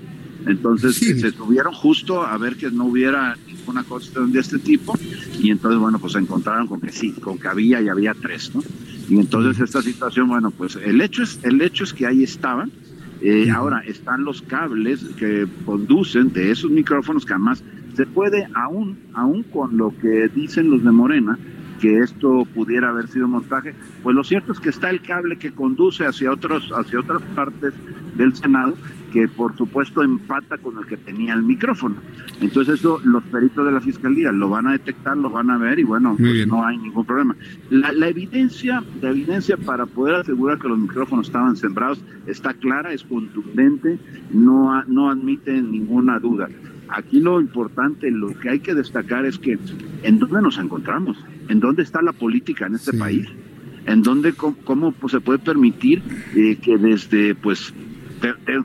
[0.46, 4.98] Entonces se subieron justo a ver que no hubiera ninguna cosa de este tipo
[5.38, 8.52] y entonces, bueno, pues se encontraron con que sí, con que había y había tres,
[8.54, 8.62] ¿no?
[9.08, 12.72] Y entonces esta situación, bueno, pues el hecho es, el hecho es que ahí estaban,
[13.22, 17.62] eh, ahora están los cables que conducen de esos micrófonos que además
[17.94, 21.38] se puede, aún, aún con lo que dicen los de Morena,
[21.80, 25.52] que esto pudiera haber sido montaje, pues lo cierto es que está el cable que
[25.52, 27.74] conduce hacia otros, hacia otras partes
[28.16, 28.76] del Senado
[29.12, 31.96] que por supuesto empata con el que tenía el micrófono.
[32.40, 35.78] Entonces eso los peritos de la fiscalía lo van a detectar, lo van a ver
[35.78, 37.36] y bueno, pues no hay ningún problema.
[37.70, 42.92] La, la, evidencia, la evidencia para poder asegurar que los micrófonos estaban sembrados está clara,
[42.92, 43.98] es contundente,
[44.32, 46.48] no, no admite ninguna duda.
[46.88, 49.58] Aquí lo importante, lo que hay que destacar es que
[50.02, 51.16] en dónde nos encontramos,
[51.48, 53.28] en dónde está la política en este país
[53.86, 56.02] en donde cómo, pues, se puede permitir
[56.36, 57.74] eh, que desde, pues,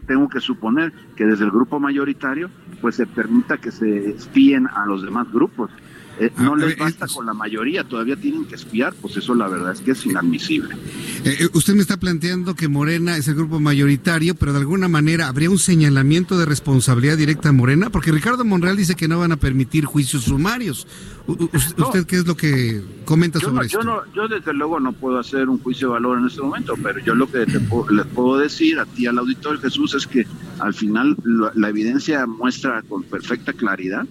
[0.06, 2.50] tengo que suponer que desde el grupo mayoritario,
[2.82, 5.72] pues se permita que se espíen a los demás grupos.
[6.20, 9.36] Eh, no ah, les eh, basta con la mayoría, todavía tienen que espiar, pues eso
[9.36, 10.76] la verdad es que es inadmisible.
[11.24, 15.28] Eh, usted me está planteando que Morena es el grupo mayoritario, pero de alguna manera
[15.28, 19.32] habría un señalamiento de responsabilidad directa a Morena, porque Ricardo Monreal dice que no van
[19.32, 20.88] a permitir juicios sumarios.
[21.28, 23.84] ¿Usted qué es lo que comenta sobre esto?
[23.84, 27.00] Yo, yo desde luego no puedo hacer un juicio de valor en este momento, pero
[27.00, 30.26] yo lo que les puedo decir a ti, al auditor Jesús, es que
[30.60, 31.16] al final
[31.54, 34.08] la evidencia muestra con perfecta claridad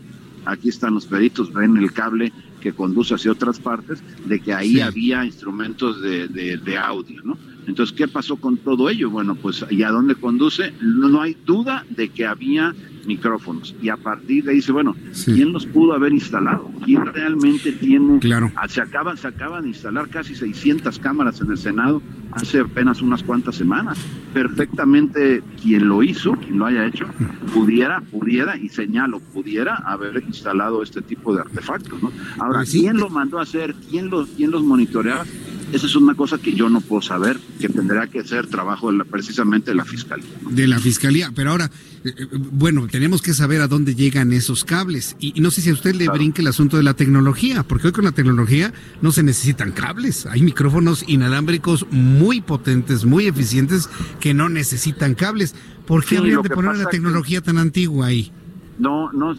[0.46, 4.80] aquí están los peritos, ven el cable que conduce hacia otras partes, de que ahí
[4.80, 7.36] había instrumentos de, de, audio, ¿no?
[7.66, 9.10] Entonces, ¿qué pasó con todo ello?
[9.10, 10.72] Bueno, pues, ¿y a dónde conduce?
[10.80, 12.74] No, hay duda de que había
[13.06, 13.74] micrófonos.
[13.80, 14.94] Y a partir de ahí dice, bueno,
[15.24, 16.70] ¿quién los pudo haber instalado?
[16.84, 18.18] ¿Quién realmente tiene?
[18.18, 18.50] Claro.
[18.68, 22.02] Se acaban, se acaban de instalar casi 600 cámaras en el Senado
[22.32, 23.98] hace apenas unas cuantas semanas.
[24.34, 27.06] Perfectamente quien lo hizo, quien lo haya hecho,
[27.54, 32.12] pudiera, pudiera, y señalo, pudiera haber instalado este tipo de artefactos, ¿no?
[32.38, 33.74] Ahora, pues ¿quién lo mandó a hacer?
[33.88, 35.24] ¿Quién los, quién los monitoreaba?
[35.72, 39.04] Esa es una cosa que yo no puedo saber, que tendrá que ser trabajo de
[39.04, 40.26] precisamente de la Fiscalía.
[40.48, 41.70] De la Fiscalía, pero ahora,
[42.04, 45.16] eh, eh, bueno, tenemos que saber a dónde llegan esos cables.
[45.18, 47.92] Y, no sé si a usted le brinque el asunto de la tecnología, porque hoy
[47.92, 48.72] con la tecnología
[49.02, 50.26] no se necesitan cables.
[50.26, 53.90] Hay micrófonos inalámbricos muy potentes, muy eficientes,
[54.20, 55.54] que no necesitan cables.
[55.86, 58.32] ¿Por qué habrían de poner la tecnología tan antigua ahí?
[58.78, 59.36] No, no,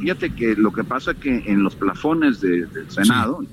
[0.00, 3.44] fíjate que lo que pasa es que en los plafones del Senado,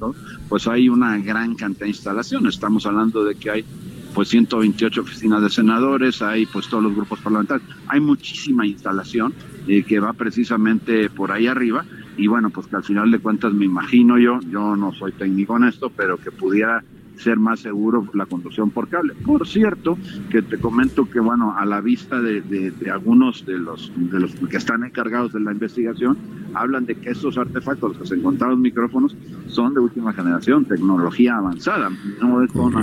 [0.49, 2.55] pues hay una gran cantidad de instalaciones.
[2.55, 3.65] Estamos hablando de que hay
[4.13, 9.33] pues 128 oficinas de senadores, hay pues todos los grupos parlamentarios, hay muchísima instalación
[9.67, 11.85] eh, que va precisamente por ahí arriba.
[12.15, 15.57] Y bueno, pues que al final de cuentas me imagino yo, yo no soy técnico
[15.57, 16.83] en esto, pero que pudiera
[17.17, 19.13] ser más seguro la conducción por cable.
[19.25, 19.97] Por cierto,
[20.29, 24.57] que te comento que, bueno, a la vista de, algunos de los, de los que
[24.57, 26.17] están encargados de la investigación,
[26.53, 29.15] hablan de que estos artefactos, los que se encontraron micrófonos,
[29.47, 31.89] son de última generación, tecnología avanzada,
[32.21, 32.73] no son,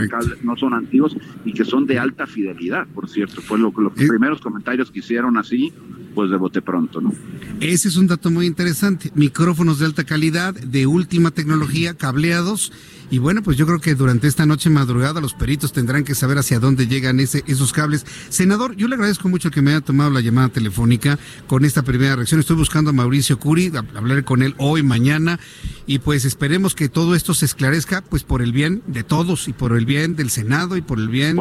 [0.42, 3.40] no son antiguos y que son de alta fidelidad, por cierto.
[3.40, 5.72] Fue lo, los primeros comentarios que hicieron así,
[6.14, 7.12] pues de bote pronto, ¿no?
[7.60, 9.10] Ese es un dato muy interesante.
[9.14, 12.72] Micrófonos de alta calidad, de última tecnología, cableados
[13.10, 16.38] y bueno, pues yo creo que durante esta noche madrugada los peritos tendrán que saber
[16.38, 18.06] hacia dónde llegan ese, esos cables.
[18.28, 22.16] Senador, yo le agradezco mucho que me haya tomado la llamada telefónica con esta primera
[22.16, 22.40] reacción.
[22.40, 25.40] Estoy buscando a Mauricio Curi, hablar con él hoy, mañana,
[25.86, 29.52] y pues esperemos que todo esto se esclarezca, pues por el bien de todos y
[29.52, 31.36] por el bien del Senado y por el bien,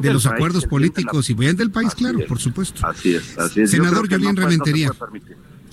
[0.00, 2.86] de los acuerdos políticos y bien del país, claro, por supuesto.
[2.86, 3.70] Así es, así es.
[3.70, 4.90] Senador Yolín Reventería.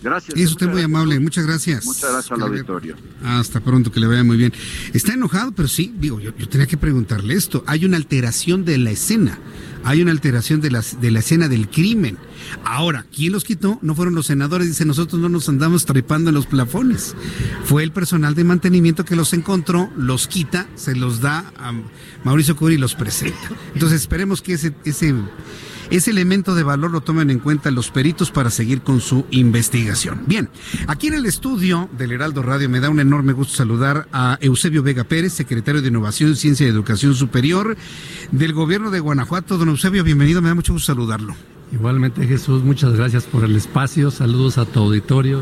[0.02, 0.38] Gracias.
[0.38, 1.86] Es usted muy amable, muchas gracias.
[1.86, 2.96] Muchas gracias al auditorio.
[3.24, 4.52] Hasta pronto, que le vaya muy bien.
[4.94, 7.64] Está enojado, pero sí, digo, yo, tenía que preguntarle esto.
[7.68, 9.38] Hay una alteración de la escena,
[9.84, 12.18] hay una alteración de la, de la escena del crimen.
[12.64, 13.78] Ahora, ¿quién los quitó?
[13.82, 17.16] No fueron los senadores, dice, nosotros no nos andamos trepando en los plafones.
[17.64, 21.74] Fue el personal de mantenimiento que los encontró, los quita, se los da a
[22.24, 23.52] Mauricio Curi y los presenta.
[23.74, 25.14] Entonces esperemos que ese, ese
[25.92, 30.24] ese elemento de valor lo tomen en cuenta los peritos para seguir con su investigación.
[30.26, 30.50] Bien,
[30.88, 34.84] aquí en el estudio del Heraldo Radio me da un enorme gusto saludar a Eusebio
[34.84, 37.78] Vega Pérez, secretario de Innovación, Ciencia y Educación Superior
[38.32, 39.58] del Gobierno de Guanajuato.
[39.58, 41.36] Don Eusebio, bienvenido, me da mucho gusto saludarlo.
[41.72, 45.42] Igualmente Jesús, muchas gracias por el espacio, saludos a tu auditorio,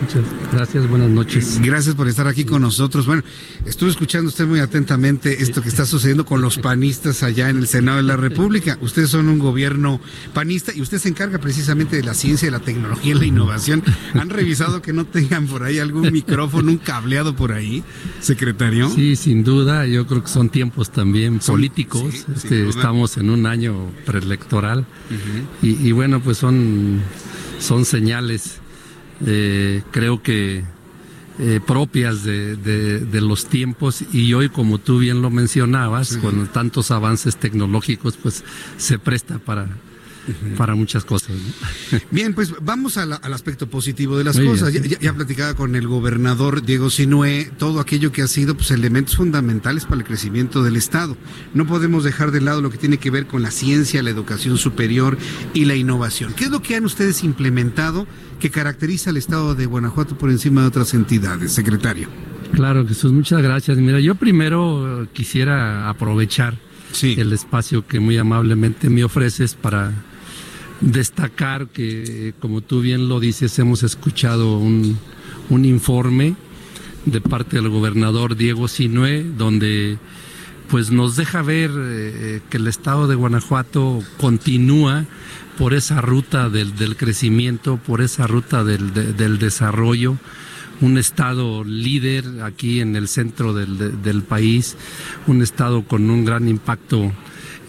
[0.00, 1.60] muchas gracias, buenas noches.
[1.62, 3.06] Gracias por estar aquí con nosotros.
[3.06, 3.22] Bueno,
[3.66, 7.66] estuve escuchando usted muy atentamente esto que está sucediendo con los panistas allá en el
[7.66, 8.78] Senado de la República.
[8.80, 10.00] Ustedes son un gobierno
[10.32, 13.82] panista y usted se encarga precisamente de la ciencia, de la tecnología y la innovación.
[14.14, 17.84] ¿Han revisado que no tengan por ahí algún micrófono, un cableado por ahí,
[18.20, 18.88] secretario?
[18.88, 22.26] Sí, sin duda, yo creo que son tiempos también políticos.
[22.34, 24.86] Este, estamos en un año preelectoral.
[25.60, 27.00] Y, bueno, pues son,
[27.58, 28.58] son señales,
[29.26, 30.62] eh, creo que
[31.40, 34.04] eh, propias de, de, los tiempos.
[34.12, 38.44] Y hoy, como tú bien lo mencionabas, con tantos avances tecnológicos, pues
[38.76, 39.68] se presta para,
[40.56, 41.36] para muchas cosas.
[42.10, 44.72] Bien, pues vamos al aspecto positivo de las cosas.
[44.72, 49.16] Ya, ya, platicaba con el gobernador Diego Sinué todo aquello que ha sido pues, elementos
[49.16, 51.16] fundamentales para el crecimiento del Estado.
[51.54, 54.58] No podemos dejar de lado lo que tiene que ver con la ciencia, la educación
[54.58, 55.18] superior
[55.54, 56.32] y la innovación.
[56.34, 58.06] ¿Qué es lo que han ustedes implementado
[58.40, 62.08] que caracteriza al Estado de Guanajuato por encima de otras entidades, secretario?
[62.52, 63.76] Claro, Jesús, muchas gracias.
[63.78, 66.58] Mira, yo primero quisiera aprovechar
[67.02, 69.92] el espacio que muy amablemente me ofreces para
[70.80, 74.98] destacar que, como tú bien lo dices, hemos escuchado un,
[75.50, 76.36] un informe
[77.04, 79.98] de parte del gobernador Diego Sinué, donde
[80.68, 85.06] pues nos deja ver eh, que el estado de Guanajuato continúa
[85.56, 90.16] por esa ruta del, crecimiento, por esa ruta del, desarrollo,
[90.80, 94.76] un estado líder aquí en el centro del, país,
[95.26, 97.12] un estado con un gran impacto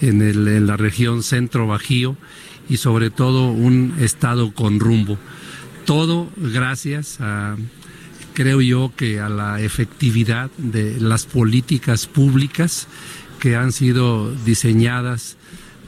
[0.01, 2.15] en, en la región centro-bajío
[2.69, 5.17] y sobre todo un estado con rumbo.
[5.85, 7.57] Todo gracias a
[8.33, 12.87] creo yo que a la efectividad de las políticas públicas
[13.39, 15.35] que han sido diseñadas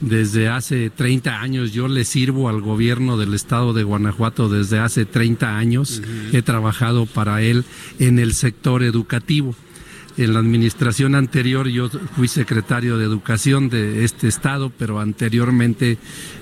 [0.02, 1.72] desde hace 30 años.
[1.72, 6.02] Yo le sirvo al gobierno del estado de Guanajuato desde hace 30 años.
[6.34, 7.64] He trabajado para él
[8.00, 9.56] en el sector educativo.
[10.24, 15.98] En la administración anterior yo fui secretario de educación de este estado, pero anteriormente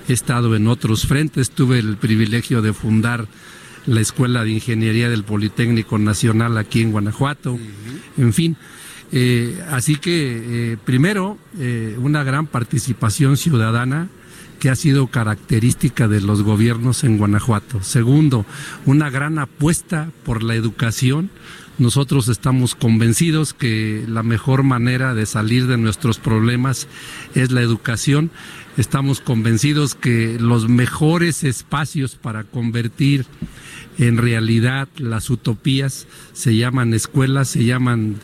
[0.06, 1.50] he estado en otros frentes.
[1.50, 3.26] Tuve el privilegio de fundar
[3.86, 7.58] la Escuela de Ingeniería del Politécnico Nacional aquí en Guanajuato,
[8.18, 8.56] en fin.
[9.12, 14.10] Eh, así que, eh, primero, eh, una gran participación ciudadana
[14.58, 17.82] que ha sido característica de los gobiernos en Guanajuato.
[17.82, 18.44] Segundo,
[18.84, 21.30] una gran apuesta por la educación.
[21.80, 26.88] Nosotros estamos convencidos que la mejor manera de salir de nuestros problemas
[27.34, 28.30] es la educación.
[28.76, 33.24] Estamos convencidos que los mejores espacios para convertir
[33.96, 38.16] en realidad las utopías se llaman escuelas, se llaman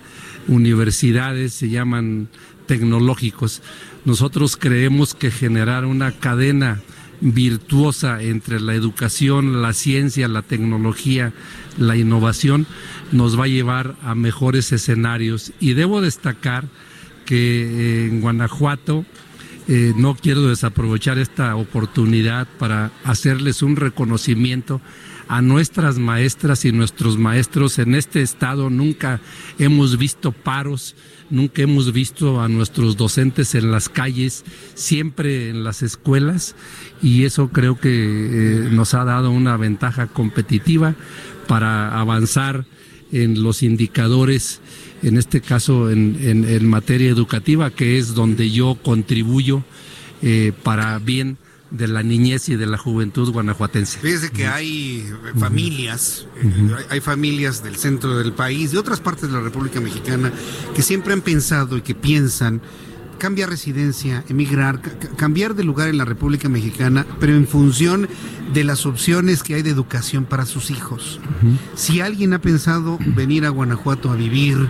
[0.48, 2.28] universidades, se llaman
[2.66, 3.62] tecnológicos.
[4.04, 6.82] Nosotros creemos que generar una cadena
[7.20, 11.32] virtuosa entre la educación, la ciencia, la tecnología,
[11.78, 12.66] la innovación,
[13.12, 15.52] nos va a llevar a mejores escenarios.
[15.60, 16.64] Y debo destacar
[17.24, 19.04] que eh, en Guanajuato,
[19.68, 24.80] eh, no quiero desaprovechar esta oportunidad para hacerles un reconocimiento
[25.28, 28.70] a nuestras maestras y nuestros maestros en este estado.
[28.70, 29.20] Nunca
[29.58, 30.94] hemos visto paros,
[31.30, 34.44] nunca hemos visto a nuestros docentes en las calles,
[34.74, 36.54] siempre en las escuelas
[37.02, 40.94] y eso creo que eh, nos ha dado una ventaja competitiva
[41.46, 42.66] para avanzar
[43.12, 44.60] en los indicadores,
[45.02, 49.62] en este caso en, materia educativa, que es donde yo contribuyo
[50.22, 51.38] eh, para bien
[51.70, 53.98] de la niñez y de la juventud guanajuatense.
[53.98, 55.04] Fíjese que hay
[55.38, 60.32] familias, eh, hay familias del centro del país, de otras partes de la República Mexicana,
[60.74, 62.60] que siempre han pensado y que piensan
[63.18, 64.80] cambiar residencia, emigrar,
[65.16, 68.08] cambiar de lugar en la República Mexicana, pero en función
[68.52, 71.20] de las opciones que hay de educación para sus hijos.
[71.74, 74.68] Si alguien ha pensado venir a Guanajuato a vivir,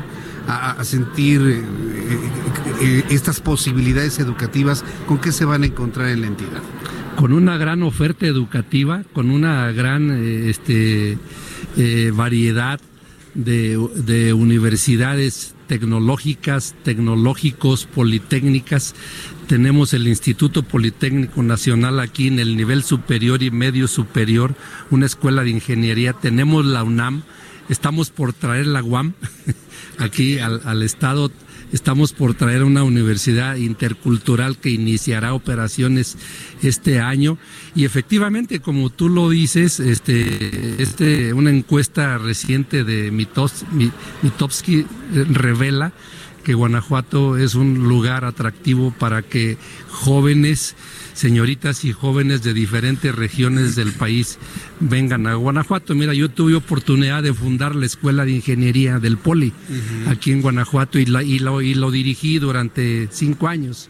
[0.49, 1.65] a, sentir eh,
[2.81, 6.63] eh, estas posibilidades educativas, ¿con qué se van a encontrar en la entidad?
[7.17, 11.19] Con una gran oferta educativa, con una gran eh, este,
[11.77, 12.79] eh, variedad
[13.35, 18.95] de, universidades tecnológicas, tecnológicos, politécnicas.
[19.47, 24.55] Tenemos el Instituto Politécnico Nacional aquí en el nivel superior y medio superior,
[24.91, 26.13] una escuela de ingeniería.
[26.13, 27.23] Tenemos la UNAM,
[27.69, 29.15] estamos por traer la UAM
[29.99, 31.31] aquí al, al estado
[31.73, 36.17] Estamos por traer una universidad intercultural que iniciará operaciones
[36.63, 37.39] este año.
[37.75, 45.93] Y efectivamente, como tú lo dices, este, este, una encuesta reciente de Mitowski revela
[46.45, 49.59] que Guanajuato es un lugar atractivo para que
[49.91, 50.77] jóvenes
[51.17, 54.39] señoritas y jóvenes de diferentes regiones del país
[54.81, 55.95] vengan a Guanajuato.
[55.95, 59.53] Mira, yo tuve oportunidad de fundar la Escuela de Ingeniería del Poli
[60.07, 63.89] aquí en Guanajuato y, y, lo, y lo dirigí durante cinco años.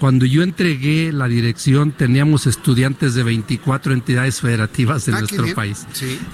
[0.00, 5.86] Cuando yo entregué la dirección teníamos estudiantes de 24 entidades federativas de ah, nuestro país.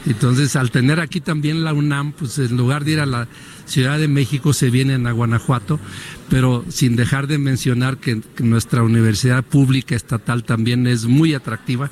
[0.07, 3.27] Entonces, al tener aquí también la UNAM, pues en lugar de ir a la
[3.67, 5.81] Ciudad de México se vienen a Guanajuato,
[6.29, 11.91] pero sin dejar de mencionar que nuestra universidad pública estatal también es muy atractiva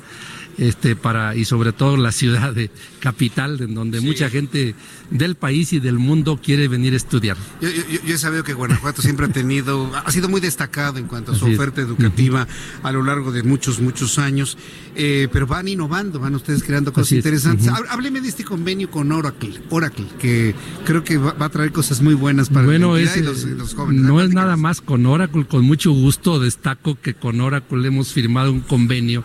[0.57, 4.75] este, para, y sobre todo la ciudad de capital, en donde mucha gente
[5.09, 7.37] del país y del mundo quiere venir a estudiar.
[7.61, 7.69] Yo,
[8.13, 11.45] he sabido que Guanajuato siempre ha tenido, ha sido muy destacado en cuanto a su
[11.45, 12.47] oferta educativa
[12.83, 14.57] a lo largo de muchos, muchos años,
[14.95, 17.67] eh, pero van innovando, van ustedes creando cosas interesantes.
[17.89, 20.55] Hábleme de este convenio con Oracle, Oracle, que
[20.85, 24.01] creo que va, a traer cosas muy buenas para bueno, es, los, jóvenes.
[24.01, 28.51] No es nada más con Oracle, con mucho gusto destaco que con Oracle hemos firmado
[28.51, 29.23] un convenio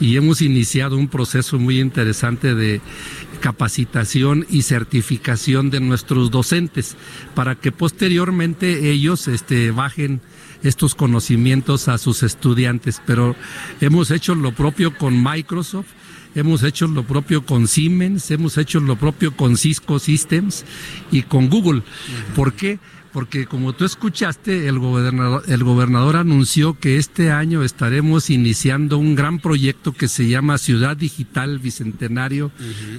[0.00, 2.80] y hemos iniciado un proceso muy interesante de
[3.42, 6.96] capacitación y certificación de nuestros docentes
[7.34, 10.20] para que posteriormente ellos este, bajen
[10.62, 13.02] estos conocimientos a sus estudiantes.
[13.04, 13.34] Pero
[13.80, 15.88] hemos hecho lo propio con Microsoft
[16.34, 20.64] hemos hecho lo propio con Siemens, hemos hecho lo propio con Cisco Systems
[21.10, 21.82] y con Google.
[22.34, 22.78] ¿Por qué?
[23.12, 29.14] Porque como tú escuchaste, el gobernador, el gobernador anunció que este año estaremos iniciando un
[29.14, 32.50] gran proyecto que se llama Ciudad Digital Bicentenario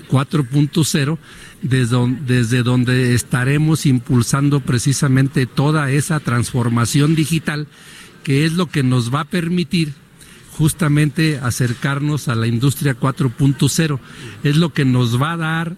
[0.09, 1.17] 4.0,
[1.63, 7.67] desde, desde donde estaremos impulsando precisamente toda esa transformación digital,
[8.23, 9.93] que es lo que nos va a permitir
[10.51, 13.99] justamente acercarnos a la industria 4.0.
[14.43, 15.75] Es lo que nos va a dar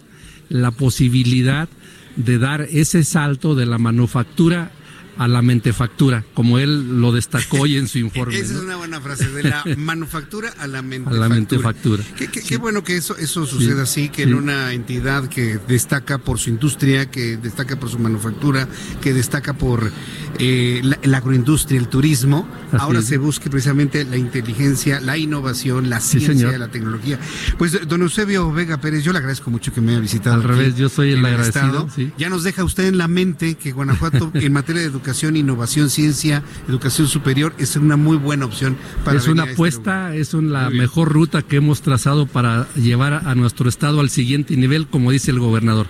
[0.49, 1.69] la posibilidad
[2.15, 4.71] de dar ese salto de la manufactura
[5.17, 8.37] a la mentefactura, como él lo destacó hoy en su informe.
[8.37, 11.25] Esa es una buena frase, de la manufactura a la mentefactura.
[11.25, 12.03] A la mentefactura.
[12.15, 16.49] Qué, bueno que eso, eso suceda así, que en una entidad que destaca por su
[16.49, 18.67] industria, que destaca por su manufactura,
[19.01, 19.91] que destaca por
[20.39, 22.47] eh, la, agroindustria, el turismo,
[22.77, 27.19] ahora se busque precisamente la inteligencia, la innovación, la ciencia, la tecnología.
[27.57, 30.35] Pues don Eusebio Vega Pérez, yo le agradezco mucho que me haya visitado.
[30.35, 31.87] Al revés, yo soy el agradecido.
[32.17, 35.04] Ya nos deja usted en la mente que Guanajuato en materia de educación,
[35.35, 40.33] innovación, ciencia, educación superior es una muy buena opción para Es una este apuesta, es
[40.33, 45.11] la mejor ruta que hemos trazado para llevar a nuestro estado al siguiente nivel, como
[45.11, 45.87] dice el gobernador.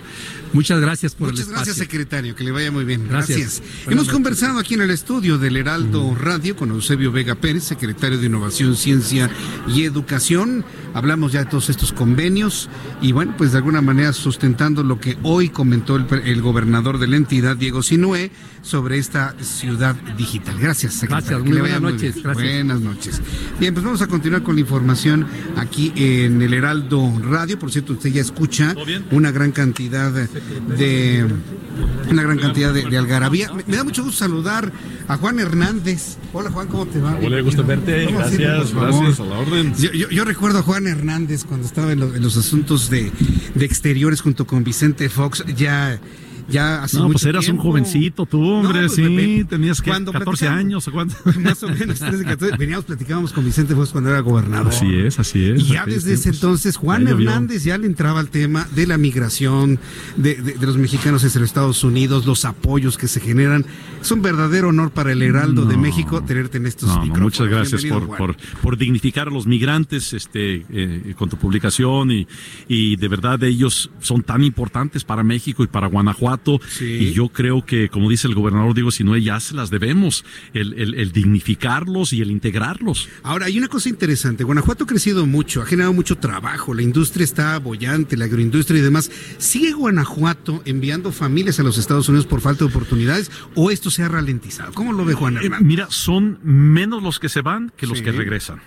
[0.52, 1.54] Muchas gracias por el espacio.
[1.54, 2.34] gracias, secretario.
[2.34, 3.08] Que le vaya muy bien.
[3.08, 3.62] Gracias.
[3.88, 8.26] Hemos conversado aquí en el estudio del Heraldo Radio con Eusebio Vega Pérez, secretario de
[8.26, 9.30] Innovación, Ciencia
[9.68, 10.64] y Educación.
[10.94, 12.68] Hablamos ya de todos estos convenios
[13.02, 17.06] y, bueno, pues de alguna manera sustentando lo que hoy comentó el, el gobernador de
[17.06, 18.30] la entidad, Diego Sinué,
[18.62, 20.58] sobre esta ciudad digital.
[20.58, 21.38] Gracias, secretario.
[21.38, 22.22] Gracias, muy buenas noches.
[22.22, 23.20] Buenas noches.
[23.60, 27.58] Bien, pues vamos a continuar con la información aquí en el Heraldo Radio.
[27.58, 28.74] Por cierto, usted ya escucha
[29.10, 30.28] una gran cantidad de
[32.10, 33.50] una gran cantidad de, algarabía.
[33.66, 34.72] Me, da mucho gusto saludar
[35.08, 36.16] a Juan Hernández.
[36.32, 37.18] Hola Juan, ¿cómo te va?
[37.22, 38.06] Hola, gusto verte.
[38.06, 39.74] Gracias, gracias, a la orden.
[39.76, 43.10] Yo, recuerdo a Juan Hernández cuando estaba en, los asuntos de,
[43.54, 45.44] de exteriores junto con Vicente Fox.
[45.56, 46.00] Ya
[46.48, 50.86] ya hace No, pues eras un jovencito tú, hombre, pues, sí, tenías que 14 años
[50.88, 51.16] o cuánto.
[51.40, 54.68] Más o menos, 13, 14, veníamos, platicábamos con Vicente Fox cuando era gobernador.
[54.68, 55.60] Así es, así es.
[55.62, 59.78] Y ya desde ese entonces Juan Hernández ya le entraba al tema de la migración
[60.16, 63.66] de, de, los mexicanos hacia los Estados Unidos, los apoyos que se generan.
[64.00, 67.84] Es un verdadero honor para el Heraldo de México tenerte en estos no, Muchas gracias
[67.84, 72.28] por, por, por, dignificar a los migrantes este, eh, con tu publicación y,
[72.68, 76.35] y de verdad ellos son tan importantes para México y para Guanajuato
[76.80, 80.94] y yo creo que, como dice el gobernador Diego Sinue, ya se las debemos, el,
[80.94, 83.08] el, dignificarlos y el integrarlos.
[83.22, 84.44] Ahora, hay una cosa interesante.
[84.44, 88.82] Guanajuato ha crecido mucho, ha generado mucho trabajo, la industria está bollante, la agroindustria y
[88.82, 89.10] demás.
[89.38, 94.02] ¿Sigue Guanajuato enviando familias a los Estados Unidos por falta de oportunidades o esto se
[94.02, 94.72] ha ralentizado?
[94.72, 98.12] ¿Cómo lo ve Juan eh, mira, son menos los que se van que los que
[98.12, 98.60] regresan.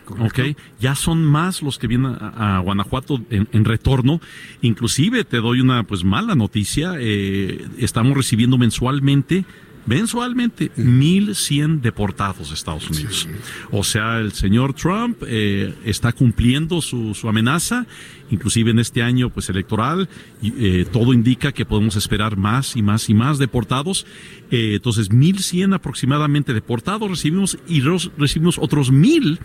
[0.79, 4.21] Ya son más los que vienen a, Guanajuato en, en, retorno.
[4.61, 6.93] Inclusive te doy una pues mala noticia.
[6.99, 9.45] Eh, estamos recibiendo mensualmente
[9.85, 13.27] mensualmente 1.100 deportados de Estados Unidos.
[13.71, 17.85] O sea, el señor Trump eh, está cumpliendo su, su, amenaza,
[18.29, 20.09] inclusive en este año pues electoral,
[20.41, 24.05] eh, todo indica que podemos esperar más y más y más deportados.
[24.51, 29.39] Eh, entonces, 1.100 aproximadamente deportados recibimos y recibimos otros 1.000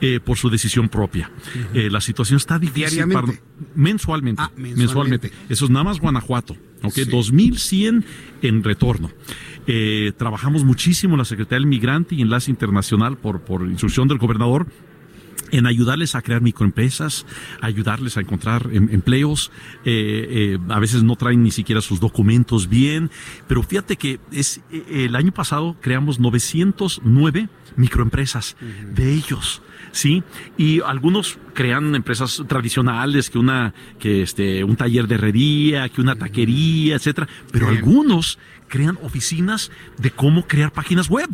[0.00, 1.30] eh, por su decisión propia.
[1.72, 3.08] La situación está difícil.
[3.12, 3.28] Para,
[3.74, 5.32] mensualmente, ah, mensualmente, mensualmente.
[5.48, 6.56] Eso es nada más Guanajuato.
[6.82, 8.04] Okay, 2100
[8.42, 9.10] en retorno.
[9.66, 14.18] Eh, trabajamos muchísimo en la Secretaría del Migrante y Enlace Internacional por, por instrucción del
[14.18, 14.66] gobernador
[15.52, 17.26] en ayudarles a crear microempresas,
[17.60, 19.52] ayudarles a encontrar em, empleos.
[19.84, 23.10] Eh, eh, a veces no traen ni siquiera sus documentos bien,
[23.46, 28.56] pero fíjate que es el año pasado creamos 909 microempresas
[28.94, 29.62] de ellos.
[29.96, 30.22] Sí,
[30.58, 36.14] y algunos crean empresas tradicionales, que una, que este, un taller de herrería, que una
[36.14, 41.30] taquería, etcétera, pero algunos crean oficinas de cómo crear páginas web.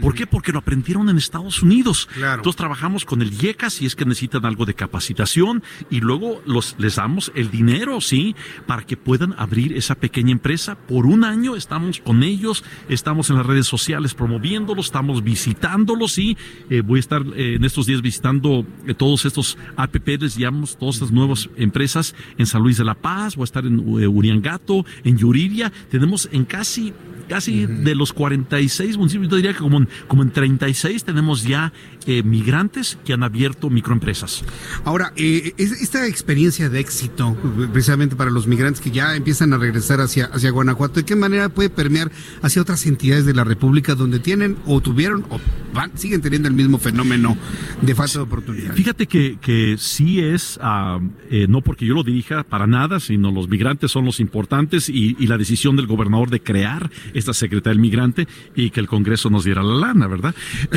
[0.00, 0.26] ¿Por qué?
[0.26, 2.08] Porque lo aprendieron en Estados Unidos.
[2.16, 6.76] Entonces trabajamos con el IECA si es que necesitan algo de capacitación y luego los,
[6.78, 8.34] les damos el dinero, ¿sí?
[8.66, 10.76] Para que puedan abrir esa pequeña empresa.
[10.76, 16.36] Por un año estamos con ellos, estamos en las redes sociales promoviéndolos, estamos visitándolos, ¿sí?
[16.70, 20.76] Eh, voy a estar eh, en estos días visitando eh, todos estos APP, les llamamos,
[20.78, 24.84] todas estas nuevas empresas en San Luis de la Paz, voy a estar en Uriangato,
[25.04, 25.72] en Yuriria.
[25.90, 26.92] Tenemos en casi
[27.28, 31.72] casi de los 46 municipios, yo diría que como como en 36 tenemos ya
[32.06, 34.44] eh, migrantes que han abierto microempresas.
[34.84, 37.36] Ahora, eh, esta experiencia de éxito,
[37.72, 41.48] precisamente para los migrantes que ya empiezan a regresar hacia, hacia Guanajuato, ¿de qué manera
[41.48, 42.10] puede permear
[42.42, 45.40] hacia otras entidades de la República donde tienen o tuvieron o
[45.72, 47.36] van, siguen teniendo el mismo fenómeno
[47.80, 48.74] de falta de oportunidad.
[48.74, 50.58] Fíjate que, que sí es,
[51.30, 55.16] eh, no porque yo lo dirija para nada, sino los migrantes son los importantes y,
[55.18, 59.30] y, la decisión del gobernador de crear esta Secretaría del Migrante y que el Congreso
[59.30, 60.34] nos diera la lana, ¿verdad?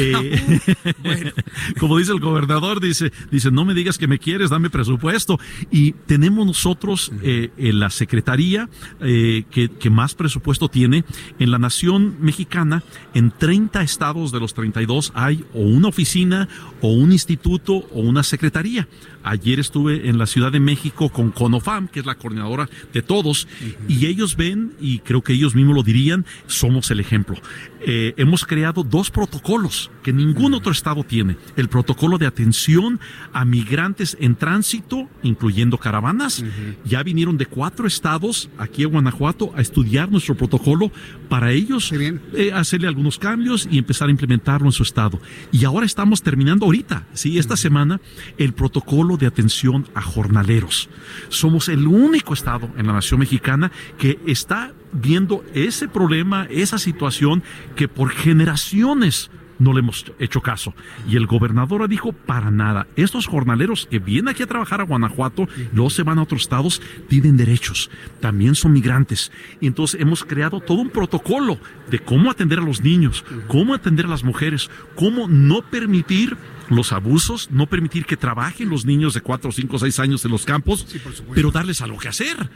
[1.79, 5.39] Como dice el gobernador, dice, dice, no me digas que me quieres, dame presupuesto.
[5.71, 8.69] Y tenemos nosotros eh, en la Secretaría
[9.01, 11.05] eh, que, que más presupuesto tiene
[11.39, 12.83] en la nación mexicana,
[13.13, 16.47] en 30 estados de los 32 hay o una oficina
[16.81, 18.87] o un instituto o una secretaría.
[19.23, 23.47] Ayer estuve en la Ciudad de México con CONOFAM, que es la coordinadora de todos,
[23.87, 27.35] y ellos ven, y creo que ellos mismos lo dirían, somos el ejemplo.
[27.81, 31.37] Eh, hemos creado dos protocolos que ningún otro estado tiene.
[31.55, 32.99] El protocolo de atención
[33.33, 36.43] a migrantes en tránsito, incluyendo caravanas.
[36.83, 40.91] Ya vinieron de cuatro estados aquí a Guanajuato a estudiar nuestro protocolo
[41.29, 45.19] para ellos eh, hacerle algunos cambios y empezar a implementarlo en su estado.
[45.51, 47.99] Y ahora estamos terminando ahorita, sí, esta semana,
[48.37, 50.89] el protocolo de atención a jornaleros.
[51.29, 57.43] Somos el único estado en la nación mexicana que está viendo ese problema, esa situación
[57.75, 59.29] que por generaciones
[59.59, 60.73] no le hemos hecho caso.
[61.07, 65.47] Y el gobernador dijo, para nada, estos jornaleros que vienen aquí a trabajar a Guanajuato,
[65.73, 69.31] luego se van a otros estados, tienen derechos, también son migrantes.
[69.61, 71.59] Y entonces hemos creado todo un protocolo
[71.89, 76.37] de cómo atender a los niños, cómo atender a las mujeres, cómo no permitir
[76.69, 80.45] los abusos, no permitir que trabajen los niños de 4, 5, 6 años en los
[80.45, 80.87] campos,
[81.33, 82.49] pero darles algo que hacer.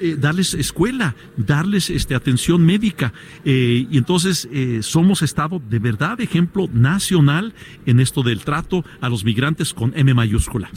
[0.00, 3.12] Eh, darles escuela, darles este, atención médica.
[3.44, 7.54] Eh, y entonces eh, somos Estado de verdad ejemplo nacional
[7.86, 10.70] en esto del trato a los migrantes con M mayúscula.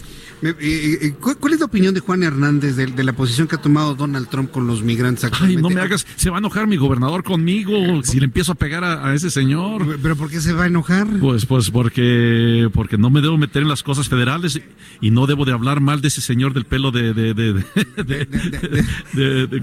[1.19, 4.51] ¿Cuál es la opinión de Juan Hernández de, la posición que ha tomado Donald Trump
[4.51, 5.57] con los migrantes actualmente?
[5.57, 7.73] Ay, no me hagas, se va a enojar mi gobernador conmigo
[8.03, 9.99] si le empiezo a pegar a, ese señor.
[10.01, 11.07] ¿Pero por qué se va a enojar?
[11.19, 14.61] Pues, pues porque, porque no me debo meter en las cosas federales
[15.01, 18.85] y no debo de hablar mal de ese señor del pelo de, de, de, de,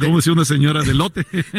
[0.00, 1.26] ¿cómo decía una señora de lote?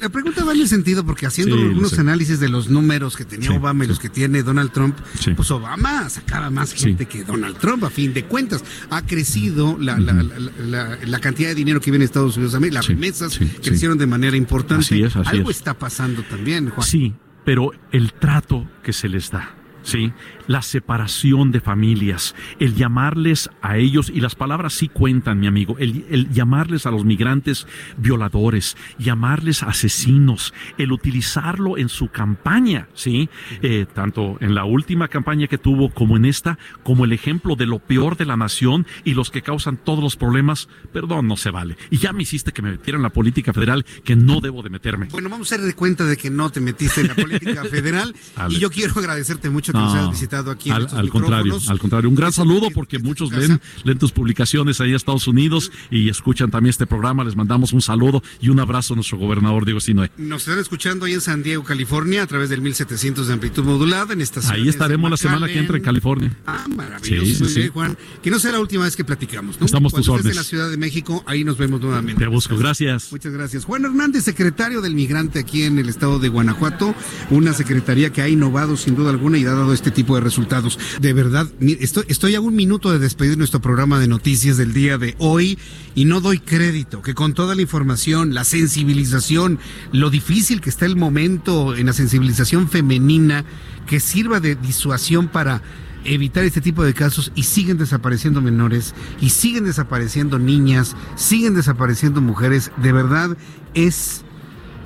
[0.00, 3.50] la pregunta va en el sentido porque haciendo algunos análisis de los números que tenía
[3.52, 4.96] Obama y los que tiene Donald Trump,
[5.36, 8.64] pues Obama sacaba más gente que Donald Trump a fin de cuentas.
[8.90, 13.98] Ha crecido la, la, cantidad de dinero que viene de Estados Unidos, las remesas crecieron
[13.98, 15.08] de manera importante.
[15.24, 16.86] Algo está pasando también, Juan.
[16.86, 17.14] Sí,
[17.44, 19.54] pero el trato que se les da
[19.88, 20.12] ¿sí?
[20.46, 25.76] La separación de familias, el llamarles a ellos, y las palabras sí cuentan, mi amigo,
[25.78, 27.66] el, llamarles a los migrantes
[27.96, 33.30] violadores, llamarles asesinos, el utilizarlo en su campaña, ¿sí?
[33.62, 37.66] Eh, tanto en la última campaña que tuvo como en esta, como el ejemplo de
[37.66, 41.50] lo peor de la nación y los que causan todos los problemas, perdón, no se
[41.50, 41.78] vale.
[41.90, 44.68] Y ya me hiciste que me metiera en la política federal, que no debo de
[44.68, 45.06] meterme.
[45.10, 48.14] Bueno, vamos a hacer de cuenta de que no te metiste en la política federal,
[48.50, 50.70] y yo quiero agradecerte mucho que nos visitado aquí.
[50.70, 52.08] Al, al contrario, al contrario.
[52.08, 56.50] Un gran saludo porque muchos leen, leen, tus publicaciones ahí en Estados Unidos y escuchan
[56.50, 57.24] también este programa.
[57.24, 60.10] Les mandamos un saludo y un abrazo a nuestro gobernador Diego Sinoe.
[60.16, 64.12] Nos están escuchando ahí en San Diego, California, a través del 1700 de amplitud modulada
[64.12, 66.36] en esta Ahí estaremos la semana que entra en California.
[66.46, 67.46] Ah, maravilloso.
[67.46, 67.96] Sí, sí, Juan.
[68.22, 69.58] Que no sea la última vez que platicamos.
[69.58, 69.66] ¿no?
[69.66, 70.32] Estamos tus órdenes.
[70.32, 72.22] en la Ciudad de México, ahí nos vemos nuevamente.
[72.22, 73.10] Te busco, gracias.
[73.12, 73.64] Muchas gracias.
[73.64, 76.94] Juan Hernández, secretario del Migrante aquí en el estado de Guanajuato,
[77.30, 80.78] una secretaría que ha innovado sin duda alguna y ha dado este tipo de resultados.
[81.00, 84.98] De verdad, estoy, estoy a un minuto de despedir nuestro programa de noticias del día
[84.98, 85.58] de hoy
[85.94, 89.58] y no doy crédito que con toda la información, la sensibilización,
[89.92, 93.44] lo difícil que está el momento en la sensibilización femenina,
[93.86, 95.62] que sirva de disuasión para
[96.04, 102.20] evitar este tipo de casos y siguen desapareciendo menores y siguen desapareciendo niñas, siguen desapareciendo
[102.20, 103.36] mujeres, de verdad
[103.74, 104.24] es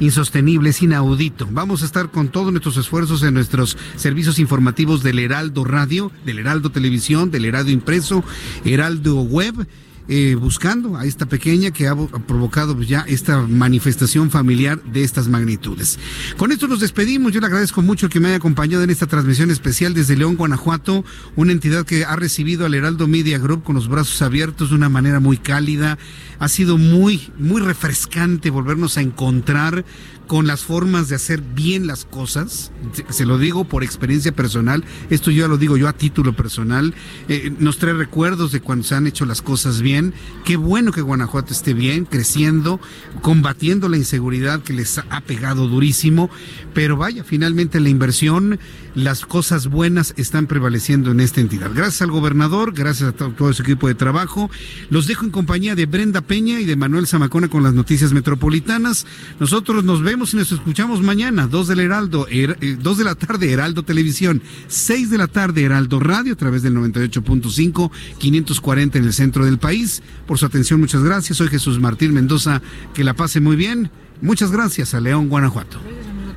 [0.00, 1.48] insostenible, es inaudito.
[1.50, 6.38] Vamos a estar con todos nuestros esfuerzos en nuestros servicios informativos del Heraldo Radio, del
[6.38, 8.24] Heraldo Televisión, del Heraldo Impreso,
[8.64, 9.66] Heraldo Web
[10.08, 15.98] eh, buscando a esta pequeña que ha, provocado ya esta manifestación familiar de estas magnitudes.
[16.36, 17.32] Con esto nos despedimos.
[17.32, 21.04] Yo le agradezco mucho que me haya acompañado en esta transmisión especial desde León, Guanajuato,
[21.36, 24.88] una entidad que ha recibido al Heraldo Media Group con los brazos abiertos de una
[24.88, 25.98] manera muy cálida.
[26.38, 29.84] Ha sido muy, muy refrescante volvernos a encontrar
[30.32, 32.72] con las formas de hacer bien las cosas,
[33.10, 36.94] se lo digo por experiencia personal, esto yo lo digo yo a título personal,
[37.28, 40.14] eh, nos trae recuerdos de cuando se han hecho las cosas bien.
[40.46, 42.80] Qué bueno que Guanajuato esté bien, creciendo,
[43.20, 46.30] combatiendo la inseguridad que les ha pegado durísimo.
[46.72, 48.58] Pero vaya, finalmente la inversión,
[48.94, 51.70] las cosas buenas están prevaleciendo en esta entidad.
[51.74, 54.50] Gracias al gobernador, gracias a todo su equipo de trabajo.
[54.90, 59.06] Los dejo en compañía de Brenda Peña y de Manuel Zamacona con las noticias metropolitanas.
[59.40, 63.52] Nosotros nos vemos y nos escuchamos mañana, 2 del Heraldo, 2 eh, de la tarde,
[63.52, 69.12] Heraldo Televisión, 6 de la tarde, Heraldo Radio, a través del 98.5, 540 en el
[69.12, 70.02] centro del país.
[70.26, 71.38] Por su atención, muchas gracias.
[71.38, 72.62] Soy Jesús Martín Mendoza.
[72.94, 73.90] Que la pase muy bien.
[74.20, 75.78] Muchas gracias a León, Guanajuato.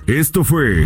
[0.07, 0.85] Esto fue